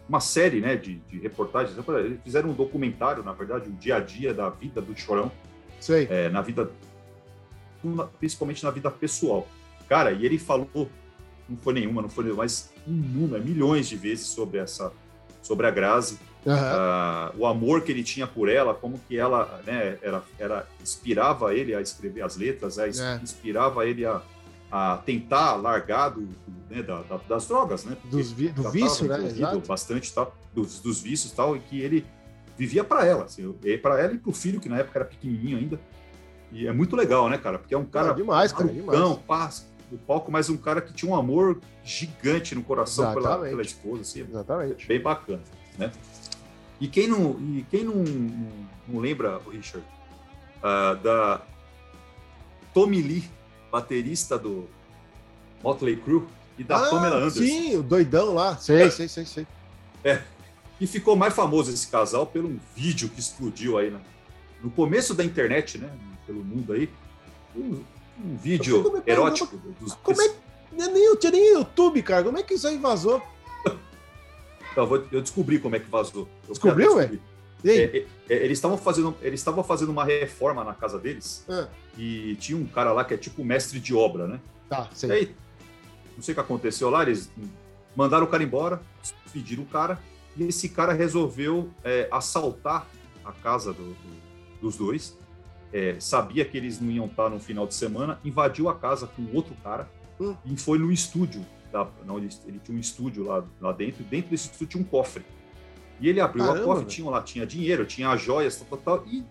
uma 0.09 0.19
série 0.19 0.59
né, 0.59 0.75
de, 0.75 0.95
de 1.09 1.19
reportagens. 1.19 1.77
Eles 1.77 2.19
fizeram 2.23 2.49
um 2.49 2.53
documentário, 2.53 3.23
na 3.23 3.31
verdade, 3.31 3.69
o 3.69 3.73
dia 3.73 3.97
a 3.97 3.99
dia 3.99 4.33
da 4.33 4.49
vida 4.49 4.81
do 4.81 4.97
Chorão, 4.97 5.31
Sei. 5.79 6.07
é, 6.09 6.27
na 6.29 6.41
vida, 6.41 6.69
principalmente 8.19 8.63
na 8.63 8.71
vida 8.71 8.89
pessoal. 8.91 9.47
Cara, 9.89 10.11
e 10.11 10.25
ele 10.25 10.37
falou, 10.37 10.69
não 11.49 11.57
foi 11.57 11.73
nenhuma, 11.73 12.01
não 12.01 12.09
foi 12.09 12.23
nenhuma, 12.23 12.43
mas 12.43 12.71
inúmeras, 12.87 13.43
milhões 13.45 13.87
de 13.89 13.95
vezes 13.97 14.27
sobre 14.27 14.57
essa, 14.59 14.91
sobre 15.41 15.67
a 15.67 15.71
Grazi, 15.71 16.17
Aham. 16.47 16.57
ah, 16.57 17.31
o 17.37 17.45
amor 17.45 17.81
que 17.83 17.91
ele 17.91 18.03
tinha 18.03 18.25
por 18.25 18.47
ela, 18.49 18.73
como 18.73 18.99
que 19.07 19.17
ela, 19.17 19.61
né, 19.65 19.97
era, 20.01 20.23
era 20.39 20.67
inspirava 20.81 21.53
ele 21.53 21.75
a 21.75 21.81
escrever 21.81 22.21
as 22.23 22.37
letras, 22.37 22.79
a, 22.79 22.87
ins- 22.87 22.99
É. 22.99 23.19
inspirava 23.21 23.85
ele 23.85 24.05
a, 24.05 24.21
a 24.71 24.97
tentar 25.05 25.55
largar 25.55 26.09
do, 26.09 26.21
né, 26.69 26.81
da- 26.81 27.01
da- 27.01 27.17
das 27.27 27.47
drogas, 27.47 27.83
né? 27.83 27.97
Dos 28.05 28.31
vi- 28.31 28.49
do 28.49 28.69
vício, 28.71 29.07
né? 29.07 29.25
Exato. 29.27 29.59
Bastante 29.67 30.13
tal, 30.13 30.35
dos, 30.53 30.79
dos 30.79 31.01
vícios 31.01 31.31
tal, 31.33 31.55
e 31.55 31.59
que 31.59 31.81
ele 31.81 32.05
vivia 32.57 32.83
para 32.83 33.05
ela, 33.05 33.25
assim, 33.25 33.51
para 33.81 33.99
ela 33.99 34.13
e 34.13 34.17
pro 34.17 34.31
filho, 34.31 34.59
que 34.61 34.69
na 34.69 34.77
época 34.77 34.99
era 34.99 35.05
pequenininho 35.05 35.57
ainda. 35.57 35.79
E 36.51 36.67
é 36.67 36.71
muito 36.73 36.95
legal, 36.95 37.29
né, 37.29 37.37
cara? 37.37 37.57
Porque 37.59 37.73
é 37.73 37.77
um 37.77 37.85
cara 37.85 38.11
Ah, 38.11 38.13
demais, 38.13 38.51
cara, 38.51 38.65
malucão, 38.65 39.21
demais. 39.25 39.65
no 39.91 39.97
palco, 39.97 40.31
mas 40.31 40.49
um 40.49 40.57
cara 40.57 40.81
que 40.81 40.93
tinha 40.93 41.11
um 41.11 41.15
amor 41.15 41.59
gigante 41.83 42.53
no 42.55 42.63
coração 42.63 43.13
pela, 43.13 43.39
pela 43.39 43.61
esposa, 43.61 44.01
assim, 44.01 44.21
Exatamente. 44.21 44.87
bem 44.87 44.99
bacana, 45.01 45.41
né? 45.77 45.91
E 46.79 46.87
quem 46.87 47.07
não, 47.07 47.39
e 47.39 47.65
quem 47.69 47.83
não, 47.83 47.95
não, 48.87 48.99
lembra, 48.99 49.39
Richard, 49.51 49.85
ah, 50.63 50.93
da 51.01 51.41
Tommy 52.73 53.01
Lee, 53.01 53.23
baterista 53.71 54.37
do 54.37 54.67
Motley 55.63 55.95
Crue, 55.97 56.23
e 56.57 56.63
da 56.63 56.77
Ah, 56.77 56.89
Pamela 56.89 57.15
Anderson, 57.17 57.39
Sim, 57.43 57.77
o 57.77 57.83
doidão 57.83 58.33
lá. 58.33 58.57
Sei, 58.57 58.89
sei, 58.91 59.07
sei, 59.07 59.25
sei. 59.25 59.47
e 60.79 60.87
ficou 60.87 61.15
mais 61.15 61.33
famoso 61.33 61.71
esse 61.71 61.87
casal 61.87 62.25
pelo 62.25 62.49
um 62.49 62.59
vídeo 62.75 63.07
que 63.09 63.19
explodiu 63.19 63.77
aí 63.77 63.89
na- 63.91 64.01
no 64.63 64.69
começo 64.71 65.13
da 65.13 65.23
internet, 65.23 65.77
né, 65.77 65.89
pelo 66.31 66.43
mundo 66.43 66.71
aí, 66.73 66.89
um, 67.55 67.59
um 67.59 68.31
Eu 68.33 68.37
vídeo 68.37 69.03
erótico 69.05 69.57
dos, 69.79 69.93
Como 69.95 70.21
é 70.21 70.29
que. 70.29 70.35
Nem, 70.71 70.89
nem- 70.93 71.15
tinha 71.17 71.31
nem 71.31 71.53
YouTube, 71.53 72.01
cara. 72.01 72.23
Como 72.23 72.37
é 72.37 72.43
que 72.43 72.53
isso 72.53 72.67
aí 72.67 72.77
vazou? 72.77 73.21
Então, 74.71 74.85
eu, 74.85 74.87
vou- 74.87 75.03
eu 75.11 75.21
descobri 75.21 75.59
como 75.59 75.75
é 75.75 75.79
que 75.81 75.89
vazou. 75.89 76.29
Eu 76.47 76.53
Descobriu, 76.53 76.97
aí? 76.97 77.19
É, 77.65 77.77
é, 77.97 78.07
é, 78.29 78.35
eles 78.45 78.57
estavam 78.57 78.77
fazendo, 78.77 79.13
eles 79.21 79.43
fazendo 79.65 79.89
uma 79.89 80.05
reforma 80.05 80.63
na 80.63 80.73
casa 80.73 80.97
deles 80.97 81.45
Ah, 81.49 81.67
e 81.97 82.35
tinha 82.39 82.57
um 82.57 82.65
cara 82.65 82.93
lá 82.93 83.03
que 83.03 83.13
é 83.13 83.17
tipo 83.17 83.43
mestre 83.43 83.81
de 83.81 83.93
obra, 83.93 84.27
né? 84.27 84.39
tá, 84.69 84.87
E 84.93 84.97
sei. 84.97 85.11
aí, 85.11 85.35
não 86.15 86.23
sei 86.23 86.31
o 86.31 86.35
que 86.35 86.39
aconteceu 86.41 86.89
lá, 86.89 87.01
eles 87.03 87.29
mandaram 87.97 88.23
o 88.25 88.29
cara 88.29 88.41
embora, 88.43 88.81
despediram 89.25 89.63
o 89.63 89.65
cara, 89.65 89.99
e 90.37 90.43
esse 90.45 90.69
cara 90.69 90.93
resolveu 90.93 91.69
é, 91.83 92.07
assaltar 92.09 92.87
a 93.25 93.33
casa 93.33 93.73
do- 93.73 93.89
do- 93.93 94.21
dos 94.61 94.77
dois. 94.77 95.17
É, 95.73 95.95
sabia 95.99 96.43
que 96.43 96.57
eles 96.57 96.81
não 96.81 96.91
iam 96.91 97.05
estar 97.05 97.29
no 97.29 97.39
final 97.39 97.65
de 97.65 97.73
semana, 97.73 98.19
invadiu 98.25 98.67
a 98.67 98.75
casa 98.75 99.07
com 99.07 99.25
outro 99.33 99.55
cara 99.63 99.89
Hum. 100.19 100.35
e 100.45 100.55
foi 100.57 100.77
no 100.77 100.91
estúdio. 100.91 101.45
Da, 101.71 101.87
não, 102.05 102.17
ele, 102.17 102.29
ele 102.45 102.59
tinha 102.59 102.77
um 102.77 102.79
estúdio 102.79 103.23
lá, 103.23 103.43
lá 103.59 103.71
dentro, 103.71 104.01
e 104.01 104.05
dentro 104.05 104.29
desse 104.29 104.45
estúdio 104.45 104.67
tinha 104.67 104.83
um 104.83 104.85
cofre. 104.85 105.23
E 105.99 106.09
ele 106.09 106.19
abriu 106.19 106.45
Caramba, 106.45 106.61
a 106.61 106.65
cofre, 106.65 106.85
tinha 106.85 107.09
lá, 107.09 107.21
tinha 107.21 107.45
dinheiro, 107.45 107.85
tinha 107.85 108.15
joias, 108.17 108.57
tal, 108.57 108.77
tal, 108.77 108.97
tal, 108.97 109.07
e 109.07 109.23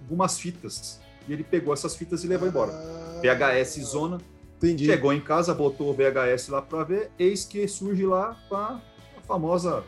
algumas 0.00 0.38
fitas. 0.38 1.00
E 1.28 1.32
ele 1.32 1.44
pegou 1.44 1.74
essas 1.74 1.94
fitas 1.94 2.24
e 2.24 2.26
levou 2.26 2.48
embora. 2.48 2.72
Ah, 2.72 3.20
VHS 3.20 3.80
zona, 3.84 4.18
Entendi. 4.58 4.86
Chegou 4.86 5.12
em 5.12 5.20
casa, 5.20 5.54
botou 5.54 5.90
o 5.90 5.94
VHS 5.94 6.48
lá 6.48 6.60
para 6.60 6.82
ver, 6.82 7.10
eis 7.16 7.44
que 7.44 7.66
surge 7.68 8.04
lá 8.04 8.36
a, 8.50 8.80
a 9.16 9.20
famosa 9.24 9.84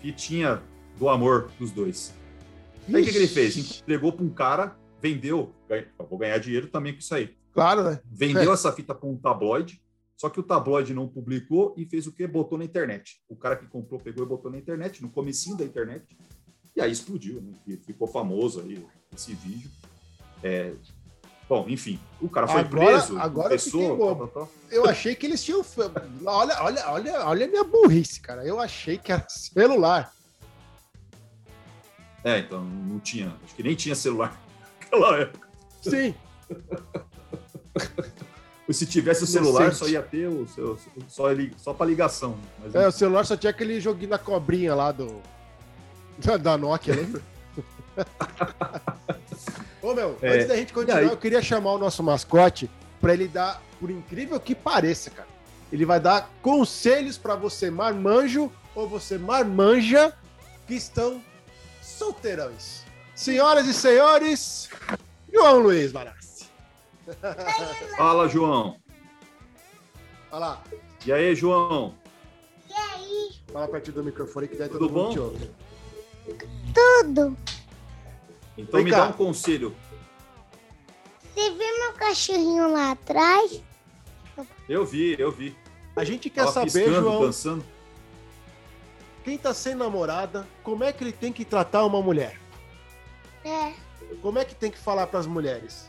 fitinha 0.00 0.62
do 0.98 1.08
amor 1.08 1.50
dos 1.58 1.70
dois. 1.70 2.14
Aí 2.88 3.02
o 3.02 3.04
que, 3.04 3.12
que 3.12 3.18
ele 3.18 3.26
fez? 3.26 3.78
Entregou 3.78 4.10
para 4.10 4.24
um 4.24 4.30
cara, 4.30 4.74
vendeu, 5.00 5.54
vou 6.08 6.18
ganhar 6.18 6.38
dinheiro 6.38 6.68
também 6.68 6.92
com 6.92 6.98
isso 6.98 7.14
aí. 7.14 7.36
Claro, 7.52 7.82
né? 7.82 8.00
Vendeu 8.04 8.52
essa 8.52 8.72
fita 8.72 8.94
para 8.94 9.08
um 9.08 9.16
tabloide, 9.16 9.82
só 10.16 10.28
que 10.28 10.38
o 10.38 10.42
tabloide 10.42 10.94
não 10.94 11.08
publicou 11.08 11.74
e 11.76 11.84
fez 11.86 12.06
o 12.06 12.12
quê? 12.12 12.26
Botou 12.26 12.58
na 12.58 12.64
internet. 12.64 13.22
O 13.28 13.34
cara 13.34 13.56
que 13.56 13.66
comprou 13.66 13.98
pegou 13.98 14.24
e 14.24 14.28
botou 14.28 14.50
na 14.50 14.58
internet, 14.58 15.02
no 15.02 15.10
comecinho 15.10 15.56
da 15.56 15.64
internet, 15.64 16.16
e 16.76 16.80
aí 16.80 16.92
explodiu, 16.92 17.40
né? 17.40 17.52
E 17.66 17.76
ficou 17.76 18.06
famoso 18.06 18.60
aí 18.60 18.84
esse 19.14 19.32
vídeo. 19.34 19.70
É, 20.42 20.74
Bom, 21.48 21.66
enfim, 21.68 21.98
o 22.20 22.28
cara 22.28 22.46
foi 22.46 22.60
Agora- 22.60 22.86
preso, 22.86 23.18
agora 23.18 23.56
tal, 23.58 24.16
tal, 24.16 24.28
tal. 24.28 24.52
Eu 24.70 24.86
achei 24.86 25.16
que 25.16 25.26
eles 25.26 25.42
tinham. 25.42 25.64
Olha, 26.24 26.62
olha, 26.62 26.88
olha, 26.90 27.26
olha 27.26 27.44
a 27.46 27.48
minha 27.48 27.64
burrice, 27.64 28.20
cara. 28.20 28.46
Eu 28.46 28.60
achei 28.60 28.96
que 28.96 29.10
era 29.10 29.28
celular. 29.28 30.14
É, 32.22 32.38
então 32.38 32.64
não 32.64 33.00
tinha, 33.00 33.36
acho 33.42 33.56
que 33.56 33.64
nem 33.64 33.74
tinha 33.74 33.96
celular 33.96 34.40
naquela 34.90 35.18
época. 35.18 35.48
Sim. 35.80 36.14
Se 38.70 38.86
tivesse 38.86 39.24
o 39.24 39.26
celular, 39.26 39.62
Inocente. 39.62 39.78
só 39.78 39.88
ia 39.88 40.00
ter 40.02 40.28
o 40.28 40.46
seu, 40.46 40.78
só, 41.08 41.24
só 41.56 41.74
para 41.74 41.86
ligação. 41.86 42.38
Mas, 42.62 42.72
É, 42.74 42.86
o 42.86 42.92
celular 42.92 43.26
só 43.26 43.36
tinha 43.36 43.50
aquele 43.50 43.80
joguinho 43.80 44.10
da 44.10 44.18
cobrinha 44.18 44.74
lá 44.74 44.92
do. 44.92 45.20
Da, 46.40 46.56
Nokia, 46.56 46.94
lembra? 46.94 47.20
Ô, 49.82 49.92
meu, 49.94 50.16
É, 50.22 50.34
antes 50.34 50.46
da 50.46 50.54
gente 50.56 50.72
continuar, 50.72 51.02
eu 51.02 51.16
queria 51.16 51.42
chamar 51.42 51.72
o 51.72 51.78
nosso 51.78 52.02
mascote 52.02 52.70
pra 53.00 53.12
ele 53.12 53.26
dar, 53.26 53.60
por 53.80 53.90
incrível 53.90 54.38
que 54.38 54.54
pareça, 54.54 55.10
cara. 55.10 55.28
Ele 55.72 55.84
vai 55.84 55.98
dar 55.98 56.30
conselhos 56.42 57.16
pra 57.18 57.34
você, 57.34 57.70
marmanjo 57.70 58.52
ou 58.74 58.86
você 58.88 59.18
marmanja, 59.18 60.12
que 60.66 60.74
estão 60.74 61.20
solteirões. 61.82 62.84
Senhoras 63.14 63.66
e 63.66 63.74
senhores, 63.74 64.68
João 65.32 65.58
Luiz 65.60 65.92
Barassi. 65.92 66.46
Fala, 67.96 68.28
João. 68.28 68.78
Lá, 70.32 70.62
E 71.04 71.12
aí, 71.12 71.34
João? 71.34 71.94
E 72.68 72.72
aí? 72.72 73.30
fala 73.52 73.66
perto 73.68 73.90
do 73.92 74.04
microfone 74.04 74.46
que 74.48 74.56
daí 74.56 74.68
todo 74.68 74.88
Tudo 74.88 74.92
mundo 74.94 75.20
bom? 75.32 76.34
te. 76.36 76.40
Tudo. 76.72 77.36
Então 78.56 78.78
Vem 78.78 78.84
me 78.84 78.90
cá. 78.90 79.00
dá 79.00 79.08
um 79.08 79.12
conselho. 79.12 79.74
Você 81.34 81.50
viu 81.50 81.78
meu 81.78 81.92
cachorrinho 81.94 82.72
lá 82.72 82.92
atrás? 82.92 83.62
Eu 84.68 84.86
vi, 84.86 85.16
eu 85.18 85.32
vi. 85.32 85.56
A 85.96 86.04
gente 86.04 86.30
quer 86.30 86.40
Tava 86.42 86.52
saber, 86.52 86.70
piscando, 86.72 87.00
João, 87.02 87.20
dançando. 87.22 87.64
quem 89.24 89.36
tá 89.36 89.52
sem 89.52 89.74
namorada, 89.74 90.46
como 90.62 90.84
é 90.84 90.92
que 90.92 91.02
ele 91.02 91.12
tem 91.12 91.32
que 91.32 91.44
tratar 91.44 91.84
uma 91.84 92.00
mulher? 92.00 92.38
É. 93.44 93.72
Como 94.22 94.38
é 94.38 94.44
que 94.44 94.54
tem 94.54 94.70
que 94.70 94.78
falar 94.78 95.06
pras 95.06 95.26
mulheres? 95.26 95.88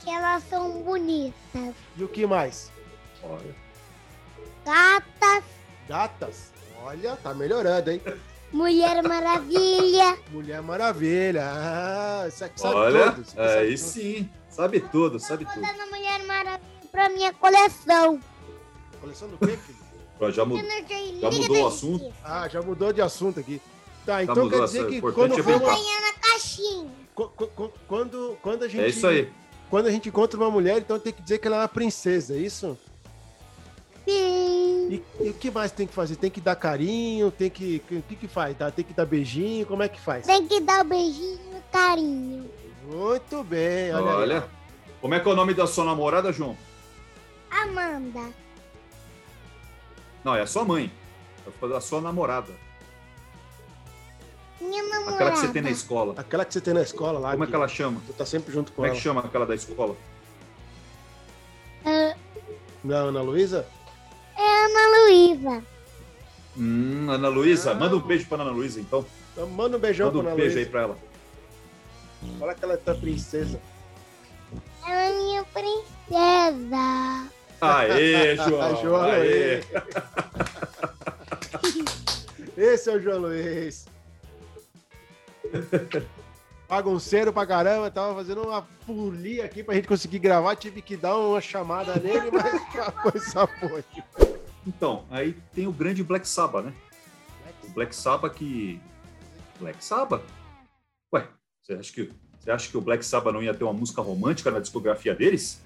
Que 0.00 0.10
elas 0.10 0.42
são 0.48 0.82
bonitas. 0.82 1.74
E 1.96 2.02
o 2.04 2.08
que 2.08 2.26
mais? 2.26 2.70
Olha. 3.22 3.54
Gatas. 4.64 5.44
Gatas? 5.88 6.52
Olha, 6.82 7.16
tá 7.16 7.34
melhorando, 7.34 7.90
hein? 7.90 8.00
Mulher 8.52 9.02
Maravilha. 9.02 10.18
Mulher 10.30 10.62
Maravilha. 10.62 11.42
Ah, 11.52 12.24
isso 12.26 12.44
aqui 12.44 12.60
sabe 12.60 12.74
Olha, 12.74 13.12
tudo. 13.12 13.22
isso 13.22 13.40
aqui 13.40 13.48
aí 13.58 13.78
sabe 13.78 13.92
tudo. 13.92 14.02
sim. 14.02 14.30
Sabe 14.48 14.80
tudo, 14.80 15.18
sabe 15.20 15.44
Tô 15.44 15.52
tudo. 15.52 15.62
dando 15.62 15.90
Mulher 15.90 16.24
Maravilha 16.24 16.60
pra 16.90 17.08
minha 17.10 17.32
coleção. 17.34 18.18
Coleção 19.00 19.28
do 19.28 19.38
quê, 19.38 19.56
filho? 19.56 19.78
Já 20.20 20.44
sei, 20.44 21.20
Já 21.20 21.30
mudou 21.30 21.62
o 21.62 21.66
assunto? 21.66 22.12
Ah, 22.22 22.48
já 22.48 22.60
mudou 22.60 22.92
de 22.92 23.00
assunto 23.00 23.40
aqui. 23.40 23.60
Tá, 24.06 24.22
então 24.22 24.34
mudou, 24.44 24.60
quer 24.60 24.64
dizer 24.66 24.86
que 24.88 25.00
quando 25.00 25.38
é 25.38 25.42
for 25.42 25.50
uma- 25.50 25.58
brincar. 25.58 25.74
Ganhando 25.76 26.04
a 26.06 26.12
caixinha. 26.20 26.90
quando, 27.86 28.38
quando 28.42 28.62
a 28.64 28.68
gente 28.68 28.82
É 28.82 28.88
isso 28.88 29.06
aí. 29.06 29.30
quando 29.68 29.86
a 29.86 29.90
gente 29.90 30.08
encontra 30.08 30.38
uma 30.38 30.50
mulher, 30.50 30.78
então 30.78 30.98
tem 30.98 31.12
que 31.12 31.22
dizer 31.22 31.38
que 31.38 31.46
ela 31.46 31.56
é 31.56 31.60
uma 31.60 31.68
princesa, 31.68 32.34
é 32.34 32.38
isso? 32.38 32.78
Sim. 34.08 34.88
E, 34.90 35.02
e 35.20 35.28
o 35.30 35.34
que 35.34 35.50
mais 35.50 35.70
tem 35.70 35.86
que 35.86 35.92
fazer? 35.94 36.16
Tem 36.16 36.30
que 36.30 36.40
dar 36.40 36.56
carinho, 36.56 37.30
tem 37.30 37.48
que 37.50 37.82
o 37.90 38.02
que 38.02 38.16
que 38.16 38.26
faz? 38.28 38.56
Tá? 38.56 38.70
Tem 38.70 38.84
que 38.84 38.92
dar 38.94 39.04
beijinho, 39.06 39.66
como 39.66 39.82
é 39.82 39.88
que 39.88 40.00
faz? 40.00 40.26
Tem 40.26 40.46
que 40.46 40.58
dar 40.60 40.82
beijinho 40.84 41.38
e 41.56 41.72
carinho. 41.72 42.50
Muito 42.86 43.44
bem, 43.44 43.94
olha. 43.94 44.10
aí. 44.10 44.16
Olha. 44.16 44.48
Como 45.00 45.14
é 45.14 45.20
que 45.20 45.28
é 45.28 45.32
o 45.32 45.36
nome 45.36 45.54
da 45.54 45.66
sua 45.66 45.84
namorada, 45.84 46.32
João? 46.32 46.56
Amanda. 47.50 48.20
Não, 50.24 50.34
é 50.34 50.42
a 50.42 50.46
sua 50.46 50.64
mãe. 50.64 50.90
É 51.62 51.68
da 51.68 51.80
sua 51.80 52.00
namorada. 52.00 52.52
Minha 54.60 54.82
namorada. 54.82 55.14
Aquela 55.14 55.30
que 55.32 55.38
você 55.38 55.48
tem 55.48 55.62
na 55.62 55.70
escola. 55.70 56.14
Aquela 56.16 56.44
que 56.44 56.52
você 56.52 56.60
tem 56.60 56.74
na 56.74 56.82
escola 56.82 57.18
lá. 57.18 57.30
Como 57.32 57.44
é 57.44 57.46
que 57.46 57.54
ela 57.54 57.68
chama? 57.68 58.00
Tu 58.06 58.12
tá 58.12 58.26
sempre 58.26 58.52
junto 58.52 58.70
com 58.72 58.76
Como 58.76 58.86
é 58.86 58.90
ela. 58.90 58.96
que 58.96 59.02
chama 59.02 59.20
aquela 59.20 59.46
da 59.46 59.54
escola? 59.54 59.96
É, 61.84 62.14
Não, 62.84 63.08
Ana 63.08 63.22
Luísa? 63.22 63.66
é 64.36 64.64
Ana 64.64 64.98
Luísa. 65.04 65.64
Hum, 66.58 67.06
Ana 67.10 67.28
Luísa. 67.28 67.70
Ah. 67.72 67.74
Manda 67.74 67.96
um 67.96 68.00
beijo 68.00 68.26
pra 68.26 68.40
Ana 68.42 68.50
Luísa, 68.50 68.80
então. 68.80 69.04
Então 69.32 69.46
manda 69.48 69.76
um 69.76 69.80
beijão 69.80 70.06
Manda 70.08 70.18
pra 70.18 70.28
um 70.28 70.32
Ana 70.32 70.36
beijo 70.36 70.50
aí 70.58 70.64
Luísa. 70.64 70.70
pra 70.70 70.80
ela. 70.82 70.98
Fala 72.38 72.54
que 72.54 72.64
ela 72.64 72.74
é 72.74 72.76
tua 72.76 72.94
princesa. 72.94 73.60
Ela 74.86 75.00
é 75.02 75.14
minha 75.16 75.44
princesa. 75.44 77.30
Aê, 77.62 78.36
João. 78.48 78.82
João 78.82 79.02
Aê. 79.02 79.62
Esse 82.56 82.90
é 82.90 82.94
o 82.96 83.00
João 83.00 83.18
Luiz. 83.20 83.86
Bagunceiro 86.68 87.32
pra 87.32 87.44
caramba, 87.44 87.90
tava 87.90 88.14
fazendo 88.14 88.42
uma 88.42 88.62
folia 88.86 89.44
aqui 89.44 89.62
pra 89.64 89.74
gente 89.74 89.88
conseguir 89.88 90.20
gravar, 90.20 90.54
tive 90.54 90.80
que 90.80 90.96
dar 90.96 91.16
uma 91.16 91.40
chamada 91.40 91.96
nele, 91.96 92.30
mas 92.32 93.02
coisa 93.02 93.46
foi. 93.58 93.84
Então, 94.64 95.04
aí 95.10 95.32
tem 95.52 95.66
o 95.66 95.72
grande 95.72 96.04
Black 96.04 96.28
Sabbath, 96.28 96.66
né? 96.66 96.72
O 97.64 97.70
Black 97.70 97.94
Sabbath 97.94 98.34
que. 98.34 98.80
Black 99.58 99.84
Sabbath? 99.84 100.22
Ué, 101.12 101.26
você 101.60 101.74
acha 101.74 101.92
que, 101.92 102.12
você 102.38 102.50
acha 102.52 102.70
que 102.70 102.76
o 102.76 102.80
Black 102.80 103.04
Sabbath 103.04 103.34
não 103.34 103.42
ia 103.42 103.52
ter 103.52 103.64
uma 103.64 103.72
música 103.72 104.00
romântica 104.00 104.50
na 104.50 104.60
discografia 104.60 105.14
deles? 105.14 105.60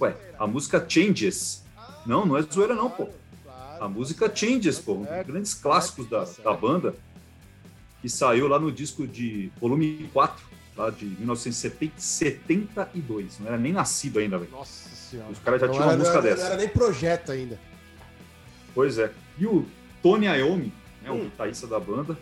Ué, 0.00 0.16
a 0.36 0.46
música 0.48 0.84
Changes. 0.88 1.62
Não, 2.04 2.26
não 2.26 2.36
é 2.36 2.42
zoeira, 2.42 2.74
não, 2.74 2.90
pô. 2.90 3.08
A 3.80 3.88
música 3.88 4.30
Changes, 4.34 4.78
pô, 4.78 4.92
um 4.94 5.04
dos 5.04 5.26
grandes 5.26 5.54
clássicos 5.54 6.06
da, 6.06 6.24
da 6.44 6.52
banda, 6.52 6.94
que 8.02 8.08
saiu 8.10 8.46
lá 8.46 8.58
no 8.58 8.70
disco 8.70 9.06
de 9.06 9.50
volume 9.58 10.08
4, 10.12 10.44
lá 10.76 10.90
de 10.90 11.06
1972. 11.06 13.38
Não 13.40 13.46
era 13.48 13.56
nem 13.58 13.72
nascido 13.72 14.18
ainda, 14.18 14.36
velho. 14.38 14.50
Nossa 14.50 14.90
senhora. 14.94 15.30
Os 15.32 15.38
caras 15.38 15.60
já 15.62 15.66
Não 15.66 15.72
tinham 15.74 15.88
uma 15.88 15.96
música 15.96 16.20
não 16.20 16.26
era- 16.26 16.36
dessa. 16.36 16.42
Não 16.44 16.52
era 16.52 16.60
nem 16.62 16.68
projeto 16.68 17.32
ainda. 17.32 17.58
Pois 18.74 18.98
é. 18.98 19.10
E 19.38 19.46
o 19.46 19.64
Tony 20.02 20.26
Iommi, 20.26 20.72
né, 21.02 21.10
o 21.10 21.14
Hum. 21.14 21.24
guitarrista 21.24 21.66
da 21.66 21.80
banda, 21.80 22.18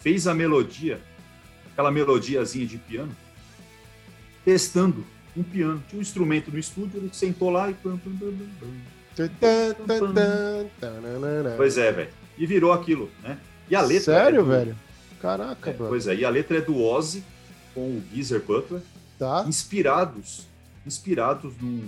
fez 0.00 0.26
a 0.28 0.34
melodia, 0.34 1.00
aquela 1.72 1.90
melodiazinha 1.90 2.64
de 2.66 2.78
piano, 2.78 3.14
testando 4.44 5.04
um 5.36 5.42
piano. 5.42 5.82
Tinha 5.88 5.98
um 5.98 6.02
instrumento 6.02 6.50
no 6.52 6.58
estúdio, 6.58 6.98
ele 7.00 7.10
sentou 7.12 7.50
lá 7.50 7.68
e... 7.70 7.74
Pois 11.56 11.78
é, 11.78 11.92
velho. 11.92 12.10
E 12.38 12.46
virou 12.46 12.72
aquilo, 12.72 13.10
né? 13.22 13.38
E 13.68 13.76
a 13.76 13.80
letra... 13.82 14.14
Sério, 14.14 14.40
é 14.40 14.42
do- 14.42 14.48
velho? 14.48 14.76
Caraca, 15.20 15.70
É, 15.70 15.72
mano. 15.74 15.88
pois 15.88 16.06
é, 16.08 16.14
e 16.16 16.24
a 16.24 16.30
letra 16.30 16.58
é 16.58 16.60
do 16.60 16.80
Ozzy 16.82 17.22
com 17.74 17.80
o 17.80 18.02
Geezer 18.12 18.40
Butler, 18.42 18.82
Tá. 19.18 19.44
inspirados, 19.46 20.48
inspirados 20.84 21.54
no, 21.60 21.80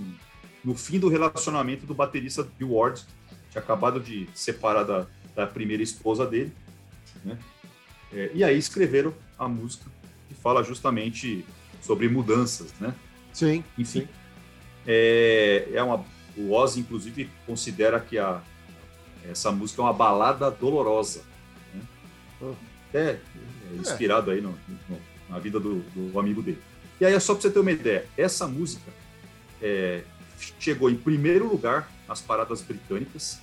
no 0.63 0.75
fim 0.75 0.99
do 0.99 1.09
relacionamento 1.09 1.85
do 1.85 1.93
baterista 1.93 2.47
Bill 2.57 2.71
Ward, 2.73 3.03
tinha 3.51 3.61
acabado 3.61 3.99
de 3.99 4.29
separar 4.33 4.83
da, 4.83 5.05
da 5.35 5.45
primeira 5.45 5.83
esposa 5.83 6.25
dele, 6.25 6.53
né? 7.25 7.37
É, 8.13 8.31
e 8.33 8.43
aí 8.43 8.57
escreveram 8.57 9.13
a 9.37 9.47
música 9.49 9.83
que 10.29 10.33
fala 10.35 10.63
justamente 10.63 11.45
sobre 11.81 12.07
mudanças, 12.07 12.73
né? 12.79 12.93
Sim. 13.33 13.63
Enfim, 13.77 14.01
sim. 14.01 14.07
é, 14.87 15.67
é 15.73 15.83
uma, 15.83 16.05
o 16.37 16.51
Ozzy, 16.53 16.81
inclusive, 16.81 17.29
considera 17.45 17.99
que 17.99 18.17
a, 18.17 18.41
essa 19.29 19.51
música 19.51 19.81
é 19.81 19.85
uma 19.85 19.93
balada 19.93 20.49
dolorosa. 20.51 21.23
Né? 21.73 21.81
Oh. 22.41 22.53
Até 22.89 23.11
é, 23.11 23.19
inspirado 23.79 24.31
aí 24.31 24.41
no, 24.41 24.51
no, 24.89 25.01
na 25.29 25.39
vida 25.39 25.59
do, 25.59 25.79
do, 25.95 26.19
amigo 26.19 26.41
dele. 26.41 26.61
E 26.99 27.05
aí, 27.05 27.13
é 27.13 27.19
só 27.19 27.33
para 27.33 27.41
você 27.41 27.49
ter 27.49 27.59
uma 27.59 27.71
ideia, 27.71 28.07
essa 28.17 28.47
música 28.47 28.91
é, 29.61 30.03
chegou 30.59 30.89
em 30.89 30.95
primeiro 30.95 31.47
lugar 31.47 31.91
nas 32.07 32.21
paradas 32.21 32.61
britânicas, 32.61 33.39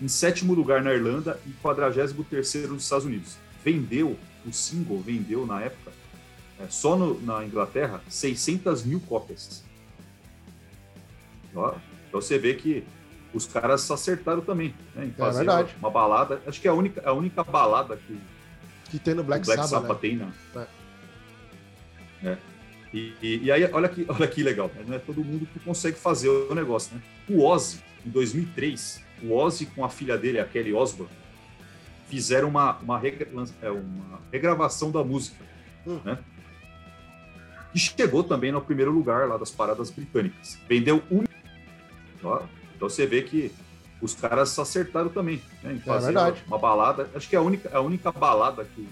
em 0.00 0.08
sétimo 0.08 0.54
lugar 0.54 0.82
na 0.82 0.92
Irlanda 0.92 1.40
e 1.46 1.50
43 1.62 2.14
nos 2.68 2.82
Estados 2.82 3.04
Unidos. 3.04 3.36
Vendeu, 3.64 4.18
o 4.44 4.52
single 4.52 5.00
vendeu 5.00 5.46
na 5.46 5.60
época, 5.60 5.92
é, 6.58 6.66
só 6.68 6.96
no, 6.96 7.20
na 7.20 7.44
Inglaterra, 7.44 8.02
600 8.08 8.84
mil 8.84 9.00
cópias. 9.00 9.62
Ó, 11.54 11.74
então 12.12 12.20
você 12.20 12.38
vê 12.38 12.52
que 12.52 12.84
os 13.32 13.46
caras 13.46 13.90
acertaram 13.90 14.42
também, 14.42 14.74
né, 14.94 15.06
em 15.06 15.08
É 15.08 15.12
fazer 15.12 15.38
verdade. 15.38 15.74
uma 15.78 15.88
balada. 15.90 16.42
Acho 16.46 16.60
que 16.60 16.68
é 16.68 16.70
a 16.70 16.74
única, 16.74 17.00
a 17.08 17.12
única 17.14 17.42
balada 17.42 17.96
que 17.96 18.20
Que 18.90 18.98
tem 18.98 19.14
no 19.14 19.24
Black, 19.24 19.46
Black 19.46 19.62
Sabbath, 19.66 19.70
Sabbath 19.88 20.02
né? 20.02 20.08
tem, 20.10 20.16
né? 20.18 20.32
É. 22.22 22.28
É. 22.28 22.38
E, 22.92 23.14
e- 23.22 23.40
e 23.44 23.50
aí, 23.50 23.64
olha 23.72 23.88
que, 23.88 24.04
olha 24.06 24.28
que 24.28 24.42
legal, 24.42 24.70
né? 24.76 24.84
não 24.86 24.94
é 24.94 24.98
todo 24.98 25.24
mundo 25.24 25.46
que 25.50 25.58
consegue 25.60 25.96
fazer 25.96 26.28
o 26.28 26.54
negócio, 26.54 26.94
né? 26.94 27.00
O 27.30 27.42
Ozzy, 27.42 27.80
em 28.04 28.10
2003, 28.10 29.02
o 29.22 29.32
Ozzy 29.34 29.64
com 29.64 29.82
a 29.82 29.88
filha 29.88 30.18
dele, 30.18 30.38
a 30.38 30.44
Kelly 30.44 30.74
Osbourne, 30.74 31.10
fizeram 32.10 32.48
uma, 32.48 32.76
uma, 32.82 32.98
regra- 32.98 33.26
é, 33.62 33.70
uma 33.70 34.20
regravação 34.30 34.90
da 34.90 35.02
música, 35.02 35.42
Hum. 35.86 35.98
né? 36.04 36.18
E 37.74 37.78
chegou 37.78 38.22
também 38.22 38.52
no 38.52 38.60
primeiro 38.60 38.92
lugar 38.92 39.26
lá 39.26 39.38
das 39.38 39.50
paradas 39.50 39.88
britânicas. 39.90 40.58
Vendeu 40.68 41.02
um... 41.10 41.24
Ó, 42.22 42.42
Então 42.76 42.88
você 42.88 43.06
vê 43.06 43.22
que 43.22 43.52
os 44.00 44.14
caras 44.14 44.58
acertaram 44.58 45.08
também, 45.08 45.40
né? 45.62 45.74
Em 45.74 45.78
fazer 45.80 46.06
verdade. 46.06 46.42
uma 46.46 46.58
balada. 46.58 47.08
Acho 47.14 47.28
que 47.28 47.36
é 47.36 47.38
a 47.38 47.42
única, 47.42 47.70
a 47.76 47.80
única 47.80 48.10
balada 48.10 48.64
que 48.64 48.88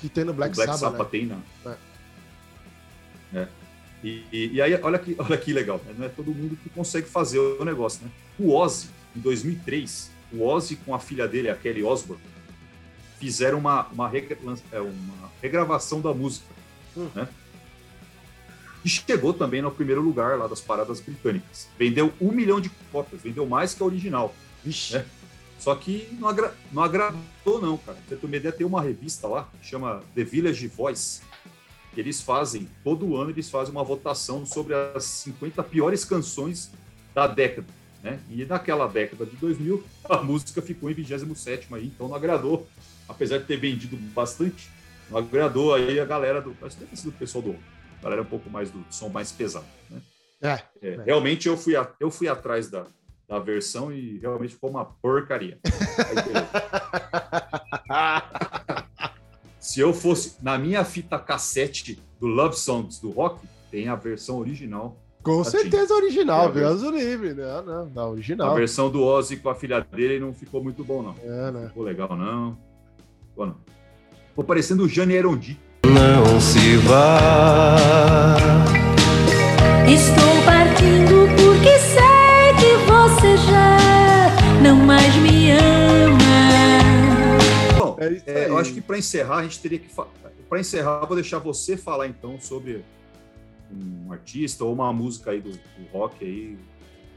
Que 0.00 0.08
tem 0.08 0.24
no 0.24 0.32
Black, 0.34 0.54
Black 0.54 0.72
Sabbath, 0.78 0.92
Sabbath 0.98 1.12
né? 1.12 1.18
tem, 1.18 1.26
né? 1.26 1.38
É. 3.32 3.38
É. 3.40 3.48
E, 4.02 4.24
e- 4.32 4.50
e 4.54 4.62
aí, 4.62 4.78
olha 4.82 4.98
que, 4.98 5.16
olha 5.18 5.36
que 5.38 5.52
legal, 5.52 5.80
né? 5.86 5.94
não 5.96 6.06
é 6.06 6.08
todo 6.08 6.30
mundo 6.34 6.56
que 6.62 6.68
consegue 6.70 7.08
fazer 7.08 7.38
o 7.38 7.64
negócio, 7.64 8.04
né? 8.04 8.10
O 8.38 8.52
Ozzy, 8.54 8.88
em 9.16 9.20
2003, 9.20 10.10
o 10.32 10.44
Ozzy 10.44 10.76
com 10.76 10.94
a 10.94 10.98
filha 10.98 11.26
dele, 11.26 11.48
a 11.48 11.56
Kelly 11.56 11.82
Osbourne, 11.82 12.22
fizeram 13.18 13.58
uma, 13.58 13.86
uma, 13.86 14.08
regra- 14.08 14.36
é, 14.72 14.80
uma 14.80 15.30
regravação 15.40 16.00
da 16.00 16.12
música, 16.12 16.46
Hum. 16.96 17.08
né? 17.14 17.26
E 18.84 18.88
chegou 18.88 19.32
também 19.32 19.62
no 19.62 19.70
primeiro 19.70 20.02
lugar 20.02 20.38
lá 20.38 20.46
das 20.46 20.60
paradas 20.60 21.00
britânicas. 21.00 21.68
Vendeu 21.78 22.12
um 22.20 22.30
milhão 22.30 22.60
de 22.60 22.70
cópias, 22.92 23.22
vendeu 23.22 23.46
mais 23.46 23.72
que 23.72 23.82
a 23.82 23.86
original. 23.86 24.34
Vixe. 24.62 24.96
É. 24.96 25.06
Só 25.58 25.74
que 25.74 26.08
não, 26.20 26.28
agra 26.28 26.54
não 26.70 26.82
agradou, 26.82 27.60
não, 27.60 27.78
cara. 27.78 27.96
Uma 28.22 28.36
ideia, 28.36 28.52
tem 28.52 28.66
uma 28.66 28.82
revista 28.82 29.26
lá, 29.26 29.48
que 29.58 29.66
chama 29.66 30.02
The 30.14 30.22
Village 30.22 30.66
Voice, 30.68 31.22
que 31.94 32.00
eles 32.00 32.20
fazem, 32.20 32.68
todo 32.82 33.16
ano 33.16 33.30
eles 33.30 33.48
fazem 33.48 33.72
uma 33.72 33.82
votação 33.82 34.44
sobre 34.44 34.74
as 34.74 35.04
50 35.04 35.62
piores 35.62 36.04
canções 36.04 36.70
da 37.14 37.26
década, 37.26 37.68
né? 38.02 38.18
E 38.28 38.44
naquela 38.44 38.86
década 38.86 39.24
de 39.24 39.36
2000, 39.36 39.82
a 40.04 40.18
música 40.18 40.60
ficou 40.60 40.90
em 40.90 40.94
27 40.94 41.68
aí, 41.72 41.86
então 41.86 42.08
não 42.08 42.16
agradou, 42.16 42.68
apesar 43.08 43.38
de 43.38 43.44
ter 43.44 43.56
vendido 43.56 43.96
bastante, 43.96 44.68
não 45.10 45.18
agradou 45.18 45.74
aí 45.74 45.98
a 45.98 46.04
galera 46.04 46.42
do, 46.42 46.54
acho 46.62 46.76
que 46.76 46.80
deve 46.80 46.90
ter 46.90 46.96
sido 46.96 47.08
o 47.08 47.12
pessoal 47.12 47.42
do, 47.42 47.56
a 48.04 48.10
galera 48.10 48.22
um 48.22 48.26
pouco 48.26 48.50
mais 48.50 48.70
do 48.70 48.84
som 48.90 49.08
mais 49.08 49.32
pesado, 49.32 49.64
né? 49.90 50.00
É. 50.42 50.60
É, 50.82 51.02
realmente 51.06 51.48
eu 51.48 51.56
fui, 51.56 51.74
a- 51.74 51.90
eu 51.98 52.10
fui 52.10 52.28
atrás 52.28 52.68
da, 52.68 52.84
da 53.26 53.38
versão 53.38 53.90
e 53.90 54.18
realmente 54.18 54.52
ficou 54.54 54.68
uma 54.68 54.84
porcaria. 54.84 55.58
Se 59.58 59.80
eu 59.80 59.94
fosse 59.94 60.36
na 60.42 60.58
minha 60.58 60.84
fita 60.84 61.18
cassete 61.18 61.98
do 62.20 62.26
Love 62.26 62.56
Songs 62.56 63.00
do 63.00 63.10
rock, 63.10 63.40
tem 63.70 63.88
a 63.88 63.94
versão 63.94 64.38
original. 64.38 65.00
Com 65.22 65.42
certeza 65.42 65.94
original, 65.94 66.44
É, 66.44 66.48
a 66.48 66.50
Deus 66.50 66.82
o 66.82 66.90
livre. 66.90 67.32
Não, 67.32 67.62
não, 67.64 67.86
não, 67.86 68.02
A 68.02 68.08
original. 68.10 68.54
versão 68.54 68.90
do 68.90 69.02
Ozzy 69.02 69.38
com 69.38 69.48
a 69.48 69.54
filha 69.54 69.80
dele 69.80 70.20
não 70.20 70.34
ficou 70.34 70.62
muito 70.62 70.84
bom, 70.84 71.02
não. 71.02 71.14
É, 71.22 71.50
né? 71.50 71.60
Não 71.62 71.68
ficou 71.68 71.82
legal, 71.82 72.14
não. 72.14 72.58
Ficou, 73.30 73.46
não. 73.46 73.56
Ficou 74.28 74.44
parecendo 74.44 74.84
o 74.84 74.88
Jane 74.88 75.14
Erondi. 75.14 75.58
Não 75.92 76.40
se 76.40 76.76
vá. 76.78 77.76
Estou 79.86 80.42
partindo 80.44 81.28
porque 81.36 81.78
sei 81.78 82.54
que 82.58 82.76
você 82.86 83.36
já 83.36 83.76
não 84.62 84.76
mais 84.76 85.14
me 85.16 85.50
ama. 85.50 86.24
Bom, 87.78 87.96
É 88.00 88.22
é, 88.26 88.48
eu 88.48 88.56
acho 88.58 88.72
que 88.72 88.80
para 88.80 88.98
encerrar, 88.98 89.38
a 89.38 89.42
gente 89.42 89.60
teria 89.60 89.78
que. 89.78 89.88
Para 90.48 90.60
encerrar, 90.60 91.00
eu 91.02 91.06
vou 91.06 91.16
deixar 91.16 91.38
você 91.38 91.76
falar 91.76 92.06
então 92.06 92.38
sobre 92.40 92.84
um 93.70 94.12
artista 94.12 94.64
ou 94.64 94.72
uma 94.72 94.92
música 94.92 95.32
aí 95.32 95.40
do, 95.40 95.50
do 95.50 95.58
rock 95.92 96.24
aí. 96.24 96.56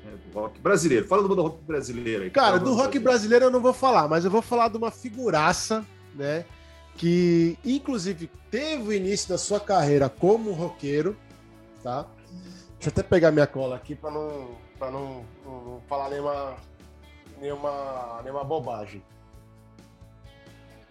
né, 0.03 0.11
do 0.31 0.39
rock 0.39 0.59
brasileiro. 0.59 1.07
Fala 1.07 1.23
do, 1.23 1.35
do 1.35 1.41
rock 1.41 1.63
brasileiro 1.65 2.23
aí. 2.23 2.29
Cara, 2.29 2.57
do 2.59 2.73
rock 2.73 2.99
brasileiro 2.99 3.45
eu 3.45 3.51
não 3.51 3.61
vou 3.61 3.73
falar, 3.73 4.07
mas 4.07 4.25
eu 4.25 4.31
vou 4.31 4.41
falar 4.41 4.67
de 4.69 4.77
uma 4.77 4.91
figuraça, 4.91 5.85
né? 6.15 6.45
Que 6.97 7.57
inclusive 7.63 8.29
teve 8.51 8.83
o 8.83 8.93
início 8.93 9.29
da 9.29 9.37
sua 9.37 9.59
carreira 9.59 10.09
como 10.09 10.51
roqueiro, 10.51 11.15
tá? 11.83 12.05
Deixa 12.73 12.89
eu 12.89 12.89
até 12.89 13.03
pegar 13.03 13.31
minha 13.31 13.47
cola 13.47 13.75
aqui 13.75 13.95
para 13.95 14.11
não, 14.11 14.49
não, 14.79 15.25
não, 15.45 15.61
não 15.65 15.81
falar 15.87 16.09
nenhuma, 16.09 16.57
nenhuma, 17.39 18.21
nenhuma 18.23 18.43
bobagem. 18.43 19.01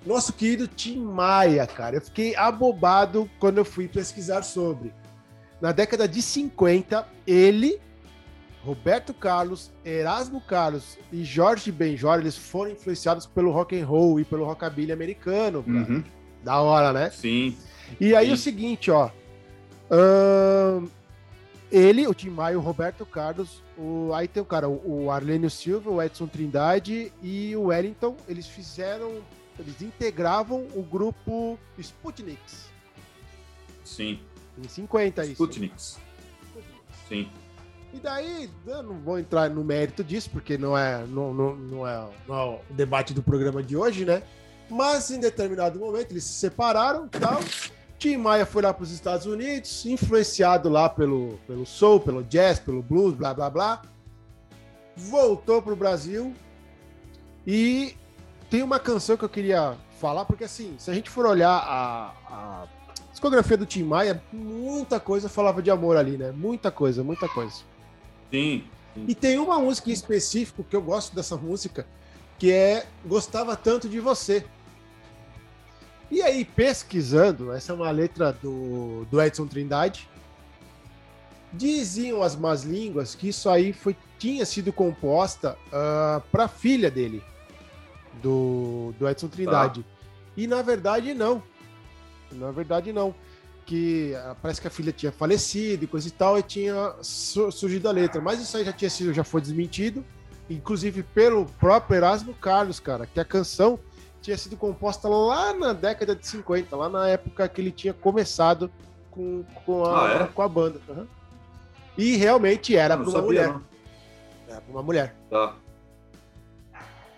Nosso 0.04 0.32
querido 0.32 0.68
Tim 0.68 0.98
Maia, 0.98 1.66
cara. 1.66 1.96
Eu 1.96 2.00
fiquei 2.00 2.36
abobado 2.36 3.28
quando 3.40 3.58
eu 3.58 3.64
fui 3.64 3.88
pesquisar 3.88 4.42
sobre. 4.42 4.92
Na 5.60 5.72
década 5.72 6.06
de 6.06 6.22
50, 6.22 7.06
ele 7.26 7.80
Roberto 8.66 9.14
Carlos, 9.14 9.70
Erasmo 9.84 10.40
Carlos 10.40 10.98
e 11.12 11.22
Jorge 11.24 11.70
Benjor, 11.70 12.18
eles 12.18 12.36
foram 12.36 12.72
influenciados 12.72 13.24
pelo 13.24 13.52
rock 13.52 13.78
and 13.80 13.86
roll 13.86 14.18
e 14.18 14.24
pelo 14.24 14.44
rockabilly 14.44 14.90
americano. 14.90 15.64
Uhum, 15.66 16.02
Da 16.42 16.60
hora, 16.60 16.92
né? 16.92 17.10
sim. 17.10 17.56
E 18.00 18.16
aí 18.16 18.26
Sim. 18.26 18.32
o 18.32 18.36
seguinte, 18.36 18.90
ó. 18.90 19.08
ele, 21.70 22.06
o 22.08 22.12
Tim 22.14 22.30
Maia, 22.30 22.58
o 22.58 22.60
Roberto 22.60 23.06
Carlos, 23.06 23.62
o, 23.78 24.10
aí 24.12 24.26
tem 24.26 24.42
o 24.42 24.46
cara, 24.46 24.68
o, 24.68 25.08
Arlênio 25.12 25.48
Silva, 25.48 25.88
o 25.88 26.02
Edson 26.02 26.26
Trindade 26.26 27.12
e 27.22 27.54
o 27.54 27.66
Wellington, 27.66 28.16
eles 28.26 28.48
fizeram, 28.48 29.20
eles 29.58 29.80
integravam 29.80 30.66
o 30.74 30.82
grupo 30.82 31.56
Sputniks, 31.78 32.68
Sim. 33.84 34.18
em 34.58 34.66
50 34.68 35.22
isso. 35.22 35.32
Sputniks. 35.34 35.98
Sim. 37.08 37.28
E 37.96 38.00
daí, 38.00 38.50
eu 38.66 38.82
não 38.82 39.00
vou 39.00 39.18
entrar 39.18 39.48
no 39.48 39.64
mérito 39.64 40.04
disso, 40.04 40.28
porque 40.30 40.58
não 40.58 40.76
é, 40.76 41.06
não, 41.06 41.32
não, 41.32 41.56
não 41.56 41.88
é, 41.88 42.06
não 42.28 42.38
é 42.38 42.44
o 42.44 42.60
debate 42.74 43.14
do 43.14 43.22
programa 43.22 43.62
de 43.62 43.74
hoje, 43.74 44.04
né? 44.04 44.22
Mas 44.68 45.10
em 45.10 45.18
determinado 45.18 45.78
momento 45.78 46.12
eles 46.12 46.24
se 46.24 46.34
separaram 46.34 47.08
tal. 47.08 47.40
Tim 47.98 48.18
Maia 48.18 48.44
foi 48.44 48.60
lá 48.60 48.74
para 48.74 48.82
os 48.82 48.90
Estados 48.90 49.24
Unidos, 49.24 49.86
influenciado 49.86 50.68
lá 50.68 50.90
pelo, 50.90 51.38
pelo 51.46 51.64
soul, 51.64 51.98
pelo 51.98 52.22
jazz, 52.22 52.58
pelo 52.60 52.82
blues, 52.82 53.14
blá 53.14 53.32
blá 53.32 53.48
blá. 53.48 53.82
Voltou 54.94 55.62
para 55.62 55.72
o 55.72 55.76
Brasil 55.76 56.34
e 57.46 57.96
tem 58.50 58.62
uma 58.62 58.78
canção 58.78 59.16
que 59.16 59.24
eu 59.24 59.28
queria 59.30 59.74
falar, 59.98 60.26
porque 60.26 60.44
assim, 60.44 60.74
se 60.76 60.90
a 60.90 60.94
gente 60.94 61.08
for 61.08 61.24
olhar 61.24 61.48
a, 61.48 62.12
a 62.28 62.66
discografia 63.10 63.56
do 63.56 63.64
Tim 63.64 63.84
Maia, 63.84 64.22
muita 64.30 65.00
coisa 65.00 65.30
falava 65.30 65.62
de 65.62 65.70
amor 65.70 65.96
ali, 65.96 66.18
né? 66.18 66.30
Muita 66.30 66.70
coisa, 66.70 67.02
muita 67.02 67.26
coisa. 67.26 67.64
Sim. 68.30 68.64
E 69.06 69.14
tem 69.14 69.38
uma 69.38 69.58
música 69.58 69.90
em 69.90 69.92
específico 69.92 70.64
que 70.64 70.74
eu 70.74 70.82
gosto 70.82 71.14
dessa 71.14 71.36
música, 71.36 71.86
que 72.38 72.50
é 72.52 72.86
Gostava 73.04 73.54
Tanto 73.56 73.88
de 73.88 74.00
Você. 74.00 74.44
E 76.10 76.22
aí, 76.22 76.44
pesquisando, 76.44 77.52
essa 77.52 77.72
é 77.72 77.74
uma 77.74 77.90
letra 77.90 78.32
do, 78.32 79.04
do 79.10 79.20
Edson 79.20 79.46
Trindade. 79.46 80.08
Diziam 81.52 82.22
as 82.22 82.36
más 82.36 82.62
línguas 82.62 83.14
que 83.14 83.28
isso 83.28 83.50
aí 83.50 83.72
foi, 83.72 83.96
tinha 84.18 84.46
sido 84.46 84.72
composta 84.72 85.56
para 86.30 86.44
a 86.44 86.48
filha 86.48 86.90
dele, 86.90 87.22
do, 88.22 88.94
do 88.98 89.08
Edson 89.08 89.28
Trindade. 89.28 89.84
E 90.36 90.46
na 90.46 90.62
verdade, 90.62 91.12
não. 91.12 91.42
Na 92.32 92.50
verdade, 92.50 92.92
não. 92.92 93.14
Que 93.66 94.14
ah, 94.14 94.34
parece 94.40 94.60
que 94.60 94.68
a 94.68 94.70
filha 94.70 94.92
tinha 94.92 95.10
falecido 95.12 95.84
e 95.84 95.86
coisa 95.86 96.06
e 96.08 96.10
tal, 96.12 96.38
e 96.38 96.42
tinha 96.42 96.94
su- 97.02 97.50
surgido 97.52 97.88
a 97.88 97.92
letra. 97.92 98.20
Mas 98.20 98.40
isso 98.40 98.56
aí 98.56 98.64
já 98.64 98.72
tinha 98.72 98.88
sido, 98.88 99.12
já 99.12 99.24
foi 99.24 99.40
desmentido. 99.40 100.04
inclusive 100.48 101.02
pelo 101.02 101.44
próprio 101.58 101.96
Erasmo 101.96 102.32
Carlos, 102.34 102.78
cara, 102.78 103.04
que 103.06 103.18
a 103.18 103.24
canção 103.24 103.76
tinha 104.22 104.38
sido 104.38 104.56
composta 104.56 105.08
lá 105.08 105.52
na 105.52 105.72
década 105.72 106.14
de 106.14 106.24
50, 106.26 106.76
lá 106.76 106.88
na 106.88 107.08
época 107.08 107.48
que 107.48 107.60
ele 107.60 107.72
tinha 107.72 107.92
começado 107.92 108.70
com, 109.10 109.42
com, 109.64 109.84
a, 109.84 110.04
Ah, 110.06 110.22
é? 110.22 110.24
com 110.28 110.42
a 110.42 110.48
banda. 110.48 110.80
Aham. 110.88 111.06
E 111.98 112.16
realmente 112.16 112.76
era 112.76 112.96
para 112.96 113.02
uma 113.04 113.10
sabia, 113.12 113.26
mulher. 113.26 113.60
Era 114.48 114.60
pra 114.60 114.70
uma 114.72 114.82
mulher. 114.82 115.16
Tá. 115.28 115.54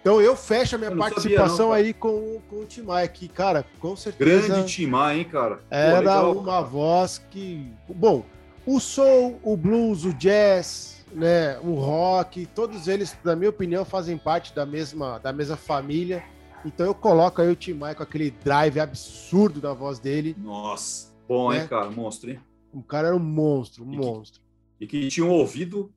Então 0.09 0.23
eu 0.23 0.35
fecho 0.35 0.75
a 0.75 0.79
minha 0.79 0.91
não 0.91 1.03
sabia, 1.03 1.15
participação 1.17 1.67
não, 1.67 1.73
aí 1.75 1.93
com, 1.93 2.41
com 2.49 2.61
o 2.61 2.65
Tim 2.65 2.81
Maia, 2.81 3.07
que, 3.07 3.29
cara, 3.29 3.67
com 3.79 3.95
certeza 3.95 4.49
Grande 4.49 4.67
Timar, 4.67 5.15
hein, 5.15 5.23
cara? 5.25 5.57
Pô, 5.57 5.65
era 5.71 5.99
legal, 5.99 6.33
uma 6.33 6.45
cara. 6.47 6.63
voz 6.63 7.19
que. 7.31 7.71
Bom, 7.87 8.25
o 8.65 8.81
soul, 8.81 9.39
o 9.43 9.55
blues, 9.55 10.07
o 10.07 10.15
jazz, 10.15 11.05
né, 11.13 11.59
o 11.59 11.75
rock, 11.75 12.47
todos 12.47 12.89
eles, 12.89 13.15
na 13.23 13.37
minha 13.37 13.51
opinião, 13.51 13.85
fazem 13.85 14.17
parte 14.17 14.55
da 14.55 14.65
mesma, 14.65 15.19
da 15.19 15.31
mesma 15.31 15.59
família. 15.59 16.25
Então 16.65 16.87
eu 16.87 16.95
coloco 16.95 17.43
aí 17.43 17.51
o 17.51 17.55
Tim 17.55 17.75
Maia 17.75 17.95
com 17.95 18.03
aquele 18.03 18.31
drive 18.31 18.81
absurdo 18.81 19.61
da 19.61 19.75
voz 19.75 19.99
dele. 19.99 20.35
Nossa, 20.39 21.09
bom, 21.29 21.51
Né? 21.51 21.61
hein, 21.61 21.67
cara? 21.69 21.91
Monstro, 21.91 22.31
hein? 22.31 22.41
O 22.73 22.83
cara 22.83 23.09
era 23.09 23.17
um 23.17 23.21
monstro, 23.21 23.85
um 23.85 23.93
E 23.93 23.99
que- 23.99 24.07
monstro. 24.07 24.41
E 24.81 24.87
que 24.87 25.09
tinha 25.09 25.27
um 25.27 25.31
ouvido, 25.33 25.93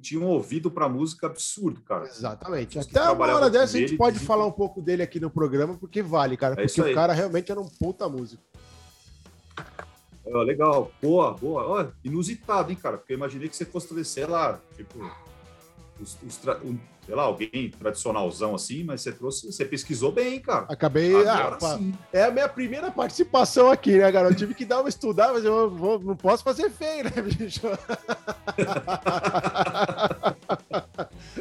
tinha 0.00 0.18
um 0.18 0.26
ouvido 0.26 0.70
pra 0.70 0.88
música 0.88 1.26
absurdo, 1.26 1.82
cara. 1.82 2.06
Exatamente. 2.06 2.78
Até 2.78 3.10
uma 3.10 3.26
hora 3.26 3.50
dessa 3.50 3.76
a 3.76 3.80
gente 3.80 3.94
pode 3.94 4.18
falar 4.18 4.46
um 4.46 4.52
pouco 4.52 4.80
dele 4.80 5.02
aqui 5.02 5.20
no 5.20 5.30
programa, 5.30 5.76
porque 5.76 6.02
vale, 6.02 6.34
cara. 6.34 6.54
É 6.54 6.66
Porque 6.66 6.80
o 6.80 6.94
cara 6.94 7.12
realmente 7.12 7.52
era 7.52 7.60
um 7.60 7.68
puta 7.68 8.08
músico. 8.08 8.42
Ó, 10.24 10.42
legal, 10.42 10.90
boa, 11.00 11.34
boa. 11.34 11.92
Inusitado, 12.02 12.70
hein, 12.70 12.78
cara? 12.80 12.96
Porque 12.96 13.12
eu 13.12 13.16
imaginei 13.18 13.48
que 13.48 13.56
você 13.56 13.66
fosse 13.66 13.88
trazer, 13.88 14.04
sei 14.04 14.26
lá, 14.26 14.58
tipo, 14.76 14.98
os, 16.00 16.16
os 16.22 16.38
um, 16.64 16.78
sei 17.04 17.14
lá, 17.14 17.22
alguém 17.24 17.70
tradicionalzão 17.78 18.54
assim, 18.54 18.84
mas 18.84 19.00
você 19.00 19.12
trouxe, 19.12 19.50
você 19.50 19.64
pesquisou 19.64 20.12
bem, 20.12 20.40
cara. 20.40 20.66
Acabei. 20.68 21.14
Agora 21.14 21.58
ah. 21.62 21.78
É 22.12 22.24
a 22.24 22.30
minha 22.30 22.48
primeira 22.48 22.90
participação 22.90 23.70
aqui, 23.70 23.96
né, 23.98 24.10
garoto? 24.12 24.34
Tive 24.34 24.54
que 24.54 24.64
dar 24.64 24.80
uma 24.80 24.88
estudada, 24.88 25.32
mas 25.34 25.44
eu 25.44 25.70
vou- 25.70 25.98
não 25.98 26.16
posso 26.16 26.42
fazer 26.44 26.70
feio, 26.70 27.04
né, 27.04 27.10
bicho? 27.22 27.62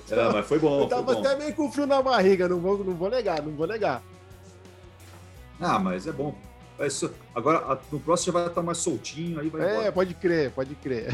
É, 0.10 0.30
mas 0.32 0.48
foi 0.48 0.60
bom, 0.60 0.76
Eu 0.76 0.80
foi 0.82 0.90
tava 0.90 1.14
bom. 1.14 1.20
até 1.20 1.36
meio 1.36 1.54
com 1.54 1.72
frio 1.72 1.86
na 1.86 2.02
barriga, 2.02 2.48
não 2.48 2.60
vou, 2.60 2.78
não 2.84 2.94
vou 2.96 3.10
negar, 3.10 3.42
não 3.42 3.52
vou 3.54 3.68
negar. 3.68 4.02
Ah, 5.60 5.78
mas 5.80 6.08
é 6.08 6.12
bom. 6.12 6.34
Isso- 6.86 7.12
Agora, 7.34 7.80
no 7.92 8.00
próximo 8.00 8.34
já 8.34 8.40
vai 8.40 8.48
estar 8.48 8.62
mais 8.62 8.78
soltinho, 8.78 9.40
aí 9.40 9.50
vai 9.50 9.62
É, 9.68 9.72
embora. 9.74 9.92
pode 9.92 10.14
crer, 10.14 10.52
pode 10.52 10.76
crer. 10.76 11.08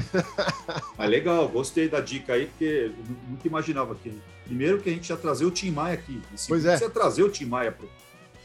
Mas 0.98 1.10
legal, 1.10 1.48
gostei 1.48 1.88
da 1.88 2.00
dica 2.02 2.34
aí, 2.34 2.48
porque 2.48 2.92
nunca 3.30 3.48
imaginava 3.48 3.96
que. 3.96 4.22
Primeiro 4.46 4.82
que 4.82 4.90
a 4.90 4.94
gente 4.94 5.10
ia 5.10 5.16
trazer 5.18 5.46
o 5.46 5.52
Tim 5.52 5.72
Maia 5.72 5.94
aqui. 5.94 6.22
Pois 6.48 6.66
é. 6.66 6.78
Você 6.78 6.84
ia 6.84 6.90
trazer 6.90 7.24
o 7.24 7.30
Tim 7.30 7.46
Maia 7.46 7.72
pro, 7.72 7.90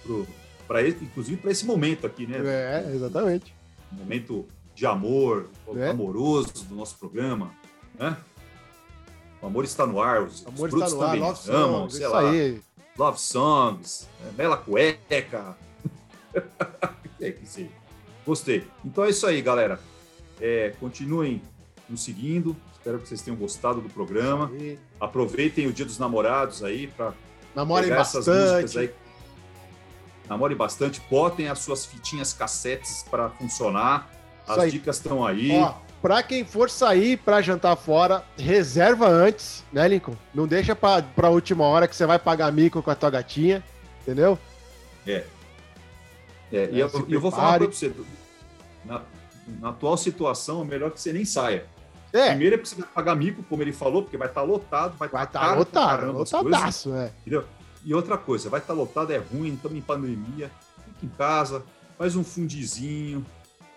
pro, 0.05 0.27
pra 0.67 0.81
esse, 0.83 1.03
inclusive 1.05 1.37
para 1.39 1.51
esse 1.51 1.67
momento 1.67 2.07
aqui, 2.07 2.25
né? 2.27 2.39
É, 2.45 2.93
exatamente. 2.95 3.53
momento 3.91 4.47
de 4.75 4.87
amor, 4.87 5.49
É. 5.77 5.89
amoroso 5.89 6.65
do 6.69 6.75
nosso 6.77 6.97
programa, 6.99 7.51
né? 7.99 8.17
O 9.43 9.47
amor 9.47 9.65
está 9.65 9.87
no 9.87 10.01
ar, 10.01 10.23
os, 10.23 10.47
amor 10.47 10.73
os 10.73 10.83
ar, 10.83 10.89
também 10.91 11.21
love 11.21 11.51
amam, 11.51 11.73
songs, 11.91 11.95
sei 11.97 12.07
lá, 12.09 12.31
aí. 12.31 12.61
love 12.97 13.21
songs, 13.21 14.09
é, 14.27 14.31
bela 14.33 14.57
cueca. 14.57 15.57
é 17.21 17.31
que 17.31 17.47
sim. 17.47 17.71
Gostei. 18.27 18.67
Então 18.85 19.05
é 19.05 19.11
isso 19.11 19.27
aí, 19.27 19.41
galera. 19.41 19.81
É, 20.41 20.73
continuem 20.79 21.43
nos 21.89 22.03
seguindo. 22.03 22.57
Espero 22.73 22.99
que 22.99 23.09
vocês 23.09 23.23
tenham 23.23 23.37
gostado 23.37 23.81
do 23.81 23.89
programa. 23.89 24.51
E 24.55 24.79
Aproveitem 25.01 25.67
o 25.67 25.73
Dia 25.73 25.85
dos 25.85 25.99
Namorados 25.99 26.63
aí 26.63 26.87
para 26.87 27.13
Namorem 27.55 27.89
pegar 27.89 28.03
essas 28.03 28.27
músicas 28.27 28.63
bastante. 28.63 28.79
aí. 28.79 28.95
Namorem 30.29 30.57
bastante, 30.57 31.01
botem 31.11 31.49
as 31.49 31.59
suas 31.61 31.87
fitinhas 31.87 32.33
cassetes 32.33 33.05
para 33.11 33.31
funcionar. 33.31 34.11
As 34.47 34.71
dicas 34.71 34.97
estão 34.97 35.27
aí. 35.27 35.51
Ó, 35.53 35.75
pra 36.01 36.23
quem 36.23 36.45
for 36.45 36.69
sair 36.71 37.17
pra 37.17 37.41
jantar 37.41 37.77
fora, 37.77 38.25
reserva 38.39 39.09
antes, 39.09 39.65
né, 39.73 39.89
Lincoln? 39.89 40.17
Não 40.35 40.47
deixa 40.47 40.75
pra, 40.77 41.03
pra 41.03 41.31
última 41.31 41.65
hora 41.65 41.89
que 41.89 41.97
você 41.97 42.07
vai 42.07 42.19
pagar 42.19 42.53
mico 42.53 42.83
com 42.83 42.91
a 42.91 42.95
tua 42.95 43.11
gatinha, 43.11 43.65
entendeu? 44.03 44.39
É, 45.07 45.25
e 46.51 46.57
É, 46.57 46.71
eu, 46.73 46.89
se 46.89 47.05
e 47.09 47.13
eu 47.13 47.21
vou 47.21 47.31
falar 47.31 47.59
para 47.59 47.67
você, 47.67 47.93
na, 48.85 49.03
na 49.61 49.69
atual 49.71 49.97
situação, 49.97 50.63
é 50.63 50.65
melhor 50.65 50.91
que 50.91 51.01
você 51.01 51.13
nem 51.13 51.25
saia. 51.25 51.67
É, 52.13 52.31
Primeiro 52.31 52.55
é 52.55 52.59
porque 52.59 52.71
você 52.75 52.81
vai 52.81 52.91
pagar 52.91 53.15
mico, 53.15 53.43
como 53.43 53.63
ele 53.63 53.73
falou, 53.73 54.03
porque 54.03 54.17
vai 54.17 54.29
estar 54.29 54.43
lotado, 54.43 54.97
vai 54.97 55.09
estar 55.09 55.27
caro 55.27 55.47
pra 55.47 55.59
lotado, 55.59 56.01
caramba 56.01 56.23
as 56.23 56.31
coisas, 56.31 56.51
lotadaço, 56.51 56.95
é. 56.95 57.13
entendeu? 57.21 57.45
E 57.85 57.95
outra 57.95 58.17
coisa, 58.17 58.49
vai 58.49 58.61
estar 58.61 58.73
lotado, 58.73 59.13
é 59.13 59.19
ruim, 59.19 59.55
estamos 59.55 59.77
em 59.77 59.83
pandemia, 59.83 60.51
fica 60.87 61.07
em 61.07 61.09
casa, 61.11 61.63
faz 61.99 62.17
um 62.17 62.25
fundizinho, 62.25 63.25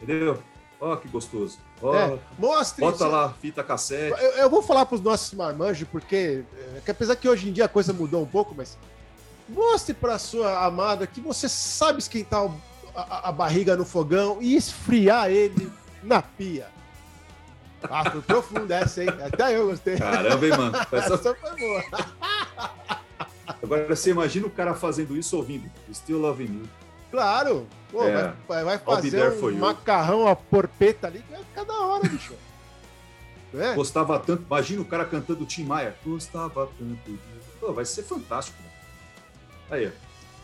entendeu? 0.01 0.41
Ó, 0.80 0.95
que 0.95 1.07
gostoso. 1.09 1.59
Ó, 1.82 1.93
É, 1.93 2.17
Mostre 2.39 2.82
bota 2.82 3.03
isso. 3.03 3.07
lá, 3.07 3.30
fita 3.34 3.63
cassete. 3.63 4.19
Eu, 4.19 4.32
eu 4.32 4.49
vou 4.49 4.63
falar 4.63 4.86
pros 4.86 5.01
nossos 5.01 5.34
marmanjos, 5.34 5.88
porque 5.91 6.43
é, 6.86 6.89
apesar 6.89 7.15
que 7.17 7.28
hoje 7.30 7.49
em 7.49 7.51
dia 7.51 7.65
a 7.65 7.69
coisa 7.69 7.91
mudou 7.93 8.24
um 8.24 8.26
pouco, 8.26 8.55
mas 8.55 8.78
mostre 9.51 9.93
pra 9.93 10.17
sua 10.17 10.65
amada 10.65 11.05
que 11.07 11.19
você 11.21 11.47
sabe 11.49 11.99
esquentar 11.99 12.49
a, 12.95 13.29
a 13.29 13.31
barriga 13.31 13.75
no 13.75 13.85
fogão 13.85 14.37
e 14.41 14.55
esfriar 14.55 15.29
ele 15.29 15.71
na 16.03 16.21
pia. 16.21 16.67
Ah, 17.83 18.09
foi 18.11 18.21
profunda 18.21 18.75
essa, 18.75 19.03
hein? 19.03 19.09
Até 19.23 19.55
eu 19.57 19.67
gostei. 19.67 19.97
Caramba, 19.97 20.45
hein, 20.45 20.51
mano? 20.57 20.77
Essa- 20.91 21.13
Essa 21.15 21.35
foi 21.35 21.55
boa. 21.59 21.83
Agora 23.61 23.87
você 23.95 24.11
imagina 24.11 24.47
o 24.47 24.49
cara 24.49 24.73
fazendo 24.73 25.15
isso 25.17 25.35
ouvindo. 25.37 25.69
Still 25.93 26.19
loving 26.19 26.45
you. 26.45 26.63
Claro. 27.11 27.67
Pô, 27.91 28.03
É. 28.03 28.33
vai, 28.47 28.63
vai 28.63 28.77
fazer 28.77 29.31
um 29.43 29.57
macarrão 29.59 30.27
a 30.27 30.35
porpeta 30.35 31.07
ali 31.07 31.19
que 31.19 31.31
vai 31.31 31.43
ficar 31.43 31.63
da 31.65 31.73
hora, 31.73 32.07
bicho. 32.07 32.33
É? 33.53 33.73
Gostava 33.73 34.17
tanto. 34.17 34.43
Imagina 34.47 34.81
o 34.81 34.85
cara 34.85 35.03
cantando 35.05 35.45
Tim 35.45 35.65
Maia. 35.65 35.95
Gostava 36.05 36.67
tanto. 36.77 37.19
Pô, 37.59 37.73
vai 37.73 37.83
ser 37.85 38.03
fantástico. 38.03 38.57
né? 38.63 38.69
Aí, 39.72 39.88
ó. 39.88 39.91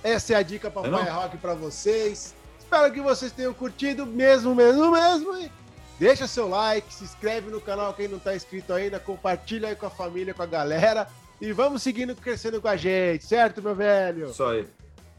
Essa 0.04 0.34
é 0.34 0.36
a 0.38 0.42
dica 0.42 0.70
É 0.70 0.72
Papai 0.72 0.90
não? 0.90 1.04
Rock 1.04 1.38
pra 1.38 1.54
vocês. 1.54 2.34
Espero 2.58 2.92
que 2.94 3.02
vocês 3.02 3.32
tenham 3.32 3.54
curtido 3.54 4.06
mesmo, 4.06 4.56
mesmo, 4.56 4.92
mesmo. 4.92 5.38
E 5.38 5.52
deixa 6.00 6.28
seu 6.28 6.48
like, 6.48 6.94
se 6.94 7.04
inscreve 7.04 7.50
no 7.50 7.62
canal 7.62 7.94
quem 7.94 8.08
não 8.08 8.20
tá 8.20 8.36
inscrito 8.36 8.74
ainda, 8.74 9.00
compartilha 9.00 9.70
aí 9.70 9.76
com 9.76 9.86
a 9.86 9.90
família, 9.90 10.34
com 10.34 10.44
a 10.44 10.48
galera. 10.48 11.08
E 11.40 11.52
vamos 11.52 11.84
seguindo 11.84 12.16
crescendo 12.16 12.62
com 12.62 12.68
a 12.68 12.76
gente, 12.76 13.26
certo, 13.26 13.62
meu 13.62 13.76
velho? 13.76 14.30
Isso 14.30 14.44
aí. 14.44 14.68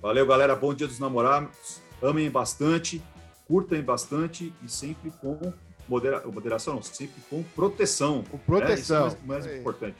Valeu, 0.01 0.27
galera. 0.27 0.57
Bom 0.57 0.73
dia 0.73 0.87
dos 0.87 0.99
namorados. 0.99 1.81
Amem 2.03 2.31
bastante, 2.31 3.03
curtem 3.47 3.83
bastante 3.83 4.53
e 4.63 4.69
sempre 4.69 5.11
com 5.21 5.53
modera... 5.89 6.23
moderação, 6.27 6.75
não, 6.75 6.83
sempre 6.83 7.21
com 7.29 7.43
proteção. 7.43 8.25
Com 8.31 8.39
proteção. 8.39 9.05
É, 9.05 9.09
isso 9.09 9.17
é 9.23 9.27
mais, 9.27 9.45
mais 9.45 9.59
importante. 9.59 9.97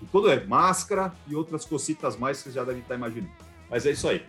E 0.00 0.06
tudo 0.06 0.30
é 0.30 0.44
máscara 0.44 1.12
e 1.26 1.34
outras 1.34 1.64
cositas 1.64 2.16
mais 2.16 2.38
que 2.38 2.44
vocês 2.44 2.54
já 2.54 2.64
devem 2.64 2.82
estar 2.82 2.94
imaginando. 2.94 3.47
Mas 3.70 3.86
é 3.86 3.90
isso 3.90 4.08
aí. 4.08 4.24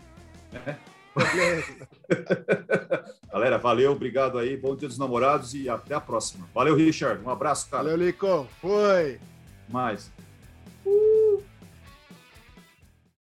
né? 0.52 0.78
Galera, 3.32 3.58
valeu, 3.58 3.92
obrigado 3.92 4.38
aí. 4.38 4.58
Bom 4.58 4.76
dia 4.76 4.88
dos 4.88 4.98
namorados 4.98 5.54
e 5.54 5.70
até 5.70 5.94
a 5.94 6.02
próxima. 6.02 6.48
Valeu, 6.54 6.76
Richard. 6.76 7.24
Um 7.24 7.30
abraço, 7.30 7.70
cara. 7.70 7.84
Valeu, 7.84 7.98
Lico. 7.98 8.48
Foi. 8.62 9.20
Mais. 9.70 10.12